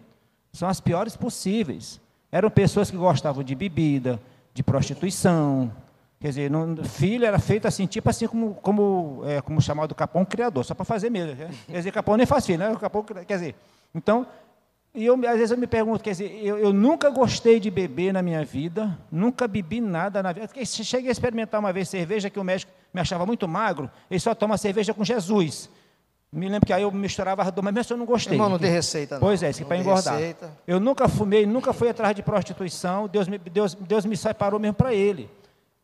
são 0.54 0.70
as 0.70 0.80
piores 0.80 1.16
possíveis. 1.16 2.00
Eram 2.32 2.50
pessoas 2.50 2.90
que 2.92 2.98
gostavam 2.98 3.44
de 3.44 3.56
bebida, 3.56 4.20
de 4.54 4.62
prostituição. 4.62 5.72
Quer 6.20 6.30
dizer, 6.30 6.52
não, 6.52 6.76
filho 6.84 7.26
era 7.26 7.40
feito 7.40 7.68
assim, 7.68 7.86
tipo 7.86 8.10
assim 8.10 8.28
como, 8.28 8.56
como, 8.56 9.22
é, 9.26 9.42
como 9.42 9.62
chamado 9.62 9.96
Capão 9.96 10.26
criador, 10.26 10.66
só 10.66 10.74
para 10.74 10.86
fazer 10.86 11.10
mesmo. 11.10 11.36
Quer 11.36 11.78
dizer, 11.78 11.92
Capão 11.92 12.18
nem 12.18 12.26
faz 12.26 12.46
filho, 12.46 12.60
né? 12.60 12.76
Capão, 12.76 13.04
quer 13.04 13.36
dizer, 13.36 13.56
então, 13.94 14.26
e 14.94 15.06
eu, 15.06 15.14
às 15.14 15.38
vezes 15.38 15.52
eu 15.52 15.58
me 15.58 15.68
pergunto, 15.68 16.04
quer 16.04 16.12
dizer, 16.12 16.40
eu, 16.44 16.58
eu, 16.58 16.74
nunca 16.74 17.10
gostei 17.10 17.60
de 17.60 17.70
beber 17.70 18.12
na 18.12 18.22
minha 18.22 18.44
vida, 18.44 18.98
nunca 19.12 19.48
bebi 19.48 19.80
nada 19.80 20.24
na 20.24 20.32
vida. 20.32 20.50
Cheguei 20.66 21.10
a 21.10 21.12
experimentar 21.12 21.60
uma 21.60 21.72
vez 21.72 21.90
cerveja 21.90 22.30
que 22.30 22.40
o 22.40 22.44
médico 22.44 22.72
me 22.94 23.00
achava 23.00 23.26
muito 23.26 23.48
magro, 23.48 23.90
ele 24.10 24.20
só 24.20 24.34
toma 24.34 24.58
cerveja 24.58 24.94
com 24.94 25.04
Jesus. 25.04 25.70
Me 26.32 26.48
lembro 26.48 26.66
que 26.68 26.74
aí 26.74 26.84
eu 26.84 26.92
misturava 26.92 27.42
as 27.42 27.52
duas, 27.52 27.74
mas 27.74 27.90
eu 27.90 27.98
não 27.98 28.06
gostei. 28.06 28.36
Irmão, 28.36 28.50
não 28.50 28.60
tem 28.60 28.70
receita. 28.70 29.16
Não. 29.16 29.22
Pois 29.22 29.42
é, 29.42 29.50
isso 29.50 29.66
para 29.66 29.78
engordar. 29.78 30.14
Receita. 30.14 30.52
Eu 30.68 30.80
nunca 30.80 31.08
fumei, 31.10 31.46
nunca 31.46 31.74
fui 31.74 31.90
atrás 31.90 32.16
de 32.16 32.22
prostituição. 32.22 33.08
Deus 33.08 33.28
me, 33.28 33.40
Deus, 33.40 33.74
Deus 33.74 34.06
me 34.06 34.16
separou 34.16 34.60
mesmo 34.60 34.76
para 34.76 34.94
Ele. 34.94 35.28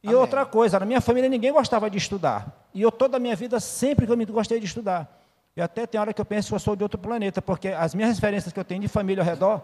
E 0.04 0.08
Amém. 0.08 0.20
outra 0.20 0.46
coisa, 0.46 0.80
na 0.80 0.86
minha 0.86 1.02
família 1.02 1.28
ninguém 1.28 1.52
gostava 1.52 1.90
de 1.90 1.98
estudar. 1.98 2.68
E 2.76 2.82
eu 2.82 2.92
toda 2.92 3.18
a 3.18 3.20
minha 3.20 3.36
vida 3.36 3.60
sempre 3.60 4.06
que 4.06 4.12
eu 4.12 4.18
me 4.18 4.26
gostei 4.26 4.60
de 4.60 4.68
estudar. 4.68 5.25
E 5.56 5.62
até 5.62 5.88
tem 5.88 6.00
hora 6.00 6.14
que 6.14 6.20
eu 6.20 6.26
penso 6.26 6.50
que 6.50 6.56
eu 6.56 6.60
sou 6.60 6.76
de 6.76 6.84
outro 6.84 7.00
planeta, 7.00 7.42
porque 7.42 7.70
as 7.70 7.96
minhas 7.96 8.16
referências 8.16 8.52
que 8.52 8.60
eu 8.60 8.64
tenho 8.66 8.82
de 8.82 8.88
família 8.88 9.24
ao 9.24 9.26
redor, 9.26 9.62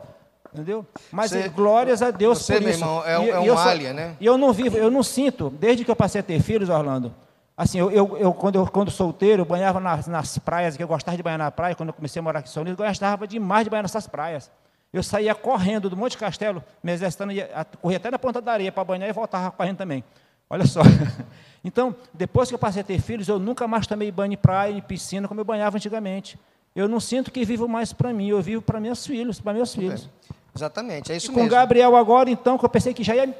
entendeu? 0.53 0.85
Mas 1.11 1.31
você, 1.31 1.49
glórias 1.49 2.01
a 2.01 2.11
Deus 2.11 2.39
você, 2.39 2.53
por 2.53 2.69
isso. 2.69 2.79
Meu 2.79 2.87
irmão, 2.87 3.05
é, 3.05 3.25
e, 3.25 3.29
é 3.29 3.53
um 3.53 3.57
alien, 3.57 3.93
né? 3.93 4.15
E 4.19 4.25
eu 4.25 4.37
não 4.37 4.53
vivo, 4.53 4.77
eu 4.77 4.89
não 4.89 5.03
sinto, 5.03 5.49
desde 5.49 5.83
que 5.83 5.91
eu 5.91 5.95
passei 5.95 6.21
a 6.21 6.23
ter 6.23 6.41
filhos, 6.41 6.69
Orlando, 6.69 7.13
Assim, 7.61 7.77
eu, 7.77 7.91
eu, 7.91 8.17
eu, 8.17 8.33
quando, 8.33 8.55
eu 8.55 8.65
quando 8.65 8.89
solteiro, 8.89 9.41
eu 9.41 9.45
banhava 9.45 9.79
nas, 9.79 10.07
nas 10.07 10.37
praias, 10.39 10.75
que 10.75 10.81
eu 10.81 10.87
gostava 10.87 11.15
de 11.15 11.21
banhar 11.21 11.37
na 11.37 11.51
praia, 11.51 11.75
quando 11.75 11.89
eu 11.89 11.93
comecei 11.93 12.19
a 12.19 12.23
morar 12.23 12.39
aqui 12.39 12.49
em 12.49 12.51
São 12.51 12.63
Luís, 12.63 12.75
eu 12.75 12.85
gostava 12.85 13.27
demais 13.27 13.65
de 13.65 13.69
banhar 13.69 13.83
nessas 13.83 14.07
praias. 14.07 14.49
Eu 14.91 15.03
saía 15.03 15.35
correndo 15.35 15.87
do 15.87 15.95
Monte 15.95 16.17
Castelo, 16.17 16.63
me 16.81 16.91
exercitando, 16.91 17.31
corria 17.79 17.97
até 17.97 18.09
na 18.09 18.17
ponta 18.17 18.41
da 18.41 18.53
areia 18.53 18.71
para 18.71 18.83
banhar 18.83 19.07
e 19.07 19.13
voltava 19.13 19.51
correndo 19.51 19.77
também. 19.77 20.03
Olha 20.49 20.65
só. 20.65 20.81
Então, 21.63 21.95
depois 22.13 22.49
que 22.49 22.55
eu 22.55 22.59
passei 22.59 22.81
a 22.81 22.83
ter 22.83 22.99
filhos, 22.99 23.27
eu 23.27 23.37
nunca 23.37 23.67
mais 23.67 23.85
tomei 23.85 24.11
banho 24.11 24.33
em 24.33 24.37
praia, 24.37 24.73
em 24.73 24.81
piscina, 24.81 25.27
como 25.27 25.39
eu 25.39 25.45
banhava 25.45 25.77
antigamente. 25.77 26.39
Eu 26.75 26.87
não 26.87 26.99
sinto 26.99 27.31
que 27.31 27.45
vivo 27.45 27.67
mais 27.67 27.93
para 27.93 28.11
mim, 28.11 28.29
eu 28.29 28.41
vivo 28.41 28.61
para 28.61 28.79
meus 28.79 29.05
filhos, 29.05 29.39
para 29.39 29.53
meus 29.53 29.75
filhos. 29.75 30.09
Exatamente, 30.55 31.11
é 31.11 31.17
isso 31.17 31.27
e 31.27 31.35
mesmo. 31.35 31.43
Com 31.43 31.55
Gabriel 31.55 31.95
agora, 31.95 32.29
então, 32.29 32.57
que 32.57 32.65
eu 32.65 32.69
pensei 32.69 32.93
que 32.93 33.03
já 33.03 33.15
ia 33.15 33.35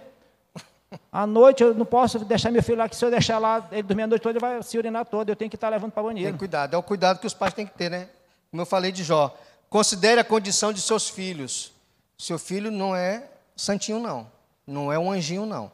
à 1.12 1.26
noite 1.26 1.64
eu 1.64 1.74
não 1.74 1.86
posso 1.86 2.20
deixar 2.20 2.52
meu 2.52 2.62
filho 2.62 2.78
lá, 2.78 2.88
que 2.88 2.96
se 2.96 3.04
eu 3.04 3.10
deixar 3.10 3.40
lá, 3.40 3.68
ele 3.72 3.84
dormir 3.84 4.04
a 4.04 4.08
noite 4.08 4.22
toda, 4.22 4.34
ele 4.34 4.40
vai 4.40 4.62
se 4.62 4.78
urinar 4.78 5.06
todo, 5.06 5.30
eu 5.30 5.36
tenho 5.36 5.50
que 5.50 5.56
estar 5.56 5.70
levando 5.70 5.92
para 5.92 6.04
o 6.04 6.06
banheiro. 6.08 6.30
Tem 6.30 6.38
cuidado, 6.38 6.76
é 6.76 6.78
o 6.78 6.84
cuidado 6.84 7.20
que 7.20 7.28
os 7.28 7.34
pais 7.34 7.54
têm 7.54 7.66
que 7.66 7.74
ter, 7.74 7.90
né? 7.90 8.08
Como 8.50 8.62
eu 8.62 8.66
falei 8.66 8.92
de 8.92 9.04
Jó. 9.04 9.36
Considere 9.70 10.20
a 10.20 10.24
condição 10.24 10.74
de 10.74 10.82
seus 10.82 11.10
filhos. 11.10 11.72
Seu 12.18 12.38
filho 12.38 12.70
não 12.70 12.94
é 12.94 13.24
santinho, 13.56 14.00
não. 14.00 14.30
Não 14.68 14.92
é 14.92 15.00
um 15.00 15.10
anjinho, 15.10 15.46
não. 15.46 15.72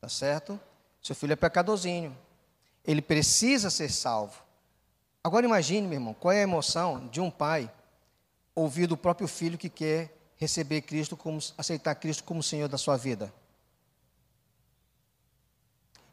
Tá 0.00 0.08
certo? 0.08 0.60
Seu 1.04 1.14
filho 1.14 1.34
é 1.34 1.36
pecadorzinho. 1.36 2.16
Ele 2.84 3.00
precisa 3.00 3.70
ser 3.70 3.90
salvo. 3.90 4.42
Agora 5.22 5.46
imagine, 5.46 5.86
meu 5.86 5.98
irmão, 5.98 6.14
qual 6.14 6.32
é 6.32 6.40
a 6.40 6.42
emoção 6.42 7.06
de 7.06 7.20
um 7.20 7.30
pai 7.30 7.70
ouvir 8.54 8.86
do 8.86 8.96
próprio 8.96 9.28
filho 9.28 9.58
que 9.58 9.68
quer 9.68 10.16
receber 10.36 10.80
Cristo 10.82 11.16
como 11.16 11.38
aceitar 11.56 11.94
Cristo 11.94 12.24
como 12.24 12.42
Senhor 12.42 12.68
da 12.68 12.78
sua 12.78 12.96
vida. 12.96 13.32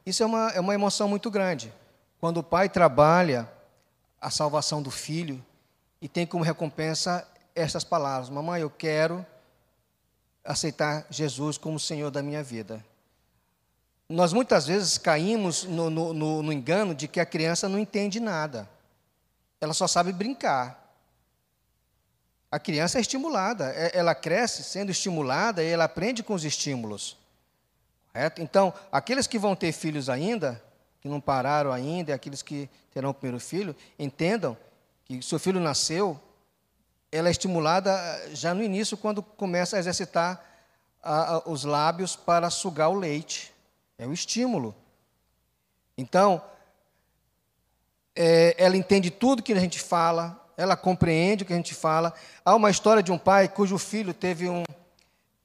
Isso 0.05 0.23
é 0.23 0.25
uma, 0.25 0.49
é 0.51 0.59
uma 0.59 0.73
emoção 0.73 1.07
muito 1.07 1.31
grande. 1.31 1.73
Quando 2.19 2.37
o 2.37 2.43
pai 2.43 2.69
trabalha 2.69 3.51
a 4.19 4.29
salvação 4.29 4.81
do 4.81 4.91
filho 4.91 5.43
e 6.01 6.07
tem 6.07 6.25
como 6.25 6.43
recompensa 6.43 7.27
estas 7.55 7.83
palavras: 7.83 8.29
Mamãe, 8.29 8.61
eu 8.61 8.69
quero 8.69 9.25
aceitar 10.43 11.05
Jesus 11.09 11.57
como 11.57 11.79
Senhor 11.79 12.09
da 12.09 12.21
minha 12.21 12.43
vida. 12.43 12.83
Nós 14.11 14.33
muitas 14.33 14.67
vezes 14.67 14.97
caímos 14.97 15.63
no, 15.63 15.89
no, 15.89 16.13
no, 16.13 16.43
no 16.43 16.53
engano 16.53 16.93
de 16.93 17.07
que 17.07 17.19
a 17.19 17.25
criança 17.25 17.69
não 17.69 17.79
entende 17.79 18.19
nada, 18.19 18.69
ela 19.59 19.73
só 19.73 19.87
sabe 19.87 20.11
brincar. 20.11 20.79
A 22.51 22.59
criança 22.59 22.97
é 22.97 23.01
estimulada, 23.01 23.71
é, 23.73 23.91
ela 23.97 24.13
cresce 24.13 24.63
sendo 24.63 24.91
estimulada 24.91 25.63
e 25.63 25.69
ela 25.69 25.85
aprende 25.85 26.21
com 26.21 26.33
os 26.33 26.43
estímulos. 26.43 27.17
Correto? 28.11 28.41
Então, 28.41 28.73
aqueles 28.91 29.27
que 29.27 29.39
vão 29.39 29.55
ter 29.55 29.71
filhos 29.71 30.09
ainda, 30.09 30.61
que 30.99 31.07
não 31.07 31.21
pararam 31.21 31.71
ainda, 31.71 32.11
e 32.11 32.13
aqueles 32.13 32.41
que 32.41 32.69
terão 32.93 33.11
o 33.11 33.13
primeiro 33.13 33.39
filho, 33.39 33.73
entendam 33.97 34.57
que 35.05 35.21
seu 35.21 35.39
filho 35.39 35.61
nasceu, 35.61 36.19
ela 37.09 37.29
é 37.29 37.31
estimulada 37.31 37.97
já 38.33 38.53
no 38.53 38.61
início, 38.61 38.97
quando 38.97 39.23
começa 39.23 39.77
a 39.77 39.79
exercitar 39.79 40.43
a, 41.01 41.35
a, 41.35 41.49
os 41.49 41.63
lábios 41.63 42.17
para 42.17 42.49
sugar 42.49 42.89
o 42.89 42.95
leite. 42.95 43.50
É 44.01 44.07
o 44.07 44.11
estímulo. 44.11 44.73
Então, 45.95 46.41
é, 48.15 48.55
ela 48.57 48.75
entende 48.75 49.11
tudo 49.11 49.43
que 49.43 49.53
a 49.53 49.59
gente 49.59 49.79
fala, 49.79 50.43
ela 50.57 50.75
compreende 50.75 51.43
o 51.43 51.45
que 51.45 51.53
a 51.53 51.55
gente 51.55 51.75
fala. 51.75 52.11
Há 52.43 52.55
uma 52.55 52.71
história 52.71 53.03
de 53.03 53.11
um 53.11 53.17
pai 53.19 53.47
cujo 53.47 53.77
filho 53.77 54.11
teve 54.11 54.49
um, 54.49 54.63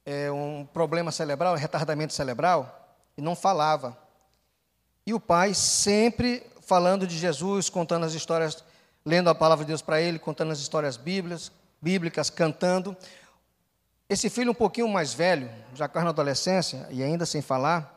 é, 0.03 0.31
um 0.31 0.67
problema 0.73 1.11
cerebral, 1.11 1.53
um 1.53 1.57
retardamento 1.57 2.13
cerebral, 2.13 2.97
e 3.15 3.21
não 3.21 3.35
falava. 3.35 3.95
E 5.05 5.13
o 5.13 5.19
pai 5.19 5.53
sempre 5.53 6.43
falando 6.59 7.05
de 7.05 7.15
Jesus, 7.15 7.69
contando 7.69 8.07
as 8.07 8.13
histórias, 8.15 8.63
lendo 9.05 9.29
a 9.29 9.35
palavra 9.35 9.65
de 9.65 9.69
Deus 9.69 9.83
para 9.83 10.01
ele, 10.01 10.17
contando 10.17 10.51
as 10.51 10.57
histórias 10.57 10.97
bíblicas, 10.97 11.51
bíblicas, 11.79 12.31
cantando. 12.31 12.97
Esse 14.09 14.31
filho 14.31 14.49
um 14.49 14.55
pouquinho 14.55 14.89
mais 14.89 15.13
velho, 15.13 15.47
já 15.75 15.87
quase 15.87 16.05
na 16.05 16.09
adolescência 16.09 16.87
e 16.89 17.03
ainda 17.03 17.23
sem 17.23 17.43
falar, 17.43 17.96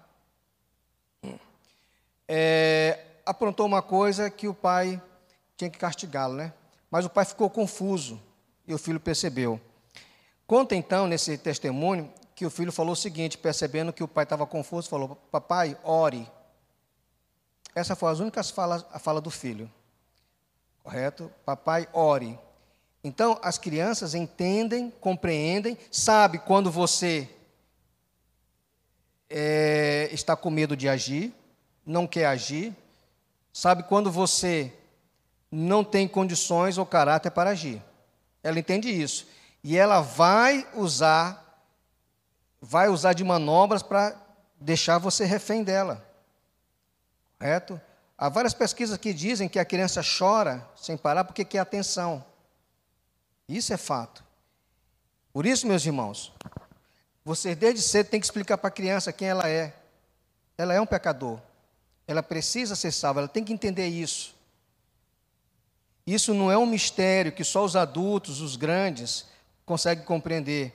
é, 2.33 2.97
aprontou 3.26 3.66
uma 3.66 3.83
coisa 3.83 4.31
que 4.31 4.47
o 4.47 4.55
pai 4.55 5.03
tinha 5.57 5.68
que 5.68 5.76
castigá-lo, 5.76 6.35
né? 6.35 6.53
Mas 6.89 7.05
o 7.05 7.11
pai 7.11 7.24
ficou 7.24 7.51
confuso 7.51 8.22
e 8.68 8.72
o 8.72 8.78
filho 8.78 9.01
percebeu. 9.01 9.61
Conta 10.47 10.76
então 10.76 11.09
nesse 11.09 11.37
testemunho 11.37 12.09
que 12.37 12.47
o 12.47 12.51
filho 12.51 12.70
falou 12.70 12.93
o 12.93 12.97
seguinte, 12.97 13.37
percebendo 13.37 13.93
que 13.93 14.05
o 14.05 14.09
pai 14.09 14.22
estava 14.22 14.47
confuso, 14.47 14.89
falou: 14.89 15.16
Papai, 15.33 15.76
ore. 15.83 16.31
Essa 17.74 17.97
foi 17.97 18.12
as 18.12 18.20
únicas 18.20 18.49
falas, 18.49 18.87
a 18.93 19.01
fala 19.01 19.20
do 19.20 19.31
filho. 19.31 19.68
Correto? 20.85 21.33
Papai, 21.45 21.89
ore. 21.93 22.39
Então, 23.03 23.41
as 23.43 23.59
crianças 23.59 24.14
entendem, 24.14 24.89
compreendem, 25.01 25.76
sabe 25.91 26.39
quando 26.39 26.70
você 26.70 27.28
é, 29.28 30.09
está 30.12 30.37
com 30.37 30.49
medo 30.49 30.76
de 30.76 30.89
agir, 30.89 31.35
não 31.85 32.07
quer 32.07 32.26
agir, 32.26 32.74
sabe 33.53 33.83
quando 33.83 34.11
você 34.11 34.72
não 35.51 35.83
tem 35.83 36.07
condições 36.07 36.78
ou 36.78 36.87
caráter 36.87 37.31
para 37.31 37.51
agir. 37.51 37.83
Ela 38.43 38.59
entende 38.59 38.89
isso. 38.89 39.26
E 39.62 39.76
ela 39.76 40.01
vai 40.01 40.66
usar 40.74 41.47
vai 42.62 42.89
usar 42.89 43.14
de 43.14 43.24
manobras 43.24 43.83
para 43.83 44.14
deixar 44.61 44.99
você 44.99 45.24
refém 45.24 45.64
dela. 45.64 46.07
Correto? 47.39 47.81
Há 48.18 48.28
várias 48.28 48.53
pesquisas 48.53 48.99
que 48.99 49.14
dizem 49.14 49.49
que 49.49 49.59
a 49.59 49.64
criança 49.64 50.03
chora 50.03 50.68
sem 50.76 50.97
parar 50.97 51.24
porque 51.24 51.45
quer 51.45 51.61
atenção. 51.61 52.22
Isso 53.49 53.72
é 53.72 53.78
fato. 53.78 54.22
Por 55.33 55.47
isso, 55.47 55.66
meus 55.66 55.85
irmãos, 55.87 56.33
você 57.24 57.55
desde 57.55 57.81
cedo 57.81 58.09
tem 58.09 58.20
que 58.20 58.26
explicar 58.26 58.59
para 58.59 58.68
a 58.68 58.72
criança 58.72 59.12
quem 59.12 59.28
ela 59.28 59.49
é. 59.49 59.74
Ela 60.59 60.74
é 60.74 60.81
um 60.81 60.87
pecador. 60.87 61.41
Ela 62.11 62.24
precisa 62.24 62.74
ser 62.74 62.90
salva, 62.90 63.20
ela 63.20 63.28
tem 63.28 63.44
que 63.44 63.52
entender 63.52 63.86
isso. 63.86 64.34
Isso 66.04 66.34
não 66.34 66.50
é 66.50 66.58
um 66.58 66.66
mistério 66.66 67.30
que 67.30 67.44
só 67.44 67.64
os 67.64 67.76
adultos, 67.76 68.40
os 68.40 68.56
grandes, 68.56 69.26
conseguem 69.64 70.04
compreender. 70.04 70.74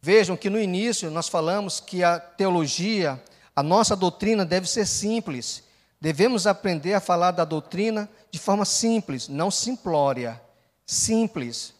Vejam 0.00 0.36
que 0.36 0.48
no 0.48 0.60
início 0.60 1.10
nós 1.10 1.26
falamos 1.26 1.80
que 1.80 2.04
a 2.04 2.20
teologia, 2.20 3.20
a 3.56 3.60
nossa 3.60 3.96
doutrina 3.96 4.46
deve 4.46 4.68
ser 4.68 4.86
simples. 4.86 5.64
Devemos 6.00 6.46
aprender 6.46 6.94
a 6.94 7.00
falar 7.00 7.32
da 7.32 7.44
doutrina 7.44 8.08
de 8.30 8.38
forma 8.38 8.64
simples, 8.64 9.26
não 9.26 9.50
simplória. 9.50 10.40
Simples. 10.86 11.74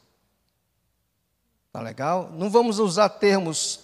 Tá 1.72 1.80
legal? 1.80 2.32
Não 2.32 2.50
vamos 2.50 2.80
usar 2.80 3.10
termos 3.10 3.78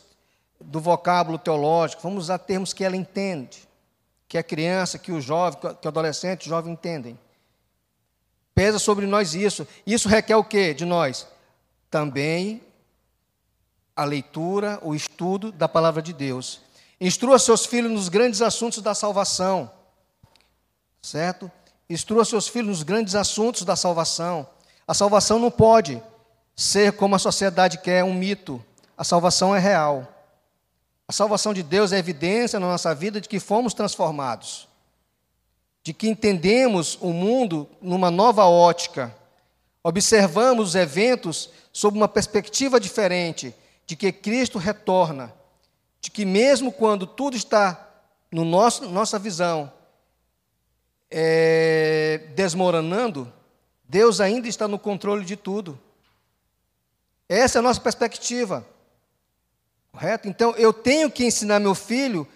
do 0.61 0.80
vocábulo 0.80 1.38
teológico, 1.38 2.03
vamos 2.03 2.24
usar 2.24 2.38
termos 2.38 2.72
que 2.72 2.82
ela 2.82 2.96
entende 2.96 3.68
que 4.29 4.37
a 4.37 4.43
criança, 4.43 4.99
que 4.99 5.11
o 5.11 5.20
jovem, 5.20 5.59
que 5.81 5.87
o 5.87 5.89
adolescente, 5.89 6.47
o 6.47 6.49
jovem 6.51 6.74
entendem. 6.74 7.18
Pesa 8.55 8.79
sobre 8.79 9.07
nós 9.07 9.35
isso. 9.35 9.66
Isso 9.87 10.09
requer 10.09 10.37
o 10.37 10.45
que 10.45 10.74
de 10.74 10.85
nós? 10.85 11.26
Também 11.91 12.62
a 13.97 14.05
leitura, 14.05 14.79
o 14.83 14.95
estudo 14.95 15.51
da 15.51 15.68
palavra 15.68 16.03
de 16.03 16.12
Deus. 16.12 16.61
Instrua 17.01 17.39
seus 17.39 17.64
filhos 17.64 17.91
nos 17.91 18.09
grandes 18.09 18.43
assuntos 18.43 18.83
da 18.83 18.95
salvação. 18.95 19.70
Certo? 21.01 21.51
Instrua 21.89 22.24
seus 22.24 22.49
filhos 22.49 22.68
nos 22.68 22.83
grandes 22.83 23.14
assuntos 23.14 23.62
da 23.62 23.76
salvação. 23.76 24.47
A 24.87 24.93
salvação 24.93 25.39
não 25.39 25.51
pode 25.51 26.03
ser 26.55 26.93
como 26.93 27.14
a 27.14 27.18
sociedade 27.18 27.79
quer, 27.79 28.05
um 28.05 28.12
mito. 28.12 28.62
A 28.97 29.05
salvação 29.05 29.55
é 29.55 29.59
real. 29.59 30.18
A 31.09 31.13
salvação 31.13 31.55
de 31.55 31.63
Deus 31.63 31.91
é 31.91 31.99
evidência 31.99 32.61
na 32.61 32.67
nossa 32.67 32.95
vida 32.95 33.19
de 33.19 33.31
que 33.31 33.41
fomos 33.41 33.73
transformados, 33.73 34.69
de 35.83 35.95
que 35.95 36.07
entendemos 36.07 36.99
o 37.01 37.15
mundo 37.15 37.67
numa 37.81 38.11
nova 38.11 38.45
ótica, 38.45 39.17
observamos 39.83 40.69
os 40.69 40.75
eventos 40.75 41.49
sob 41.73 41.97
uma 41.97 42.09
perspectiva 42.09 42.79
diferente, 42.79 43.55
de 43.87 43.97
que 43.97 44.13
Cristo 44.13 44.59
retorna, 44.59 45.33
de 45.99 46.11
que 46.11 46.27
mesmo 46.27 46.71
quando 46.71 47.07
tudo 47.07 47.35
está 47.35 47.89
no 48.31 48.45
nosso 48.45 48.87
nossa 48.91 49.19
visão 49.19 49.73
é, 51.11 52.29
desmoronando, 52.35 53.33
Deus 53.89 54.21
ainda 54.21 54.47
está 54.47 54.69
no 54.69 54.79
controle 54.79 55.25
de 55.25 55.37
tudo. 55.37 55.81
Essa 57.27 57.59
é 57.59 57.61
a 57.61 57.63
nossa 57.63 57.81
perspectiva. 57.81 58.67
Correto? 59.93 60.28
Então, 60.28 60.55
eu 60.57 60.72
tenho 60.72 61.11
que 61.11 61.24
ensinar 61.24 61.59
meu 61.59 61.74
filho 61.74 62.26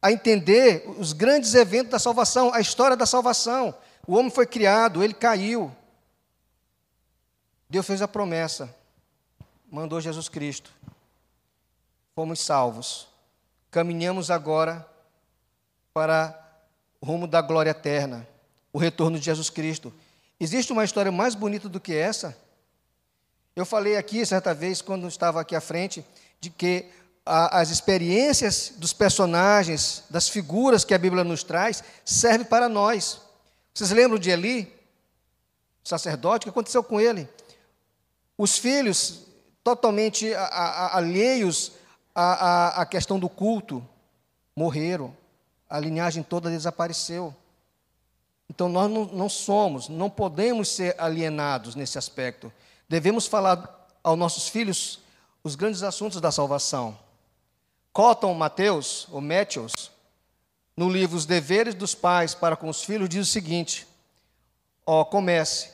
a 0.00 0.12
entender 0.12 0.84
os 0.98 1.12
grandes 1.12 1.54
eventos 1.54 1.90
da 1.90 1.98
salvação, 1.98 2.52
a 2.52 2.60
história 2.60 2.96
da 2.96 3.06
salvação. 3.06 3.74
O 4.06 4.14
homem 4.16 4.30
foi 4.30 4.46
criado, 4.46 5.02
ele 5.02 5.14
caiu. 5.14 5.74
Deus 7.68 7.86
fez 7.86 8.02
a 8.02 8.08
promessa, 8.08 8.74
mandou 9.70 10.00
Jesus 10.00 10.28
Cristo. 10.28 10.70
Fomos 12.14 12.40
salvos. 12.40 13.08
Caminhamos 13.70 14.30
agora 14.30 14.86
para 15.92 16.38
o 17.00 17.06
rumo 17.06 17.26
da 17.26 17.40
glória 17.40 17.70
eterna, 17.70 18.26
o 18.72 18.78
retorno 18.78 19.18
de 19.18 19.24
Jesus 19.24 19.50
Cristo. 19.50 19.92
Existe 20.38 20.72
uma 20.72 20.84
história 20.84 21.10
mais 21.10 21.34
bonita 21.34 21.68
do 21.68 21.80
que 21.80 21.94
essa? 21.94 22.36
Eu 23.56 23.64
falei 23.64 23.96
aqui 23.96 24.26
certa 24.26 24.52
vez, 24.52 24.82
quando 24.82 25.06
estava 25.06 25.40
aqui 25.40 25.54
à 25.54 25.60
frente, 25.60 26.04
de 26.40 26.50
que 26.50 26.86
a, 27.24 27.60
as 27.60 27.70
experiências 27.70 28.72
dos 28.76 28.92
personagens, 28.92 30.02
das 30.10 30.28
figuras 30.28 30.84
que 30.84 30.92
a 30.92 30.98
Bíblia 30.98 31.22
nos 31.22 31.44
traz, 31.44 31.82
servem 32.04 32.46
para 32.46 32.68
nós. 32.68 33.20
Vocês 33.72 33.90
lembram 33.92 34.18
de 34.18 34.30
Eli, 34.30 34.72
sacerdote? 35.84 36.42
O 36.42 36.46
que 36.46 36.50
aconteceu 36.50 36.82
com 36.82 37.00
ele? 37.00 37.28
Os 38.36 38.58
filhos, 38.58 39.20
totalmente 39.62 40.34
a, 40.34 40.44
a, 40.44 40.96
alheios 40.96 41.72
à, 42.12 42.84
questão 42.90 43.18
do 43.20 43.28
culto, 43.28 43.86
morreram. 44.56 45.16
A 45.70 45.78
linhagem 45.78 46.22
toda 46.22 46.50
desapareceu. 46.50 47.34
Então 48.50 48.68
nós 48.68 48.90
não, 48.90 49.06
não 49.06 49.28
somos, 49.28 49.88
não 49.88 50.10
podemos 50.10 50.68
ser 50.68 50.94
alienados 50.98 51.74
nesse 51.74 51.98
aspecto. 51.98 52.52
Devemos 52.94 53.26
falar 53.26 53.88
aos 54.04 54.16
nossos 54.16 54.46
filhos 54.46 55.00
os 55.42 55.56
grandes 55.56 55.82
assuntos 55.82 56.20
da 56.20 56.30
salvação. 56.30 56.96
Cotton 57.92 58.32
Mateus, 58.34 59.08
ou 59.10 59.20
Matthews, 59.20 59.90
no 60.76 60.88
livro 60.88 61.16
Os 61.16 61.26
Deveres 61.26 61.74
dos 61.74 61.92
Pais 61.92 62.36
para 62.36 62.54
com 62.54 62.68
os 62.68 62.84
Filhos, 62.84 63.08
diz 63.08 63.26
o 63.26 63.32
seguinte: 63.32 63.84
ó, 64.86 65.04
comece 65.04 65.70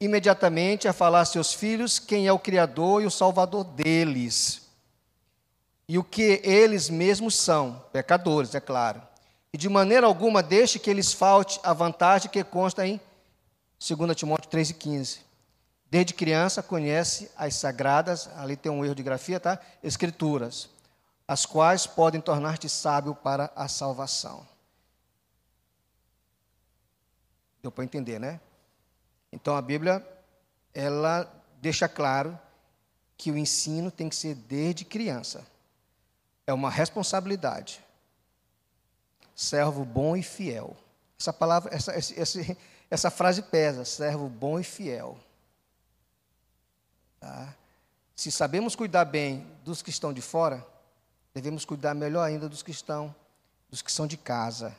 imediatamente 0.00 0.86
a 0.86 0.92
falar 0.92 1.22
a 1.22 1.24
seus 1.24 1.52
filhos 1.52 1.98
quem 1.98 2.28
é 2.28 2.32
o 2.32 2.38
Criador 2.38 3.02
e 3.02 3.06
o 3.06 3.10
Salvador 3.10 3.64
deles, 3.64 4.68
e 5.88 5.98
o 5.98 6.04
que 6.04 6.40
eles 6.44 6.88
mesmos 6.88 7.34
são, 7.34 7.84
pecadores, 7.92 8.54
é 8.54 8.60
claro. 8.60 9.02
E 9.52 9.58
de 9.58 9.68
maneira 9.68 10.06
alguma 10.06 10.40
deixe 10.40 10.78
que 10.78 10.88
eles 10.88 11.12
falte 11.12 11.58
a 11.64 11.72
vantagem 11.72 12.30
que 12.30 12.44
consta 12.44 12.86
em 12.86 13.00
2 13.80 14.14
Timóteo 14.14 14.48
3,15. 14.48 15.29
Desde 15.90 16.14
criança 16.14 16.62
conhece 16.62 17.28
as 17.36 17.56
sagradas, 17.56 18.28
ali 18.36 18.56
tem 18.56 18.70
um 18.70 18.84
erro 18.84 18.94
de 18.94 19.02
grafia, 19.02 19.40
tá? 19.40 19.58
Escrituras, 19.82 20.70
as 21.26 21.44
quais 21.44 21.84
podem 21.84 22.20
tornar-te 22.20 22.68
sábio 22.68 23.12
para 23.12 23.50
a 23.56 23.66
salvação. 23.66 24.46
Deu 27.60 27.72
para 27.72 27.82
entender, 27.82 28.20
né? 28.20 28.40
Então 29.32 29.56
a 29.56 29.62
Bíblia, 29.62 30.06
ela 30.72 31.28
deixa 31.60 31.88
claro 31.88 32.38
que 33.16 33.32
o 33.32 33.36
ensino 33.36 33.90
tem 33.90 34.08
que 34.08 34.16
ser 34.16 34.36
desde 34.36 34.84
criança. 34.84 35.44
É 36.46 36.52
uma 36.52 36.70
responsabilidade. 36.70 37.84
Servo 39.34 39.84
bom 39.84 40.16
e 40.16 40.22
fiel. 40.22 40.76
Essa 41.18 41.32
palavra, 41.32 41.74
essa, 41.74 41.92
essa, 41.92 42.56
essa 42.88 43.10
frase 43.10 43.42
pesa, 43.42 43.84
servo 43.84 44.28
bom 44.28 44.58
e 44.58 44.64
fiel. 44.64 45.18
Tá? 47.20 47.54
Se 48.16 48.32
sabemos 48.32 48.74
cuidar 48.74 49.04
bem 49.04 49.46
dos 49.64 49.82
que 49.82 49.90
estão 49.90 50.12
de 50.12 50.22
fora, 50.22 50.66
devemos 51.32 51.64
cuidar 51.64 51.94
melhor 51.94 52.26
ainda 52.26 52.48
dos 52.48 52.62
que 52.62 52.70
estão, 52.70 53.14
dos 53.68 53.82
que 53.82 53.92
são 53.92 54.06
de 54.06 54.16
casa. 54.16 54.74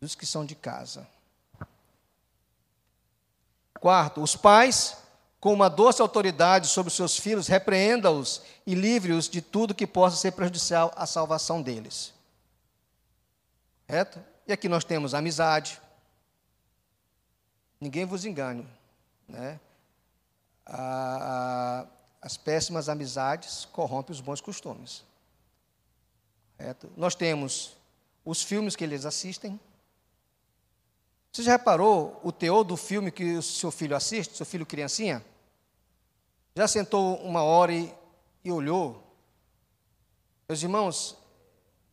Dos 0.00 0.14
que 0.14 0.26
são 0.26 0.44
de 0.44 0.54
casa. 0.54 1.08
Quarto, 3.80 4.22
os 4.22 4.36
pais, 4.36 4.96
com 5.40 5.52
uma 5.52 5.68
doce 5.68 6.00
autoridade 6.00 6.68
sobre 6.68 6.88
os 6.88 6.96
seus 6.96 7.18
filhos, 7.18 7.48
repreenda-os 7.48 8.42
e 8.66 8.74
livre-os 8.74 9.28
de 9.28 9.42
tudo 9.42 9.74
que 9.74 9.86
possa 9.86 10.16
ser 10.16 10.32
prejudicial 10.32 10.92
à 10.96 11.06
salvação 11.06 11.60
deles. 11.60 12.14
Certo? 13.86 14.22
E 14.46 14.52
aqui 14.52 14.68
nós 14.68 14.84
temos 14.84 15.14
amizade. 15.14 15.80
Ninguém 17.80 18.04
vos 18.04 18.24
engane. 18.24 18.66
Né? 19.28 19.60
A, 20.66 21.82
a, 21.82 21.86
as 22.22 22.36
péssimas 22.36 22.88
amizades 22.88 23.64
corrompem 23.66 24.12
os 24.12 24.20
bons 24.20 24.40
costumes. 24.40 25.04
Certo? 26.56 26.90
Nós 26.96 27.14
temos 27.14 27.76
os 28.24 28.42
filmes 28.42 28.74
que 28.74 28.84
eles 28.84 29.04
assistem. 29.04 29.60
Você 31.30 31.42
já 31.42 31.52
reparou 31.52 32.20
o 32.22 32.30
teor 32.30 32.64
do 32.64 32.76
filme 32.76 33.10
que 33.10 33.34
o 33.34 33.42
seu 33.42 33.70
filho 33.70 33.96
assiste, 33.96 34.36
seu 34.36 34.46
filho 34.46 34.64
criancinha? 34.64 35.24
Já 36.54 36.68
sentou 36.68 37.16
uma 37.16 37.42
hora 37.42 37.72
e, 37.72 37.92
e 38.44 38.52
olhou? 38.52 39.02
Meus 40.48 40.62
irmãos, 40.62 41.18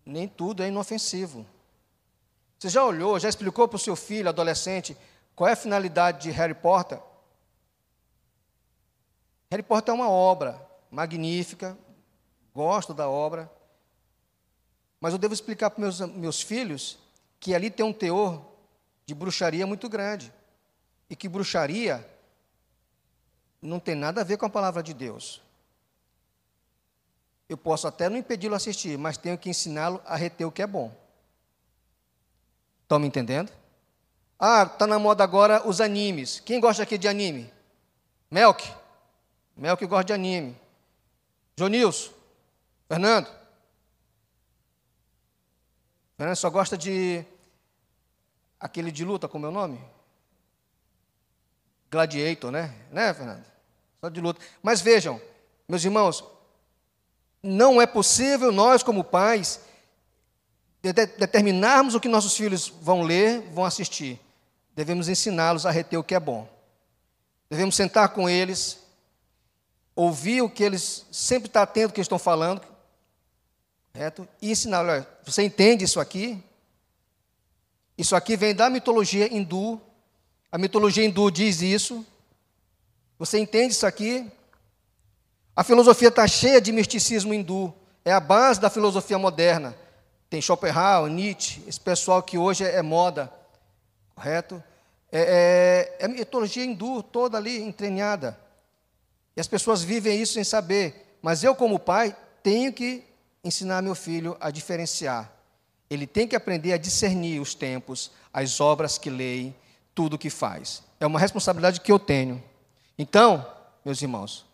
nem 0.05 0.27
tudo 0.27 0.61
é 0.61 0.67
inofensivo. 0.67 1.45
Você 2.59 2.69
já 2.69 2.85
olhou, 2.85 3.19
já 3.19 3.27
explicou 3.27 3.67
para 3.67 3.77
o 3.77 3.79
seu 3.79 3.95
filho, 3.95 4.29
adolescente, 4.29 4.95
qual 5.35 5.49
é 5.49 5.53
a 5.53 5.55
finalidade 5.55 6.21
de 6.21 6.29
Harry 6.29 6.53
Potter? 6.53 6.99
Harry 9.51 9.63
Potter 9.63 9.91
é 9.91 9.95
uma 9.95 10.09
obra 10.09 10.65
magnífica, 10.89 11.77
gosto 12.55 12.93
da 12.93 13.09
obra, 13.09 13.51
mas 14.99 15.11
eu 15.11 15.19
devo 15.19 15.33
explicar 15.33 15.69
para 15.69 15.81
meus, 15.81 15.99
meus 15.99 16.41
filhos 16.41 16.97
que 17.37 17.53
ali 17.53 17.69
tem 17.69 17.85
um 17.85 17.91
teor 17.91 18.45
de 19.05 19.13
bruxaria 19.13 19.67
muito 19.67 19.89
grande. 19.89 20.31
E 21.09 21.15
que 21.17 21.27
bruxaria 21.27 22.07
não 23.61 23.77
tem 23.77 23.93
nada 23.93 24.21
a 24.21 24.23
ver 24.23 24.37
com 24.37 24.45
a 24.45 24.49
palavra 24.49 24.81
de 24.81 24.93
Deus. 24.93 25.41
Eu 27.49 27.57
posso 27.57 27.87
até 27.87 28.07
não 28.07 28.15
impedi-lo 28.15 28.55
assistir, 28.55 28.97
mas 28.97 29.17
tenho 29.17 29.37
que 29.37 29.49
ensiná-lo 29.49 30.01
a 30.05 30.15
reter 30.15 30.45
o 30.45 30.51
que 30.51 30.61
é 30.61 30.67
bom. 30.67 30.95
Estão 32.83 32.99
me 32.99 33.07
entendendo? 33.07 33.51
Ah, 34.39 34.63
está 34.63 34.87
na 34.87 34.97
moda 34.97 35.25
agora 35.25 35.67
os 35.67 35.81
animes. 35.81 36.39
Quem 36.39 36.61
gosta 36.61 36.83
aqui 36.83 36.97
de 36.97 37.09
anime? 37.09 37.51
Melk. 38.29 38.80
Melk 39.55 39.85
gosta 39.85 40.05
de 40.05 40.13
anime. 40.13 40.57
Jonilson. 41.57 42.11
Fernando. 42.87 43.27
Fernando 46.17 46.35
só 46.35 46.49
gosta 46.49 46.77
de 46.77 47.25
aquele 48.59 48.91
de 48.91 49.03
luta, 49.03 49.27
como 49.27 49.45
é 49.45 49.49
o 49.49 49.51
nome? 49.51 49.79
Gladiator, 51.89 52.51
né? 52.51 52.73
Né, 52.91 53.13
Fernando? 53.13 53.45
Só 53.99 54.09
de 54.09 54.21
luta. 54.21 54.41
Mas 54.61 54.81
vejam, 54.81 55.21
meus 55.67 55.83
irmãos, 55.83 56.23
não 57.41 57.81
é 57.81 57.85
possível 57.85 58.51
nós, 58.51 58.83
como 58.83 59.03
pais, 59.03 59.61
de 60.81 60.93
determinarmos 60.93 61.95
o 61.95 61.99
que 61.99 62.07
nossos 62.07 62.35
filhos 62.35 62.67
vão 62.67 63.01
ler, 63.03 63.41
vão 63.51 63.65
assistir. 63.65 64.19
Devemos 64.75 65.07
ensiná-los 65.07 65.65
a 65.65 65.71
reter 65.71 65.97
o 65.97 66.03
que 66.03 66.15
é 66.15 66.19
bom. 66.19 66.47
Devemos 67.49 67.75
sentar 67.75 68.09
com 68.09 68.29
eles, 68.29 68.80
ouvir 69.95 70.41
o 70.41 70.49
que 70.49 70.63
eles 70.63 71.05
sempre 71.11 71.47
estão 71.47 71.61
atentos 71.61 71.91
ao 71.91 71.95
que 71.95 72.01
estão 72.01 72.19
falando, 72.19 72.61
Certo? 73.93 74.27
E 74.41 74.51
ensinar, 74.51 74.81
olha, 74.81 75.07
você 75.23 75.43
entende 75.43 75.83
isso 75.83 75.99
aqui? 75.99 76.41
Isso 77.97 78.15
aqui 78.15 78.37
vem 78.37 78.55
da 78.55 78.69
mitologia 78.69 79.31
hindu. 79.33 79.81
A 80.51 80.57
mitologia 80.57 81.05
hindu 81.05 81.29
diz 81.29 81.61
isso. 81.61 82.05
Você 83.19 83.37
entende 83.37 83.73
isso 83.73 83.85
aqui? 83.85 84.31
A 85.55 85.63
filosofia 85.63 86.07
está 86.07 86.27
cheia 86.27 86.61
de 86.61 86.71
misticismo 86.71 87.33
hindu. 87.33 87.73
É 88.03 88.13
a 88.13 88.19
base 88.19 88.59
da 88.59 88.69
filosofia 88.69 89.19
moderna. 89.19 89.75
Tem 90.29 90.41
Schopenhauer, 90.41 91.11
Nietzsche, 91.11 91.61
esse 91.67 91.79
pessoal 91.79 92.23
que 92.23 92.37
hoje 92.37 92.63
é, 92.63 92.81
moda. 92.81 93.31
Correto? 94.15 94.63
É, 95.11 95.97
é, 95.99 96.05
é 96.05 96.07
mitologia 96.07 96.63
hindu 96.63 97.03
toda 97.03 97.37
ali 97.37 97.61
entranhada. 97.61 98.39
E 99.35 99.41
as 99.41 99.47
pessoas 99.47 99.83
vivem 99.83 100.21
isso 100.21 100.33
sem 100.33 100.43
saber. 100.43 101.17
Mas 101.21 101.43
eu, 101.43 101.55
como 101.55 101.79
pai, 101.79 102.15
tenho 102.43 102.73
que 102.73 103.03
ensinar 103.43 103.81
meu 103.81 103.95
filho 103.95 104.35
a 104.39 104.51
diferenciar. 104.51 105.31
Ele 105.89 106.07
tem 106.07 106.27
que 106.27 106.35
aprender 106.35 106.73
a 106.73 106.77
discernir 106.77 107.39
os 107.39 107.53
tempos, 107.53 108.11
as 108.33 108.59
obras 108.59 108.97
que 108.97 109.09
lê, 109.09 109.51
tudo 109.93 110.17
que 110.17 110.29
faz. 110.29 110.83
É 110.99 111.05
uma 111.05 111.19
responsabilidade 111.19 111.81
que 111.81 111.91
eu 111.91 111.99
tenho. 111.99 112.41
Então, 112.97 113.45
meus 113.83 114.01
irmãos, 114.01 114.45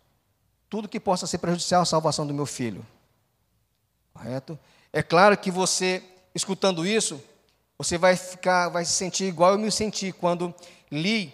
tudo 0.69 0.87
que 0.87 0.99
possa 0.99 1.27
ser 1.27 1.37
prejudicial 1.37 1.81
à 1.81 1.85
salvação 1.85 2.25
do 2.25 2.33
meu 2.33 2.45
filho. 2.45 2.85
Correto? 4.13 4.57
É 4.91 5.03
claro 5.03 5.37
que 5.37 5.51
você, 5.51 6.03
escutando 6.33 6.85
isso, 6.85 7.21
você 7.77 7.97
vai 7.97 8.15
ficar, 8.15 8.69
vai 8.69 8.83
se 8.83 8.93
sentir 8.93 9.25
igual 9.25 9.51
eu 9.51 9.59
me 9.59 9.71
senti 9.71 10.11
quando 10.11 10.53
li 10.91 11.33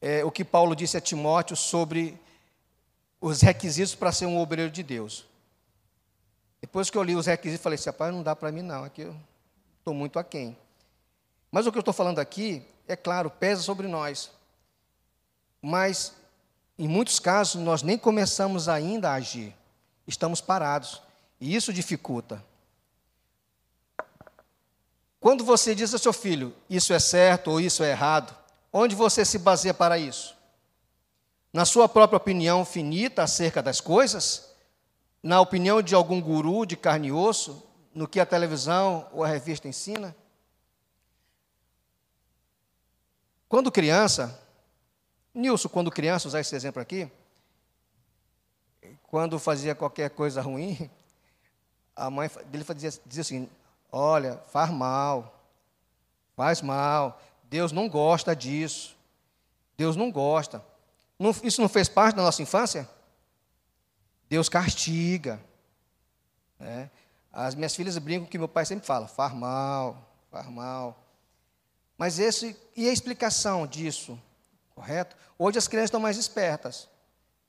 é, 0.00 0.24
o 0.24 0.30
que 0.30 0.44
Paulo 0.44 0.76
disse 0.76 0.96
a 0.96 1.00
Timóteo 1.00 1.56
sobre 1.56 2.18
os 3.20 3.40
requisitos 3.40 3.94
para 3.94 4.12
ser 4.12 4.26
um 4.26 4.38
obreiro 4.38 4.70
de 4.70 4.82
Deus. 4.82 5.26
Depois 6.60 6.90
que 6.90 6.98
eu 6.98 7.02
li 7.02 7.14
os 7.14 7.26
requisitos, 7.26 7.62
falei 7.62 7.78
assim, 7.78 7.90
rapaz, 7.90 8.12
não 8.12 8.22
dá 8.22 8.34
para 8.34 8.50
mim 8.50 8.62
não, 8.62 8.84
aqui 8.84 9.02
eu 9.02 9.16
estou 9.78 9.94
muito 9.94 10.18
aquém. 10.18 10.56
Mas 11.50 11.66
o 11.66 11.72
que 11.72 11.78
eu 11.78 11.80
estou 11.80 11.94
falando 11.94 12.18
aqui, 12.18 12.62
é 12.86 12.96
claro, 12.96 13.30
pesa 13.30 13.62
sobre 13.62 13.86
nós. 13.86 14.30
Mas, 15.62 16.14
em 16.78 16.86
muitos 16.86 17.18
casos, 17.18 17.60
nós 17.60 17.82
nem 17.82 17.96
começamos 17.96 18.68
ainda 18.68 19.10
a 19.10 19.14
agir. 19.14 19.54
Estamos 20.06 20.40
parados. 20.40 21.02
E 21.40 21.54
isso 21.54 21.72
dificulta. 21.72 22.44
Quando 25.20 25.44
você 25.44 25.74
diz 25.74 25.92
ao 25.92 25.98
seu 25.98 26.12
filho, 26.12 26.54
isso 26.70 26.92
é 26.92 26.98
certo 26.98 27.50
ou 27.50 27.60
isso 27.60 27.82
é 27.82 27.90
errado, 27.90 28.36
onde 28.72 28.94
você 28.94 29.24
se 29.24 29.38
baseia 29.38 29.74
para 29.74 29.98
isso? 29.98 30.36
Na 31.58 31.64
sua 31.64 31.88
própria 31.88 32.16
opinião 32.16 32.64
finita 32.64 33.24
acerca 33.24 33.60
das 33.60 33.80
coisas? 33.80 34.54
na 35.20 35.40
opinião 35.40 35.82
de 35.82 35.92
algum 35.92 36.20
guru 36.22 36.64
de 36.64 36.76
carne 36.76 37.08
e 37.08 37.12
osso, 37.12 37.66
no 37.92 38.06
que 38.06 38.20
a 38.20 38.24
televisão 38.24 39.08
ou 39.12 39.24
a 39.24 39.26
revista 39.26 39.66
ensina? 39.66 40.14
Quando 43.48 43.72
criança, 43.72 44.40
Nilson, 45.34 45.68
quando 45.68 45.90
criança, 45.90 46.28
usar 46.28 46.38
esse 46.38 46.54
exemplo 46.54 46.80
aqui, 46.80 47.10
quando 49.08 49.36
fazia 49.40 49.74
qualquer 49.74 50.10
coisa 50.10 50.40
ruim, 50.40 50.88
a 51.96 52.08
mãe 52.08 52.30
dele 52.46 52.64
dizia, 52.72 53.02
dizia 53.04 53.22
assim: 53.22 53.50
Olha, 53.90 54.36
faz 54.52 54.70
mal, 54.70 55.42
faz 56.36 56.62
mal, 56.62 57.20
Deus 57.42 57.72
não 57.72 57.88
gosta 57.88 58.36
disso, 58.36 58.96
Deus 59.76 59.96
não 59.96 60.12
gosta. 60.12 60.64
Não, 61.18 61.34
isso 61.42 61.60
não 61.60 61.68
fez 61.68 61.88
parte 61.88 62.16
da 62.16 62.22
nossa 62.22 62.42
infância? 62.42 62.88
Deus 64.28 64.48
castiga. 64.48 65.40
Né? 66.58 66.90
As 67.32 67.54
minhas 67.54 67.74
filhas 67.74 67.96
brincam 67.98 68.28
que 68.28 68.38
meu 68.38 68.48
pai 68.48 68.64
sempre 68.64 68.86
fala, 68.86 69.08
faz 69.08 69.32
mal, 69.32 70.08
faz 70.30 70.46
mal. 70.46 71.04
Mas 71.96 72.18
esse, 72.18 72.56
e 72.76 72.88
a 72.88 72.92
explicação 72.92 73.66
disso? 73.66 74.20
Correto? 74.74 75.16
Hoje 75.38 75.58
as 75.58 75.66
crianças 75.66 75.88
estão 75.88 76.00
mais 76.00 76.16
espertas. 76.16 76.88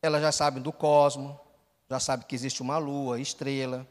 Elas 0.02 0.22
já 0.22 0.32
sabem 0.32 0.62
do 0.62 0.72
cosmo, 0.72 1.40
já 1.90 2.00
sabem 2.00 2.26
que 2.26 2.36
existe 2.36 2.62
uma 2.62 2.78
lua, 2.78 3.20
estrela, 3.20 3.86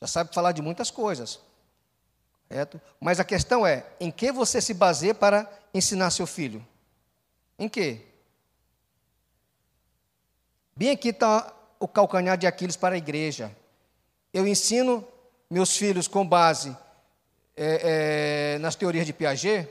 já 0.00 0.06
sabem 0.06 0.32
falar 0.32 0.52
de 0.52 0.62
muitas 0.62 0.90
coisas. 0.90 1.40
Correto? 2.48 2.80
Mas 3.00 3.20
a 3.20 3.24
questão 3.24 3.66
é, 3.66 3.86
em 4.00 4.10
que 4.10 4.32
você 4.32 4.60
se 4.60 4.74
baseia 4.74 5.14
para 5.14 5.50
ensinar 5.72 6.10
seu 6.10 6.26
filho? 6.26 6.66
Em 7.58 7.68
que? 7.68 8.13
Bem 10.76 10.90
aqui 10.90 11.10
está 11.10 11.54
o 11.78 11.86
calcanhar 11.86 12.36
de 12.36 12.48
Aquiles 12.48 12.76
para 12.76 12.96
a 12.96 12.98
igreja. 12.98 13.54
Eu 14.32 14.46
ensino 14.46 15.06
meus 15.48 15.76
filhos 15.76 16.08
com 16.08 16.26
base 16.26 16.76
é, 17.56 18.54
é, 18.54 18.58
nas 18.58 18.74
teorias 18.74 19.06
de 19.06 19.12
Piaget, 19.12 19.68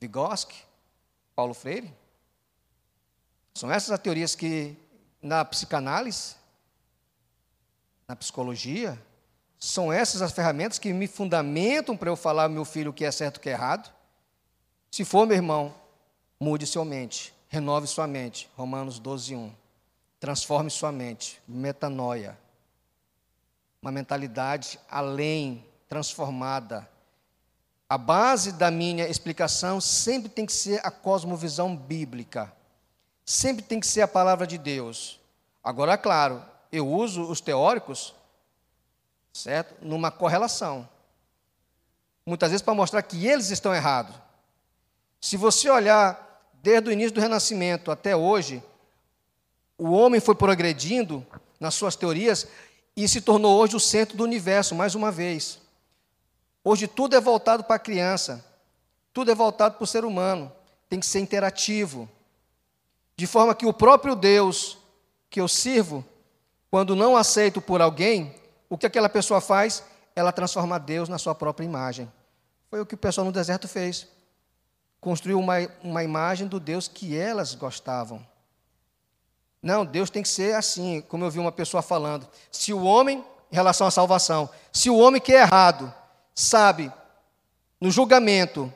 Vygotsky, 0.00 0.56
Paulo 1.36 1.54
Freire. 1.54 1.92
São 3.54 3.70
essas 3.70 3.92
as 3.92 4.00
teorias 4.00 4.34
que, 4.34 4.76
na 5.22 5.44
psicanálise, 5.44 6.34
na 8.08 8.16
psicologia, 8.16 9.00
são 9.56 9.92
essas 9.92 10.20
as 10.20 10.32
ferramentas 10.32 10.80
que 10.80 10.92
me 10.92 11.06
fundamentam 11.06 11.96
para 11.96 12.10
eu 12.10 12.16
falar 12.16 12.44
ao 12.44 12.50
meu 12.50 12.64
filho 12.64 12.90
o 12.90 12.94
que 12.94 13.04
é 13.04 13.12
certo 13.12 13.36
e 13.36 13.38
o 13.38 13.40
que 13.40 13.50
é 13.50 13.52
errado. 13.52 13.92
Se 14.90 15.04
for, 15.04 15.26
meu 15.28 15.36
irmão, 15.36 15.72
mude 16.40 16.66
sua 16.66 16.84
mente, 16.84 17.32
renove 17.48 17.86
sua 17.86 18.08
mente. 18.08 18.50
Romanos 18.56 18.98
12, 18.98 19.36
1. 19.36 19.61
Transforme 20.22 20.70
sua 20.70 20.92
mente, 20.92 21.42
metanoia. 21.48 22.38
Uma 23.82 23.90
mentalidade 23.90 24.78
além, 24.88 25.66
transformada. 25.88 26.88
A 27.88 27.98
base 27.98 28.52
da 28.52 28.70
minha 28.70 29.08
explicação 29.08 29.80
sempre 29.80 30.28
tem 30.28 30.46
que 30.46 30.52
ser 30.52 30.80
a 30.86 30.92
cosmovisão 30.92 31.76
bíblica. 31.76 32.52
Sempre 33.26 33.64
tem 33.64 33.80
que 33.80 33.86
ser 33.88 34.02
a 34.02 34.06
palavra 34.06 34.46
de 34.46 34.58
Deus. 34.58 35.18
Agora, 35.60 35.98
claro, 35.98 36.40
eu 36.70 36.86
uso 36.86 37.22
os 37.28 37.40
teóricos, 37.40 38.14
certo? 39.32 39.74
Numa 39.84 40.12
correlação. 40.12 40.88
Muitas 42.24 42.52
vezes 42.52 42.62
para 42.62 42.74
mostrar 42.74 43.02
que 43.02 43.26
eles 43.26 43.50
estão 43.50 43.74
errados. 43.74 44.14
Se 45.20 45.36
você 45.36 45.68
olhar 45.68 46.48
desde 46.62 46.90
o 46.90 46.92
início 46.92 47.10
do 47.12 47.20
Renascimento 47.20 47.90
até 47.90 48.14
hoje, 48.14 48.62
o 49.78 49.90
homem 49.90 50.20
foi 50.20 50.34
progredindo 50.34 51.26
nas 51.58 51.74
suas 51.74 51.96
teorias 51.96 52.46
e 52.96 53.08
se 53.08 53.20
tornou 53.20 53.58
hoje 53.58 53.76
o 53.76 53.80
centro 53.80 54.16
do 54.16 54.24
universo, 54.24 54.74
mais 54.74 54.94
uma 54.94 55.10
vez. 55.10 55.58
Hoje 56.64 56.86
tudo 56.86 57.16
é 57.16 57.20
voltado 57.20 57.64
para 57.64 57.76
a 57.76 57.80
criança, 57.80 58.44
tudo 59.12 59.30
é 59.30 59.34
voltado 59.34 59.76
para 59.76 59.84
o 59.84 59.86
ser 59.86 60.04
humano, 60.04 60.52
tem 60.88 61.00
que 61.00 61.06
ser 61.06 61.20
interativo. 61.20 62.08
De 63.16 63.26
forma 63.26 63.54
que 63.54 63.66
o 63.66 63.72
próprio 63.72 64.14
Deus 64.14 64.78
que 65.28 65.40
eu 65.40 65.48
sirvo, 65.48 66.04
quando 66.70 66.94
não 66.94 67.16
aceito 67.16 67.60
por 67.60 67.80
alguém, 67.80 68.34
o 68.68 68.76
que 68.76 68.86
aquela 68.86 69.08
pessoa 69.08 69.40
faz? 69.40 69.82
Ela 70.14 70.30
transforma 70.30 70.78
Deus 70.78 71.08
na 71.08 71.18
sua 71.18 71.34
própria 71.34 71.64
imagem. 71.64 72.10
Foi 72.70 72.80
o 72.80 72.86
que 72.86 72.94
o 72.94 72.98
pessoal 72.98 73.24
no 73.24 73.32
deserto 73.32 73.66
fez. 73.66 74.06
Construiu 75.00 75.38
uma, 75.38 75.54
uma 75.82 76.04
imagem 76.04 76.46
do 76.46 76.60
Deus 76.60 76.88
que 76.88 77.16
elas 77.16 77.54
gostavam. 77.54 78.26
Não, 79.62 79.84
Deus 79.84 80.10
tem 80.10 80.22
que 80.22 80.28
ser 80.28 80.56
assim, 80.56 81.00
como 81.02 81.24
eu 81.24 81.30
vi 81.30 81.38
uma 81.38 81.52
pessoa 81.52 81.82
falando. 81.82 82.26
Se 82.50 82.72
o 82.72 82.82
homem, 82.82 83.24
em 83.50 83.54
relação 83.54 83.86
à 83.86 83.90
salvação, 83.90 84.50
se 84.72 84.90
o 84.90 84.98
homem 84.98 85.20
que 85.20 85.32
é 85.32 85.42
errado, 85.42 85.94
sabe, 86.34 86.92
no 87.80 87.90
julgamento, 87.90 88.72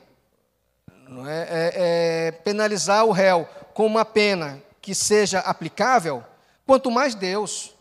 é, 1.27 1.37
é, 1.49 2.27
é, 2.27 2.31
penalizar 2.31 3.05
o 3.05 3.11
réu 3.11 3.47
com 3.73 3.85
uma 3.85 4.05
pena 4.05 4.61
que 4.81 4.95
seja 4.95 5.39
aplicável, 5.39 6.23
quanto 6.65 6.89
mais 6.89 7.13
Deus. 7.13 7.73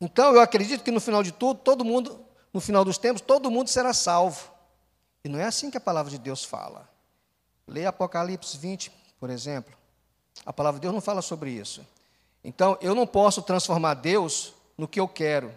Então, 0.00 0.34
eu 0.34 0.40
acredito 0.40 0.84
que 0.84 0.90
no 0.90 1.00
final 1.00 1.22
de 1.22 1.32
tudo, 1.32 1.60
todo 1.60 1.84
mundo, 1.84 2.20
no 2.52 2.60
final 2.60 2.84
dos 2.84 2.98
tempos, 2.98 3.22
todo 3.22 3.50
mundo 3.50 3.68
será 3.68 3.94
salvo. 3.94 4.50
E 5.24 5.28
não 5.28 5.38
é 5.38 5.44
assim 5.44 5.70
que 5.70 5.78
a 5.78 5.80
palavra 5.80 6.10
de 6.10 6.18
Deus 6.18 6.44
fala. 6.44 6.86
Leia 7.66 7.88
Apocalipse 7.88 8.58
20, 8.58 8.92
por 9.18 9.30
exemplo. 9.30 9.74
A 10.44 10.52
palavra 10.52 10.78
de 10.78 10.82
Deus 10.82 10.94
não 10.94 11.00
fala 11.00 11.22
sobre 11.22 11.50
isso. 11.50 11.86
Então, 12.44 12.76
eu 12.82 12.94
não 12.94 13.06
posso 13.06 13.40
transformar 13.40 13.94
Deus 13.94 14.52
no 14.76 14.86
que 14.86 15.00
eu 15.00 15.08
quero. 15.08 15.50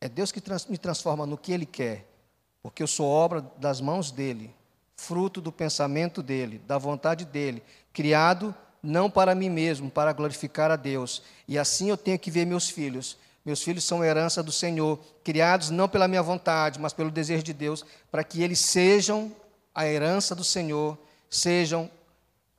É 0.00 0.08
Deus 0.08 0.32
que 0.32 0.40
trans 0.40 0.66
me 0.66 0.78
transforma 0.78 1.26
no 1.26 1.36
que 1.36 1.52
Ele 1.52 1.66
quer, 1.66 2.06
porque 2.62 2.82
eu 2.82 2.86
sou 2.86 3.06
obra 3.06 3.42
das 3.58 3.80
mãos 3.80 4.10
dEle, 4.10 4.54
fruto 4.96 5.40
do 5.40 5.52
pensamento 5.52 6.22
dEle, 6.22 6.58
da 6.58 6.78
vontade 6.78 7.24
dEle, 7.24 7.62
criado 7.92 8.54
não 8.82 9.10
para 9.10 9.34
mim 9.34 9.48
mesmo, 9.48 9.90
para 9.90 10.12
glorificar 10.12 10.70
a 10.70 10.76
Deus. 10.76 11.22
E 11.48 11.58
assim 11.58 11.88
eu 11.88 11.96
tenho 11.96 12.18
que 12.18 12.30
ver 12.30 12.44
meus 12.44 12.68
filhos. 12.68 13.16
Meus 13.44 13.62
filhos 13.62 13.84
são 13.84 14.04
herança 14.04 14.42
do 14.42 14.52
Senhor, 14.52 14.98
criados 15.22 15.70
não 15.70 15.88
pela 15.88 16.08
minha 16.08 16.22
vontade, 16.22 16.78
mas 16.78 16.92
pelo 16.92 17.10
desejo 17.10 17.42
de 17.42 17.52
Deus, 17.52 17.84
para 18.10 18.24
que 18.24 18.42
eles 18.42 18.58
sejam 18.58 19.34
a 19.74 19.86
herança 19.86 20.34
do 20.34 20.44
Senhor, 20.44 20.96
sejam 21.28 21.90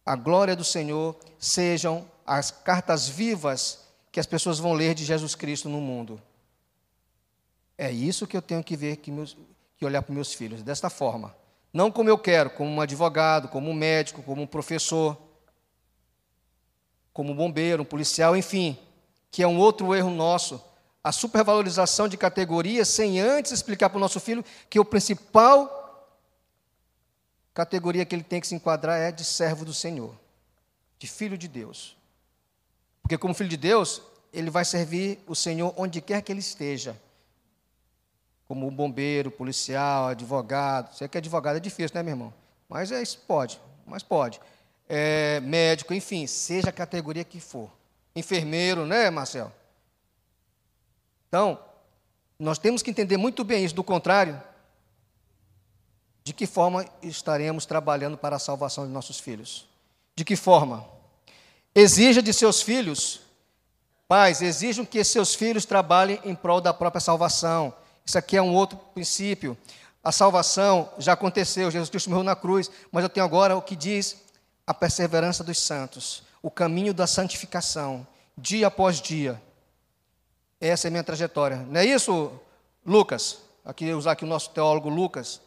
a 0.05 0.15
glória 0.15 0.55
do 0.55 0.63
Senhor, 0.63 1.15
sejam 1.39 2.05
as 2.25 2.51
cartas 2.51 3.07
vivas 3.07 3.85
que 4.11 4.19
as 4.19 4.25
pessoas 4.25 4.59
vão 4.59 4.73
ler 4.73 4.95
de 4.95 5.05
Jesus 5.05 5.35
Cristo 5.35 5.69
no 5.69 5.79
mundo. 5.79 6.21
É 7.77 7.91
isso 7.91 8.25
que 8.25 8.35
eu 8.35 8.41
tenho 8.41 8.63
que 8.63 8.75
ver, 8.75 8.97
que, 8.97 9.11
meus, 9.11 9.37
que 9.77 9.85
olhar 9.85 10.01
para 10.01 10.15
meus 10.15 10.33
filhos, 10.33 10.63
desta 10.63 10.89
forma. 10.89 11.35
Não 11.73 11.91
como 11.91 12.09
eu 12.09 12.17
quero, 12.17 12.49
como 12.49 12.71
um 12.71 12.79
advogado, 12.81 13.49
como 13.49 13.69
um 13.69 13.73
médico, 13.73 14.23
como 14.23 14.41
um 14.41 14.47
professor, 14.47 15.17
como 17.11 17.33
um 17.33 17.35
bombeiro, 17.35 17.83
um 17.83 17.85
policial, 17.85 18.35
enfim, 18.35 18.77
que 19.29 19.43
é 19.43 19.47
um 19.47 19.57
outro 19.57 19.93
erro 19.93 20.09
nosso. 20.09 20.61
A 21.03 21.11
supervalorização 21.11 22.07
de 22.07 22.17
categorias 22.17 22.87
sem 22.87 23.19
antes 23.19 23.51
explicar 23.51 23.89
para 23.89 23.97
o 23.97 24.01
nosso 24.01 24.19
filho 24.19 24.43
que 24.69 24.79
o 24.79 24.85
principal 24.85 25.81
categoria 27.53 28.05
que 28.05 28.15
ele 28.15 28.23
tem 28.23 28.41
que 28.41 28.47
se 28.47 28.55
enquadrar 28.55 28.99
é 28.99 29.11
de 29.11 29.23
servo 29.23 29.63
do 29.63 29.73
Senhor, 29.73 30.15
de 30.97 31.07
filho 31.07 31.37
de 31.37 31.47
Deus. 31.47 31.95
Porque, 33.05 33.19
como 33.19 33.35
filho 33.35 33.51
de 33.51 33.57
Deus, 33.57 34.01
ele 34.33 34.49
vai 34.49 34.65
servir 34.65 35.23
o 35.27 35.35
Senhor 35.35 35.71
onde 35.77 36.01
quer 36.01 36.23
que 36.23 36.31
ele 36.31 36.39
esteja. 36.39 36.99
Como 38.47 38.71
bombeiro, 38.71 39.29
policial, 39.29 40.07
advogado. 40.07 40.91
Sei 40.95 41.07
que 41.07 41.19
advogado 41.19 41.57
é 41.57 41.59
difícil, 41.59 41.95
né, 41.95 42.01
meu 42.01 42.13
irmão? 42.13 42.33
Mas 42.67 42.91
é 42.91 42.99
isso, 42.99 43.19
pode, 43.27 43.61
mas 43.85 44.01
pode. 44.01 44.41
É, 44.89 45.39
médico, 45.41 45.93
enfim, 45.93 46.25
seja 46.25 46.69
a 46.69 46.71
categoria 46.71 47.23
que 47.23 47.39
for. 47.39 47.69
Enfermeiro, 48.15 48.87
né, 48.87 49.11
Marcel? 49.11 49.53
Então, 51.27 51.59
nós 52.39 52.57
temos 52.57 52.81
que 52.81 52.89
entender 52.89 53.17
muito 53.17 53.43
bem 53.43 53.63
isso. 53.63 53.75
Do 53.75 53.83
contrário, 53.83 54.41
de 56.23 56.33
que 56.33 56.47
forma 56.47 56.83
estaremos 57.03 57.67
trabalhando 57.67 58.17
para 58.17 58.37
a 58.37 58.39
salvação 58.39 58.87
de 58.87 58.91
nossos 58.91 59.19
filhos? 59.19 59.67
De 60.15 60.25
que 60.25 60.35
forma? 60.35 60.94
Exija 61.77 62.21
de 62.21 62.31
seus 62.31 62.61
filhos, 62.61 63.19
pais, 64.07 64.41
exijam 64.41 64.85
que 64.85 65.03
seus 65.03 65.35
filhos 65.35 65.65
trabalhem 65.65 66.21
em 66.23 66.33
prol 66.33 66.61
da 66.61 66.73
própria 66.73 67.01
salvação. 67.01 67.73
Isso 68.05 68.17
aqui 68.17 68.37
é 68.37 68.41
um 68.41 68.53
outro 68.53 68.77
princípio. 68.93 69.57
A 70.01 70.09
salvação 70.09 70.89
já 70.97 71.11
aconteceu, 71.11 71.69
Jesus 71.69 71.89
Cristo 71.89 72.09
morreu 72.09 72.23
na 72.23 72.35
cruz, 72.35 72.71
mas 72.93 73.03
eu 73.03 73.09
tenho 73.09 73.25
agora 73.25 73.57
o 73.57 73.61
que 73.61 73.75
diz 73.75 74.15
a 74.65 74.73
perseverança 74.73 75.43
dos 75.43 75.59
santos, 75.59 76.23
o 76.41 76.49
caminho 76.49 76.93
da 76.93 77.05
santificação, 77.05 78.07
dia 78.37 78.67
após 78.67 79.01
dia. 79.01 79.41
Essa 80.61 80.87
é 80.87 80.89
a 80.89 80.91
minha 80.91 81.03
trajetória. 81.03 81.57
Não 81.69 81.81
é 81.81 81.85
isso, 81.85 82.31
Lucas? 82.85 83.39
Aqui 83.65 83.91
usar 83.93 84.13
aqui 84.13 84.23
o 84.23 84.27
nosso 84.27 84.51
teólogo 84.51 84.87
Lucas. 84.87 85.41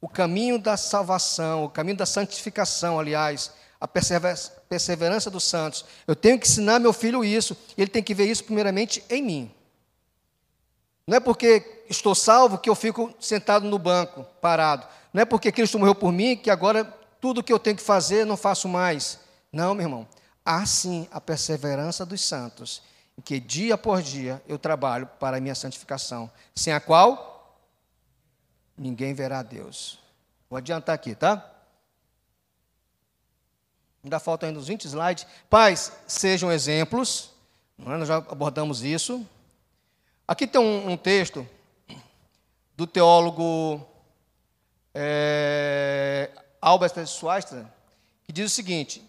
O 0.00 0.08
caminho 0.08 0.58
da 0.58 0.76
salvação, 0.76 1.64
o 1.64 1.68
caminho 1.68 1.96
da 1.96 2.06
santificação, 2.06 3.00
aliás, 3.00 3.50
a 3.80 3.86
perseverança 3.88 5.30
dos 5.30 5.44
santos. 5.44 5.84
Eu 6.06 6.16
tenho 6.16 6.38
que 6.38 6.46
ensinar 6.46 6.78
meu 6.78 6.92
filho 6.92 7.24
isso, 7.24 7.56
e 7.76 7.82
ele 7.82 7.90
tem 7.90 8.02
que 8.02 8.14
ver 8.14 8.26
isso 8.26 8.44
primeiramente 8.44 9.04
em 9.10 9.22
mim. 9.22 9.54
Não 11.06 11.16
é 11.16 11.20
porque 11.20 11.84
estou 11.88 12.14
salvo 12.14 12.58
que 12.58 12.70
eu 12.70 12.74
fico 12.74 13.14
sentado 13.20 13.66
no 13.66 13.78
banco, 13.78 14.24
parado. 14.40 14.86
Não 15.12 15.20
é 15.20 15.24
porque 15.24 15.52
Cristo 15.52 15.78
morreu 15.78 15.94
por 15.94 16.12
mim 16.12 16.36
que 16.36 16.50
agora 16.50 16.84
tudo 17.20 17.42
que 17.42 17.52
eu 17.52 17.58
tenho 17.58 17.76
que 17.76 17.82
fazer 17.82 18.24
não 18.24 18.36
faço 18.36 18.68
mais. 18.68 19.20
Não, 19.52 19.74
meu 19.74 19.84
irmão. 19.84 20.08
Há 20.44 20.64
sim 20.66 21.08
a 21.10 21.20
perseverança 21.20 22.04
dos 22.04 22.22
santos, 22.22 22.82
em 23.18 23.22
que 23.22 23.38
dia 23.38 23.78
por 23.78 24.02
dia 24.02 24.42
eu 24.48 24.58
trabalho 24.58 25.06
para 25.18 25.36
a 25.36 25.40
minha 25.40 25.54
santificação, 25.54 26.30
sem 26.54 26.72
a 26.72 26.80
qual 26.80 27.58
ninguém 28.76 29.14
verá 29.14 29.42
Deus. 29.42 29.98
Vou 30.50 30.56
adiantar 30.56 30.94
aqui, 30.94 31.14
tá? 31.14 31.53
Ainda 34.04 34.20
faltam 34.20 34.46
ainda 34.46 34.60
uns 34.60 34.68
20 34.68 34.84
slides. 34.84 35.26
Pais, 35.48 35.90
sejam 36.06 36.52
exemplos. 36.52 37.30
É? 37.80 37.96
Nós 37.96 38.06
já 38.06 38.18
abordamos 38.18 38.82
isso. 38.82 39.26
Aqui 40.28 40.46
tem 40.46 40.60
um, 40.60 40.92
um 40.92 40.96
texto 40.96 41.46
do 42.76 42.86
teólogo 42.86 43.80
é, 44.94 46.30
Albert 46.60 47.06
Schweitzer, 47.06 47.64
que 48.24 48.32
diz 48.32 48.52
o 48.52 48.54
seguinte: 48.54 49.02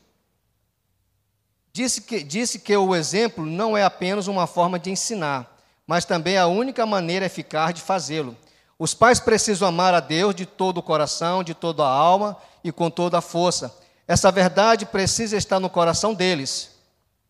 disse 1.74 2.02
que, 2.02 2.24
disse 2.24 2.60
que 2.60 2.76
o 2.76 2.96
exemplo 2.96 3.46
não 3.46 3.76
é 3.76 3.84
apenas 3.84 4.28
uma 4.28 4.48
forma 4.48 4.80
de 4.80 4.92
ensinar, 4.92 5.60
mas 5.86 6.06
também 6.06 6.38
a 6.38 6.48
única 6.48 6.86
maneira 6.86 7.26
eficaz 7.26 7.74
de 7.74 7.82
fazê-lo. 7.82 8.36
Os 8.80 8.94
pais 8.94 9.20
precisam 9.20 9.68
amar 9.68 9.94
a 9.94 10.00
Deus 10.00 10.34
de 10.34 10.46
todo 10.46 10.78
o 10.78 10.84
coração, 10.84 11.44
de 11.44 11.54
toda 11.54 11.84
a 11.84 11.90
alma 11.90 12.38
e 12.64 12.72
com 12.72 12.90
toda 12.90 13.18
a 13.18 13.22
força 13.22 13.85
essa 14.08 14.32
verdade 14.32 14.86
precisa 14.86 15.36
estar 15.36 15.60
no 15.60 15.70
coração 15.70 16.14
deles. 16.14 16.72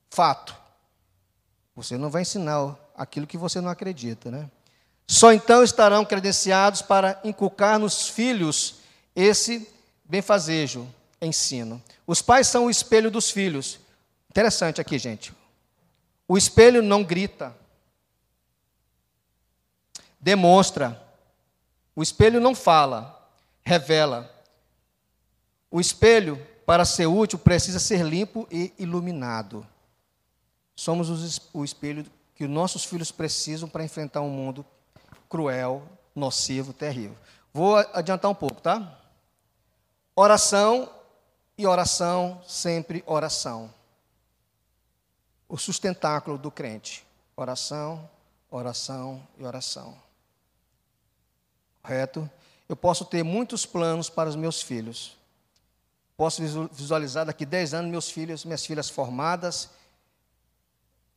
Fato. 0.09 0.55
Você 1.75 1.97
não 1.97 2.09
vai 2.09 2.21
ensinar 2.21 2.75
aquilo 2.95 3.27
que 3.27 3.37
você 3.37 3.59
não 3.61 3.69
acredita, 3.69 4.31
né? 4.31 4.49
Só 5.07 5.31
então 5.31 5.63
estarão 5.63 6.03
credenciados 6.03 6.81
para 6.81 7.19
inculcar 7.23 7.77
nos 7.77 8.07
filhos 8.07 8.79
esse 9.15 9.69
benfazejo, 10.03 10.87
ensino. 11.21 11.81
Os 12.07 12.21
pais 12.21 12.47
são 12.47 12.65
o 12.65 12.69
espelho 12.69 13.11
dos 13.11 13.29
filhos. 13.29 13.79
Interessante 14.29 14.81
aqui, 14.81 14.97
gente. 14.97 15.33
O 16.27 16.37
espelho 16.37 16.81
não 16.81 17.03
grita, 17.03 17.55
demonstra. 20.19 21.01
O 21.95 22.01
espelho 22.01 22.41
não 22.41 22.55
fala, 22.55 23.29
revela. 23.63 24.31
O 25.69 25.79
espelho 25.79 26.45
para 26.65 26.83
ser 26.85 27.05
útil, 27.05 27.37
precisa 27.37 27.79
ser 27.79 28.03
limpo 28.03 28.47
e 28.51 28.73
iluminado. 28.79 29.65
Somos 30.75 31.39
o 31.53 31.63
espelho 31.63 32.05
que 32.33 32.43
os 32.43 32.49
nossos 32.49 32.83
filhos 32.83 33.11
precisam 33.11 33.69
para 33.69 33.83
enfrentar 33.83 34.21
um 34.21 34.29
mundo 34.29 34.65
cruel, 35.29 35.83
nocivo, 36.13 36.73
terrível. 36.73 37.15
Vou 37.53 37.77
adiantar 37.93 38.29
um 38.29 38.35
pouco, 38.35 38.61
tá? 38.61 38.99
Oração 40.15 40.89
e 41.57 41.65
oração, 41.65 42.41
sempre 42.45 43.03
oração. 43.05 43.73
O 45.47 45.57
sustentáculo 45.57 46.37
do 46.37 46.51
crente. 46.51 47.05
Oração, 47.37 48.09
oração 48.49 49.25
e 49.37 49.43
oração. 49.43 49.95
Correto? 51.81 52.29
Eu 52.67 52.75
posso 52.75 53.05
ter 53.05 53.23
muitos 53.23 53.65
planos 53.65 54.09
para 54.09 54.27
os 54.27 54.35
meus 54.35 54.61
filhos. 54.61 55.15
Posso 56.17 56.41
visualizar 56.71 57.25
daqui 57.25 57.45
10 57.45 57.73
anos 57.73 57.91
meus 57.91 58.09
filhos, 58.09 58.45
minhas 58.45 58.65
filhas 58.65 58.89
formadas, 58.89 59.69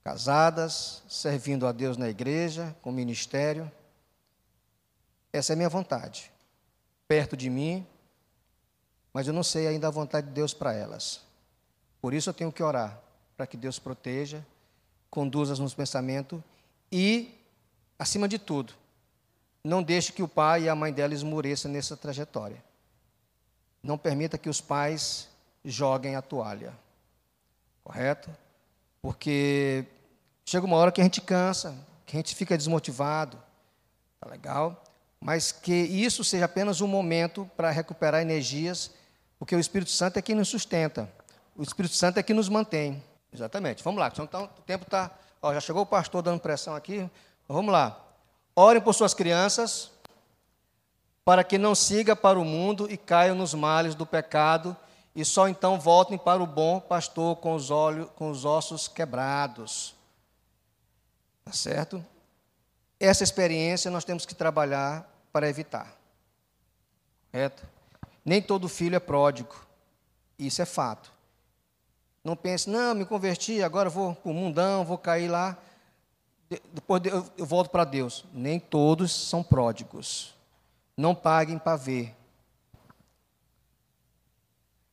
casadas, 0.03 1.03
servindo 1.09 1.67
a 1.67 1.73
Deus 1.73 1.97
na 1.97 2.09
igreja, 2.09 2.75
com 2.83 2.91
ministério. 2.91 3.71
Essa 5.33 5.53
é 5.53 5.55
a 5.55 5.57
minha 5.57 5.69
vontade. 5.69 6.33
Perto 7.07 7.37
de 7.37 7.49
mim, 7.49 7.87
mas 9.13 9.27
eu 9.27 9.33
não 9.33 9.43
sei 9.43 9.67
ainda 9.67 9.87
a 9.89 9.91
vontade 9.91 10.27
de 10.27 10.33
Deus 10.33 10.53
para 10.53 10.73
elas. 10.73 11.21
Por 12.01 12.13
isso 12.13 12.31
eu 12.31 12.35
tenho 12.35 12.53
que 12.53 12.63
orar, 12.63 13.01
para 13.37 13.47
que 13.47 13.57
Deus 13.57 13.79
proteja, 13.79 14.45
conduza 15.11 15.55
nos 15.57 15.75
pensamentos 15.75 16.41
e, 16.91 17.35
acima 17.99 18.29
de 18.29 18.39
tudo, 18.39 18.73
não 19.63 19.83
deixe 19.83 20.13
que 20.13 20.23
o 20.23 20.29
pai 20.29 20.65
e 20.65 20.69
a 20.69 20.75
mãe 20.75 20.93
dela 20.93 21.15
esmoreçam 21.15 21.71
nessa 21.71 21.97
trajetória. 21.97 22.63
Não 23.83 23.97
permita 23.97 24.39
que 24.39 24.49
os 24.49 24.61
pais 24.61 25.29
joguem 25.65 26.17
a 26.17 26.23
toalha. 26.23 26.73
Correto? 27.85 28.31
Porque 29.01 29.85
chega 30.45 30.67
uma 30.67 30.77
hora 30.77 30.93
que 30.93 31.01
a 31.01 31.05
gente 31.05 31.21
cansa, 31.21 31.75
que 32.05 32.17
a 32.17 32.19
gente 32.19 32.35
fica 32.35 32.57
desmotivado. 32.57 33.41
Tá 34.21 34.29
legal? 34.29 34.83
Mas 35.21 35.53
que 35.53 35.73
isso 35.73 36.23
seja 36.23 36.45
apenas 36.45 36.81
um 36.81 36.87
momento 36.87 37.51
para 37.57 37.71
recuperar 37.71 38.21
energias, 38.21 38.91
porque 39.39 39.55
o 39.55 39.61
Espírito 39.61 39.91
Santo 39.91 40.19
é 40.19 40.23
quem 40.23 40.35
nos 40.35 40.49
sustenta. 40.49 41.11
O 41.57 41.63
Espírito 41.63 41.95
Santo 41.95 42.19
é 42.19 42.23
quem 42.23 42.37
nos 42.37 42.49
mantém. 42.49 43.03
Exatamente. 43.33 43.83
Vamos 43.83 44.01
lá, 44.01 44.09
então 44.09 44.45
o 44.45 44.63
tempo 44.63 44.85
está. 44.85 45.11
Já 45.43 45.61
chegou 45.61 45.83
o 45.83 45.87
pastor 45.87 46.23
dando 46.23 46.41
pressão 46.41 46.75
aqui. 46.75 47.09
Vamos 47.49 47.73
lá. 47.73 48.05
Orem 48.55 48.83
por 48.83 48.93
suas 48.93 49.15
crianças, 49.15 49.91
para 51.29 51.45
que 51.45 51.59
não 51.59 51.75
siga 51.75 52.17
para 52.17 52.41
o 52.41 52.45
mundo 52.45 52.91
e 52.91 52.97
caiam 52.97 53.37
nos 53.37 53.53
males 53.53 53.95
do 53.95 54.07
pecado, 54.07 54.75
e 55.15 55.27
só 55.27 55.47
então 55.47 55.79
voltem 55.79 56.17
para 56.17 56.43
o 56.43 56.47
bom 56.47 56.81
pastor 56.81 57.37
com 57.37 57.55
os, 57.55 57.71
olhos, 57.71 58.09
com 58.17 58.31
os 58.31 58.47
ossos 58.47 58.89
quebrados. 58.89 59.95
Tá 61.45 61.53
certo? 61.53 62.03
Essa 62.99 63.25
experiência 63.25 63.91
nós 63.91 64.07
temos 64.07 64.25
que 64.25 64.35
trabalhar 64.35 65.07
para 65.31 65.47
evitar. 65.51 65.95
Correto? 67.31 67.63
Nem 68.25 68.41
todo 68.41 68.67
filho 68.67 68.97
é 68.97 68.99
pródigo. 68.99 69.55
Isso 70.39 70.63
é 70.63 70.65
fato. 70.65 71.13
Não 72.25 72.37
pense, 72.37 72.71
não, 72.71 72.95
me 72.95 73.05
converti, 73.05 73.63
agora 73.63 73.91
vou 73.91 74.15
para 74.15 74.31
o 74.31 74.35
mundão, 74.35 74.83
vou 74.83 74.97
cair 74.97 75.29
lá, 75.29 75.59
depois 76.73 77.03
eu 77.37 77.45
volto 77.45 77.69
para 77.69 77.85
Deus. 77.85 78.25
Nem 78.33 78.59
todos 78.59 79.13
são 79.13 79.43
pródigos 79.43 80.38
não 80.99 81.15
paguem 81.15 81.57
para 81.57 81.77
ver. 81.77 82.13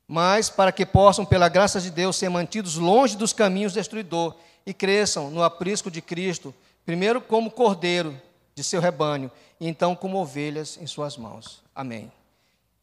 Mas 0.07 0.51
para 0.51 0.71
que 0.71 0.85
possam, 0.85 1.25
pela 1.25 1.49
graça 1.49 1.81
de 1.81 1.89
Deus, 1.89 2.15
ser 2.15 2.29
mantidos 2.29 2.75
longe 2.75 3.17
dos 3.17 3.33
caminhos 3.33 3.73
destruidor 3.73 4.35
e 4.63 4.71
cresçam 4.71 5.31
no 5.31 5.43
aprisco 5.43 5.89
de 5.89 6.03
Cristo, 6.03 6.53
primeiro 6.85 7.19
como 7.19 7.49
cordeiro 7.49 8.15
de 8.53 8.63
seu 8.63 8.79
rebanho, 8.79 9.31
e 9.59 9.67
então 9.67 9.95
como 9.95 10.19
ovelhas 10.19 10.77
em 10.79 10.85
suas 10.85 11.17
mãos. 11.17 11.63
Amém. 11.73 12.11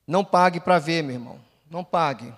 Não 0.04 0.24
pague 0.24 0.58
para 0.58 0.80
ver, 0.80 1.02
meu 1.02 1.14
irmão. 1.14 1.38
Não 1.70 1.84
pague. 1.84 2.34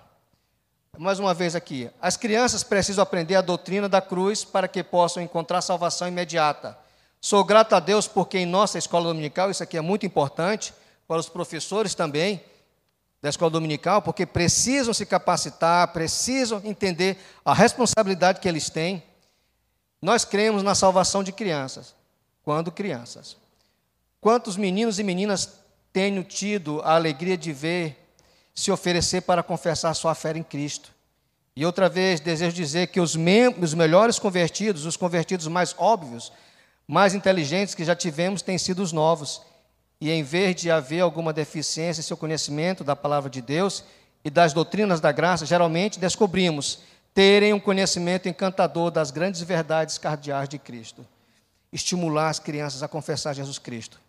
Mais 0.95 1.17
uma 1.17 1.33
vez 1.33 1.55
aqui. 1.55 1.89
As 1.99 2.15
crianças 2.15 2.63
precisam 2.63 3.01
aprender 3.01 3.35
a 3.35 3.41
doutrina 3.41 3.89
da 3.89 4.01
cruz 4.01 4.45
para 4.45 4.67
que 4.67 4.83
possam 4.83 5.23
encontrar 5.23 5.61
salvação 5.61 6.07
imediata. 6.07 6.77
Sou 7.21 7.43
grato 7.43 7.73
a 7.73 7.79
Deus 7.79 8.07
porque 8.07 8.37
em 8.37 8.45
nossa 8.45 8.77
escola 8.77 9.05
dominical, 9.05 9.49
isso 9.49 9.63
aqui 9.63 9.77
é 9.77 9.81
muito 9.81 10.05
importante, 10.05 10.73
para 11.07 11.19
os 11.19 11.29
professores 11.29 11.93
também 11.93 12.43
da 13.21 13.29
escola 13.29 13.51
dominical, 13.51 14.01
porque 14.01 14.25
precisam 14.25 14.93
se 14.93 15.05
capacitar, 15.05 15.87
precisam 15.91 16.61
entender 16.63 17.17
a 17.43 17.53
responsabilidade 17.53 18.39
que 18.39 18.47
eles 18.47 18.69
têm. 18.69 19.03
Nós 20.01 20.23
cremos 20.23 20.61
na 20.61 20.75
salvação 20.75 21.23
de 21.23 21.31
crianças, 21.31 21.95
quando 22.43 22.71
crianças. 22.71 23.35
Quantos 24.21 24.57
meninos 24.57 24.99
e 24.99 25.03
meninas 25.03 25.59
tenho 25.91 26.23
tido 26.23 26.81
a 26.81 26.95
alegria 26.95 27.37
de 27.37 27.51
ver 27.51 27.97
se 28.53 28.71
oferecer 28.71 29.21
para 29.21 29.41
confessar 29.41 29.93
sua 29.93 30.13
fé 30.13 30.37
em 30.37 30.43
Cristo? 30.43 30.91
E 31.55 31.65
outra 31.65 31.87
vez, 31.87 32.19
desejo 32.19 32.55
dizer 32.55 32.87
que 32.87 32.99
os, 32.99 33.15
os 33.61 33.73
melhores 33.73 34.19
convertidos, 34.19 34.85
os 34.85 34.97
convertidos 34.97 35.47
mais 35.47 35.73
óbvios, 35.77 36.31
mais 36.87 37.15
inteligentes 37.15 37.73
que 37.73 37.83
já 37.83 37.95
tivemos 37.95 38.41
têm 38.41 38.57
sido 38.57 38.81
os 38.81 38.91
novos. 38.91 39.41
E 39.99 40.11
em 40.11 40.23
vez 40.23 40.55
de 40.55 40.69
haver 40.69 41.01
alguma 41.01 41.33
deficiência 41.33 42.01
em 42.01 42.03
seu 42.03 42.17
conhecimento 42.17 42.83
da 42.83 42.95
palavra 42.95 43.29
de 43.29 43.41
Deus 43.41 43.83
e 44.23 44.29
das 44.29 44.53
doutrinas 44.53 44.99
da 44.99 45.11
graça, 45.11 45.45
geralmente 45.45 45.99
descobrimos 45.99 46.79
terem 47.13 47.53
um 47.53 47.59
conhecimento 47.59 48.27
encantador 48.27 48.91
das 48.91 49.09
grandes 49.09 49.41
verdades 49.41 49.97
cardeais 49.97 50.49
de 50.49 50.59
Cristo. 50.59 51.07
Estimular 51.71 52.29
as 52.29 52.39
crianças 52.39 52.83
a 52.83 52.87
confessar 52.87 53.33
Jesus 53.33 53.57
Cristo. 53.57 53.99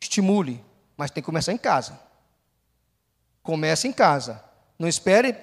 Estimule, 0.00 0.64
mas 0.96 1.10
tem 1.10 1.22
que 1.22 1.26
começar 1.26 1.52
em 1.52 1.58
casa. 1.58 1.98
Comece 3.42 3.86
em 3.86 3.92
casa. 3.92 4.42
Não 4.78 4.88
espere 4.88 5.34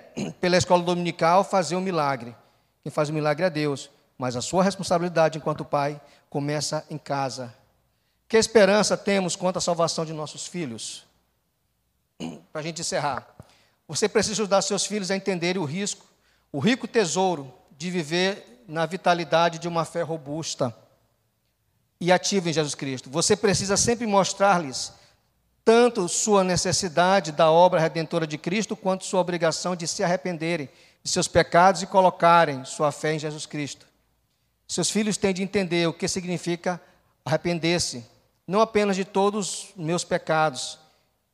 pela 0.41 0.57
escola 0.57 0.83
dominical 0.83 1.43
fazer 1.43 1.75
um 1.75 1.81
milagre. 1.81 2.35
Quem 2.83 2.91
faz 2.91 3.09
o 3.09 3.13
milagre 3.13 3.45
é 3.45 3.49
Deus. 3.49 3.89
Mas 4.21 4.35
a 4.35 4.41
sua 4.41 4.63
responsabilidade 4.63 5.39
enquanto 5.39 5.65
pai 5.65 5.99
começa 6.29 6.85
em 6.91 6.97
casa. 6.99 7.51
Que 8.27 8.37
esperança 8.37 8.95
temos 8.95 9.35
quanto 9.35 9.57
à 9.57 9.59
salvação 9.59 10.05
de 10.05 10.13
nossos 10.13 10.45
filhos? 10.45 11.05
Para 12.53 12.61
a 12.61 12.61
gente 12.61 12.81
encerrar. 12.81 13.25
Você 13.87 14.07
precisa 14.07 14.33
ajudar 14.33 14.61
seus 14.61 14.85
filhos 14.85 15.09
a 15.09 15.15
entenderem 15.15 15.59
o 15.59 15.65
risco, 15.65 16.05
o 16.51 16.59
rico 16.59 16.87
tesouro 16.87 17.51
de 17.75 17.89
viver 17.89 18.63
na 18.67 18.85
vitalidade 18.85 19.57
de 19.57 19.67
uma 19.67 19.85
fé 19.85 20.03
robusta 20.03 20.71
e 21.99 22.11
ativa 22.11 22.47
em 22.47 22.53
Jesus 22.53 22.75
Cristo. 22.75 23.09
Você 23.09 23.35
precisa 23.35 23.75
sempre 23.75 24.05
mostrar-lhes 24.05 24.93
tanto 25.65 26.07
sua 26.07 26.43
necessidade 26.43 27.31
da 27.31 27.49
obra 27.49 27.79
redentora 27.79 28.27
de 28.27 28.37
Cristo, 28.37 28.75
quanto 28.75 29.03
sua 29.03 29.19
obrigação 29.19 29.75
de 29.75 29.87
se 29.87 30.03
arrependerem 30.03 30.69
de 31.03 31.09
seus 31.09 31.27
pecados 31.27 31.81
e 31.81 31.87
colocarem 31.87 32.63
sua 32.65 32.91
fé 32.91 33.15
em 33.15 33.19
Jesus 33.19 33.47
Cristo. 33.47 33.89
Seus 34.71 34.89
filhos 34.89 35.17
têm 35.17 35.33
de 35.33 35.43
entender 35.43 35.85
o 35.85 35.91
que 35.91 36.07
significa 36.07 36.81
arrepender-se, 37.25 38.05
não 38.47 38.61
apenas 38.61 38.95
de 38.95 39.03
todos 39.03 39.65
os 39.65 39.75
meus 39.75 40.05
pecados, 40.05 40.79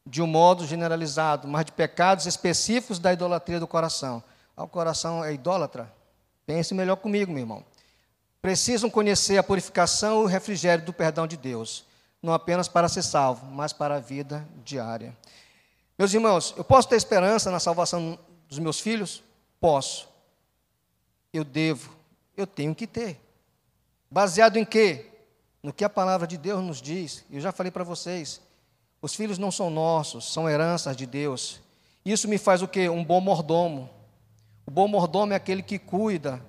de 0.04 0.24
um 0.24 0.26
modo 0.26 0.66
generalizado, 0.66 1.48
mas 1.48 1.64
de 1.64 1.72
pecados 1.72 2.26
específicos 2.26 2.98
da 2.98 3.14
idolatria 3.14 3.60
do 3.60 3.68
coração. 3.68 4.24
Ah, 4.56 4.64
o 4.64 4.68
coração 4.68 5.24
é 5.24 5.36
idólatra? 5.36 5.94
Pense 6.48 6.74
melhor 6.74 6.96
comigo, 6.96 7.32
meu 7.32 7.42
irmão. 7.42 7.64
Precisam 8.42 8.90
conhecer 8.90 9.38
a 9.38 9.44
purificação 9.44 10.22
e 10.22 10.24
o 10.24 10.28
refrigério 10.28 10.84
do 10.84 10.92
perdão 10.92 11.28
de 11.28 11.38
Deus, 11.38 11.86
não 12.24 12.34
apenas 12.34 12.68
para 12.68 12.90
ser 12.90 13.04
salvo, 13.04 13.46
mas 13.46 13.72
para 13.72 13.98
a 13.98 14.00
vida 14.00 14.50
diária. 14.66 15.16
Meus 15.96 16.12
irmãos, 16.12 16.56
eu 16.58 16.64
posso 16.64 16.90
ter 16.90 16.96
esperança 16.96 17.52
na 17.52 17.60
salvação 17.60 18.18
dos 18.50 18.58
meus 18.58 18.80
filhos? 18.80 19.22
Posso. 19.60 20.10
Eu 21.32 21.44
devo, 21.44 21.96
eu 22.36 22.48
tenho 22.48 22.74
que 22.74 22.88
ter. 22.88 23.27
Baseado 24.10 24.58
em 24.58 24.66
quê? 24.66 25.06
No 25.62 25.74
que 25.74 25.84
a 25.84 25.90
palavra 25.90 26.26
de 26.26 26.38
Deus 26.38 26.64
nos 26.64 26.82
diz. 26.82 27.26
Eu 27.30 27.42
já 27.42 27.52
falei 27.52 27.72
para 27.72 27.84
vocês. 27.84 28.42
Os 29.02 29.16
filhos 29.16 29.38
não 29.38 29.52
são 29.52 29.70
nossos, 29.70 30.32
são 30.32 30.50
heranças 30.50 30.96
de 30.96 31.06
Deus. 31.06 31.62
Isso 32.04 32.28
me 32.28 32.38
faz 32.38 32.62
o 32.62 32.68
quê? 32.68 32.90
Um 32.90 33.04
bom 33.04 33.20
mordomo. 33.20 33.90
O 34.66 34.72
bom 34.72 34.88
mordomo 34.88 35.34
é 35.34 35.36
aquele 35.36 35.62
que 35.62 35.80
cuida, 35.80 36.44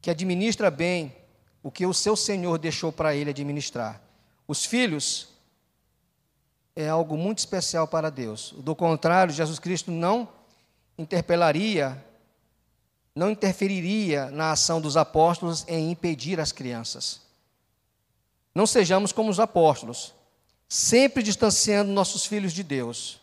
que 0.00 0.10
administra 0.10 0.70
bem 0.70 1.14
o 1.62 1.70
que 1.70 1.86
o 1.86 1.94
seu 1.94 2.16
Senhor 2.16 2.58
deixou 2.58 2.92
para 2.92 3.14
ele 3.14 3.30
administrar. 3.30 4.00
Os 4.46 4.64
filhos 4.64 5.28
é 6.74 6.88
algo 6.88 7.16
muito 7.16 7.38
especial 7.38 7.88
para 7.88 8.10
Deus. 8.10 8.54
Do 8.58 8.74
contrário, 8.74 9.32
Jesus 9.32 9.58
Cristo 9.58 9.90
não 9.90 10.28
interpelaria 10.98 12.04
não 13.16 13.30
interferiria 13.30 14.30
na 14.30 14.52
ação 14.52 14.78
dos 14.78 14.94
apóstolos 14.94 15.64
em 15.66 15.90
impedir 15.90 16.38
as 16.38 16.52
crianças. 16.52 17.22
Não 18.54 18.66
sejamos 18.66 19.10
como 19.10 19.30
os 19.30 19.40
apóstolos, 19.40 20.12
sempre 20.68 21.22
distanciando 21.22 21.90
nossos 21.90 22.26
filhos 22.26 22.52
de 22.52 22.62
Deus. 22.62 23.18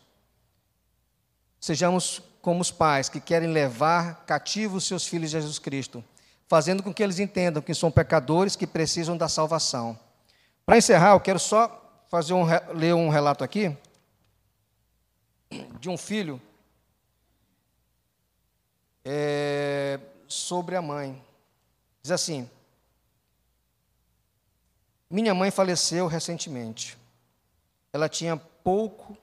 Sejamos 1.60 2.20
como 2.42 2.60
os 2.60 2.72
pais 2.72 3.08
que 3.08 3.20
querem 3.20 3.52
levar 3.52 4.24
cativos 4.26 4.84
seus 4.84 5.06
filhos 5.06 5.32
a 5.32 5.40
Jesus 5.40 5.60
Cristo, 5.60 6.04
fazendo 6.48 6.82
com 6.82 6.92
que 6.92 7.02
eles 7.02 7.20
entendam 7.20 7.62
que 7.62 7.72
são 7.72 7.90
pecadores 7.90 8.56
que 8.56 8.66
precisam 8.66 9.16
da 9.16 9.28
salvação. 9.28 9.98
Para 10.66 10.76
encerrar, 10.76 11.12
eu 11.12 11.20
quero 11.20 11.38
só 11.38 12.02
fazer 12.10 12.34
um, 12.34 12.44
ler 12.74 12.94
um 12.94 13.08
relato 13.08 13.44
aqui 13.44 13.76
de 15.78 15.88
um 15.88 15.96
filho 15.96 16.42
é, 19.04 20.00
sobre 20.26 20.76
a 20.76 20.82
mãe. 20.82 21.22
Diz 22.02 22.10
assim: 22.10 22.48
Minha 25.10 25.34
mãe 25.34 25.50
faleceu 25.50 26.06
recentemente. 26.06 26.96
Ela 27.92 28.08
tinha 28.08 28.36
pouco 28.36 29.16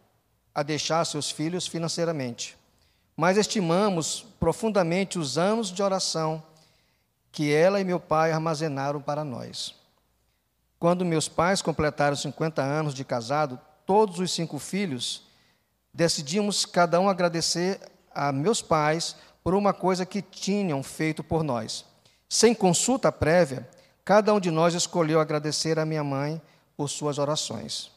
a 0.53 0.63
deixar 0.63 1.03
seus 1.05 1.31
filhos 1.31 1.67
financeiramente, 1.67 2.57
mas 3.15 3.37
estimamos 3.37 4.25
profundamente 4.39 5.17
os 5.17 5.37
anos 5.37 5.69
de 5.69 5.81
oração 5.81 6.43
que 7.31 7.53
ela 7.53 7.79
e 7.79 7.83
meu 7.83 7.99
pai 7.99 8.31
armazenaram 8.31 9.01
para 9.01 9.23
nós. 9.23 9.75
Quando 10.77 11.05
meus 11.05 11.29
pais 11.29 11.61
completaram 11.61 12.15
50 12.15 12.61
anos 12.61 12.93
de 12.93 13.05
casado, 13.05 13.59
todos 13.85 14.19
os 14.19 14.31
cinco 14.31 14.59
filhos 14.59 15.23
decidimos 15.93 16.65
cada 16.65 16.99
um 16.99 17.07
agradecer 17.07 17.79
a 18.13 18.31
meus 18.31 18.61
pais 18.61 19.15
por 19.43 19.53
uma 19.53 19.73
coisa 19.73 20.05
que 20.05 20.21
tinham 20.21 20.83
feito 20.83 21.23
por 21.23 21.43
nós. 21.43 21.85
Sem 22.29 22.53
consulta 22.53 23.11
prévia, 23.11 23.67
cada 24.05 24.33
um 24.33 24.39
de 24.39 24.51
nós 24.51 24.73
escolheu 24.73 25.19
agradecer 25.19 25.79
a 25.79 25.85
minha 25.85 26.03
mãe 26.03 26.41
por 26.77 26.87
suas 26.89 27.17
orações. 27.17 27.91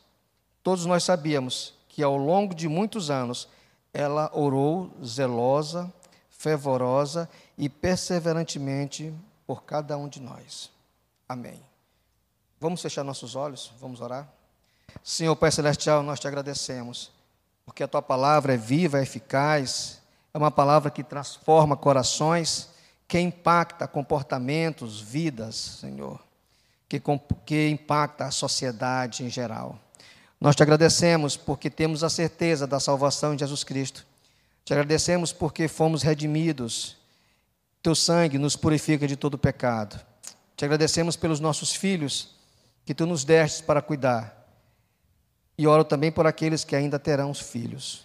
Todos 0.63 0.87
nós 0.87 1.05
sabíamos 1.05 1.75
que 1.89 2.03
ao 2.03 2.17
longo 2.17 2.55
de 2.55 2.69
muitos 2.69 3.11
anos 3.11 3.49
ela 3.93 4.31
orou 4.35 4.91
zelosa, 5.05 5.93
fervorosa 6.31 7.29
e 7.57 7.69
perseverantemente 7.69 9.15
por 9.47 9.63
cada 9.63 9.97
um 9.97 10.09
de 10.09 10.21
nós. 10.21 10.71
Amém. 11.29 11.63
Vamos 12.59 12.83
fechar 12.83 13.05
nossos 13.05 13.37
olhos, 13.37 13.73
vamos 13.79 14.01
orar. 14.01 14.29
Senhor 15.03 15.37
Pai 15.37 15.53
Celestial, 15.53 16.03
nós 16.03 16.19
te 16.19 16.27
agradecemos, 16.27 17.11
porque 17.65 17.83
a 17.83 17.89
tua 17.89 18.03
palavra 18.03 18.55
é 18.55 18.57
viva, 18.57 18.99
é 18.99 19.03
eficaz, 19.03 20.01
é 20.35 20.39
uma 20.39 20.51
palavra 20.51 20.91
que 20.91 21.05
transforma 21.05 21.77
corações, 21.77 22.69
que 23.07 23.21
impacta 23.21 23.87
comportamentos, 23.87 25.01
vidas, 25.01 25.55
Senhor, 25.55 26.21
que, 26.89 27.01
que 27.47 27.69
impacta 27.69 28.25
a 28.25 28.33
sociedade 28.33 29.23
em 29.23 29.31
geral. 29.31 29.79
Nós 30.41 30.57
te 30.57 30.63
agradecemos 30.65 31.37
porque 31.37 31.71
temos 31.71 32.03
a 32.03 32.11
certeza 32.11 32.67
da 32.67 32.81
salvação 32.81 33.33
em 33.33 33.39
Jesus 33.39 33.63
Cristo. 33.63 34.05
Te 34.65 34.73
agradecemos 34.73 35.33
porque 35.33 35.69
fomos 35.69 36.03
redimidos. 36.03 36.97
Teu 37.81 37.95
sangue 37.95 38.37
nos 38.37 38.57
purifica 38.57 39.07
de 39.07 39.15
todo 39.15 39.39
pecado. 39.39 40.05
Te 40.57 40.65
agradecemos 40.65 41.15
pelos 41.15 41.39
nossos 41.39 41.73
filhos 41.77 42.35
que 42.85 42.93
tu 42.93 43.07
nos 43.07 43.25
destes 43.25 43.61
para 43.61 43.81
cuidar. 43.81 44.45
E 45.57 45.65
oro 45.69 45.85
também 45.85 46.11
por 46.11 46.27
aqueles 46.27 46.65
que 46.65 46.75
ainda 46.75 46.99
terão 46.99 47.31
os 47.31 47.39
filhos. 47.39 48.05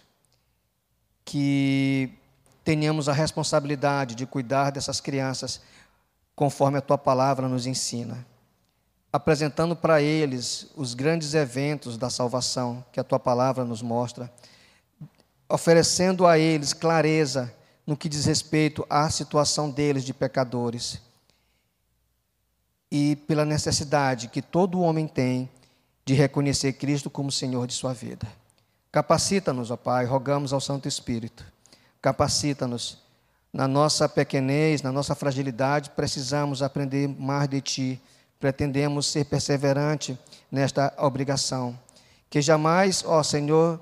Que 1.24 2.19
tenhamos 2.64 3.08
a 3.08 3.12
responsabilidade 3.12 4.14
de 4.14 4.26
cuidar 4.26 4.70
dessas 4.70 5.00
crianças 5.00 5.60
conforme 6.34 6.78
a 6.78 6.82
tua 6.82 6.98
palavra 6.98 7.48
nos 7.48 7.66
ensina, 7.66 8.26
apresentando 9.12 9.74
para 9.76 10.00
eles 10.00 10.68
os 10.76 10.94
grandes 10.94 11.34
eventos 11.34 11.96
da 11.98 12.08
salvação 12.08 12.84
que 12.92 13.00
a 13.00 13.04
tua 13.04 13.18
palavra 13.18 13.64
nos 13.64 13.82
mostra, 13.82 14.32
oferecendo 15.48 16.26
a 16.26 16.38
eles 16.38 16.72
clareza 16.72 17.52
no 17.86 17.96
que 17.96 18.08
diz 18.08 18.24
respeito 18.24 18.86
à 18.88 19.10
situação 19.10 19.70
deles 19.70 20.04
de 20.04 20.14
pecadores 20.14 21.00
e 22.90 23.16
pela 23.16 23.44
necessidade 23.44 24.28
que 24.28 24.42
todo 24.42 24.80
homem 24.80 25.06
tem 25.06 25.48
de 26.04 26.14
reconhecer 26.14 26.72
Cristo 26.74 27.08
como 27.08 27.30
Senhor 27.30 27.66
de 27.66 27.74
sua 27.74 27.92
vida. 27.92 28.26
Capacita-nos, 28.90 29.70
ó 29.70 29.76
Pai, 29.76 30.04
rogamos 30.04 30.52
ao 30.52 30.60
Santo 30.60 30.88
Espírito. 30.88 31.44
Capacita-nos. 32.00 32.98
Na 33.52 33.66
nossa 33.66 34.08
pequenez, 34.08 34.80
na 34.80 34.92
nossa 34.92 35.14
fragilidade, 35.14 35.90
precisamos 35.90 36.62
aprender 36.62 37.08
mais 37.08 37.48
de 37.48 37.60
Ti. 37.60 38.02
Pretendemos 38.38 39.06
ser 39.06 39.24
perseverante 39.24 40.18
nesta 40.50 40.92
obrigação. 40.98 41.78
Que 42.30 42.40
jamais, 42.40 43.04
ó 43.04 43.22
Senhor, 43.22 43.80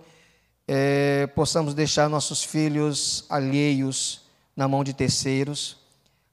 é, 0.67 1.27
possamos 1.29 1.75
deixar 1.75 2.09
nossos 2.09 2.43
filhos 2.43 3.25
alheios 3.29 4.23
na 4.57 4.67
mão 4.67 4.83
de 4.83 4.93
terceiros, 4.93 5.77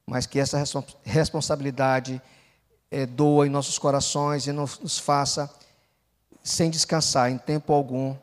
mas 0.05 0.25
que 0.25 0.39
essa 0.39 0.61
responsabilidade 1.03 2.21
é, 2.89 3.05
doa 3.05 3.45
em 3.45 3.49
nossos 3.49 3.77
corações 3.77 4.47
e 4.47 4.51
nos 4.51 4.97
faça, 4.97 5.49
sem 6.43 6.69
descansar 6.69 7.31
em 7.31 7.37
tempo 7.37 7.73
algum, 7.73 8.15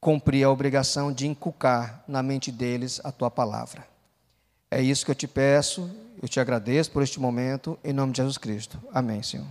cumprir 0.00 0.44
a 0.44 0.50
obrigação 0.50 1.12
de 1.12 1.26
inculcar 1.26 2.02
na 2.06 2.22
mente 2.22 2.52
deles 2.52 3.00
a 3.04 3.10
tua 3.10 3.30
palavra. 3.30 3.86
É 4.70 4.80
isso 4.80 5.04
que 5.04 5.10
eu 5.10 5.14
te 5.14 5.26
peço, 5.26 5.90
eu 6.22 6.28
te 6.28 6.38
agradeço 6.38 6.90
por 6.90 7.02
este 7.02 7.18
momento, 7.18 7.78
em 7.82 7.92
nome 7.92 8.12
de 8.12 8.18
Jesus 8.18 8.38
Cristo. 8.38 8.78
Amém, 8.92 9.22
Senhor. 9.22 9.46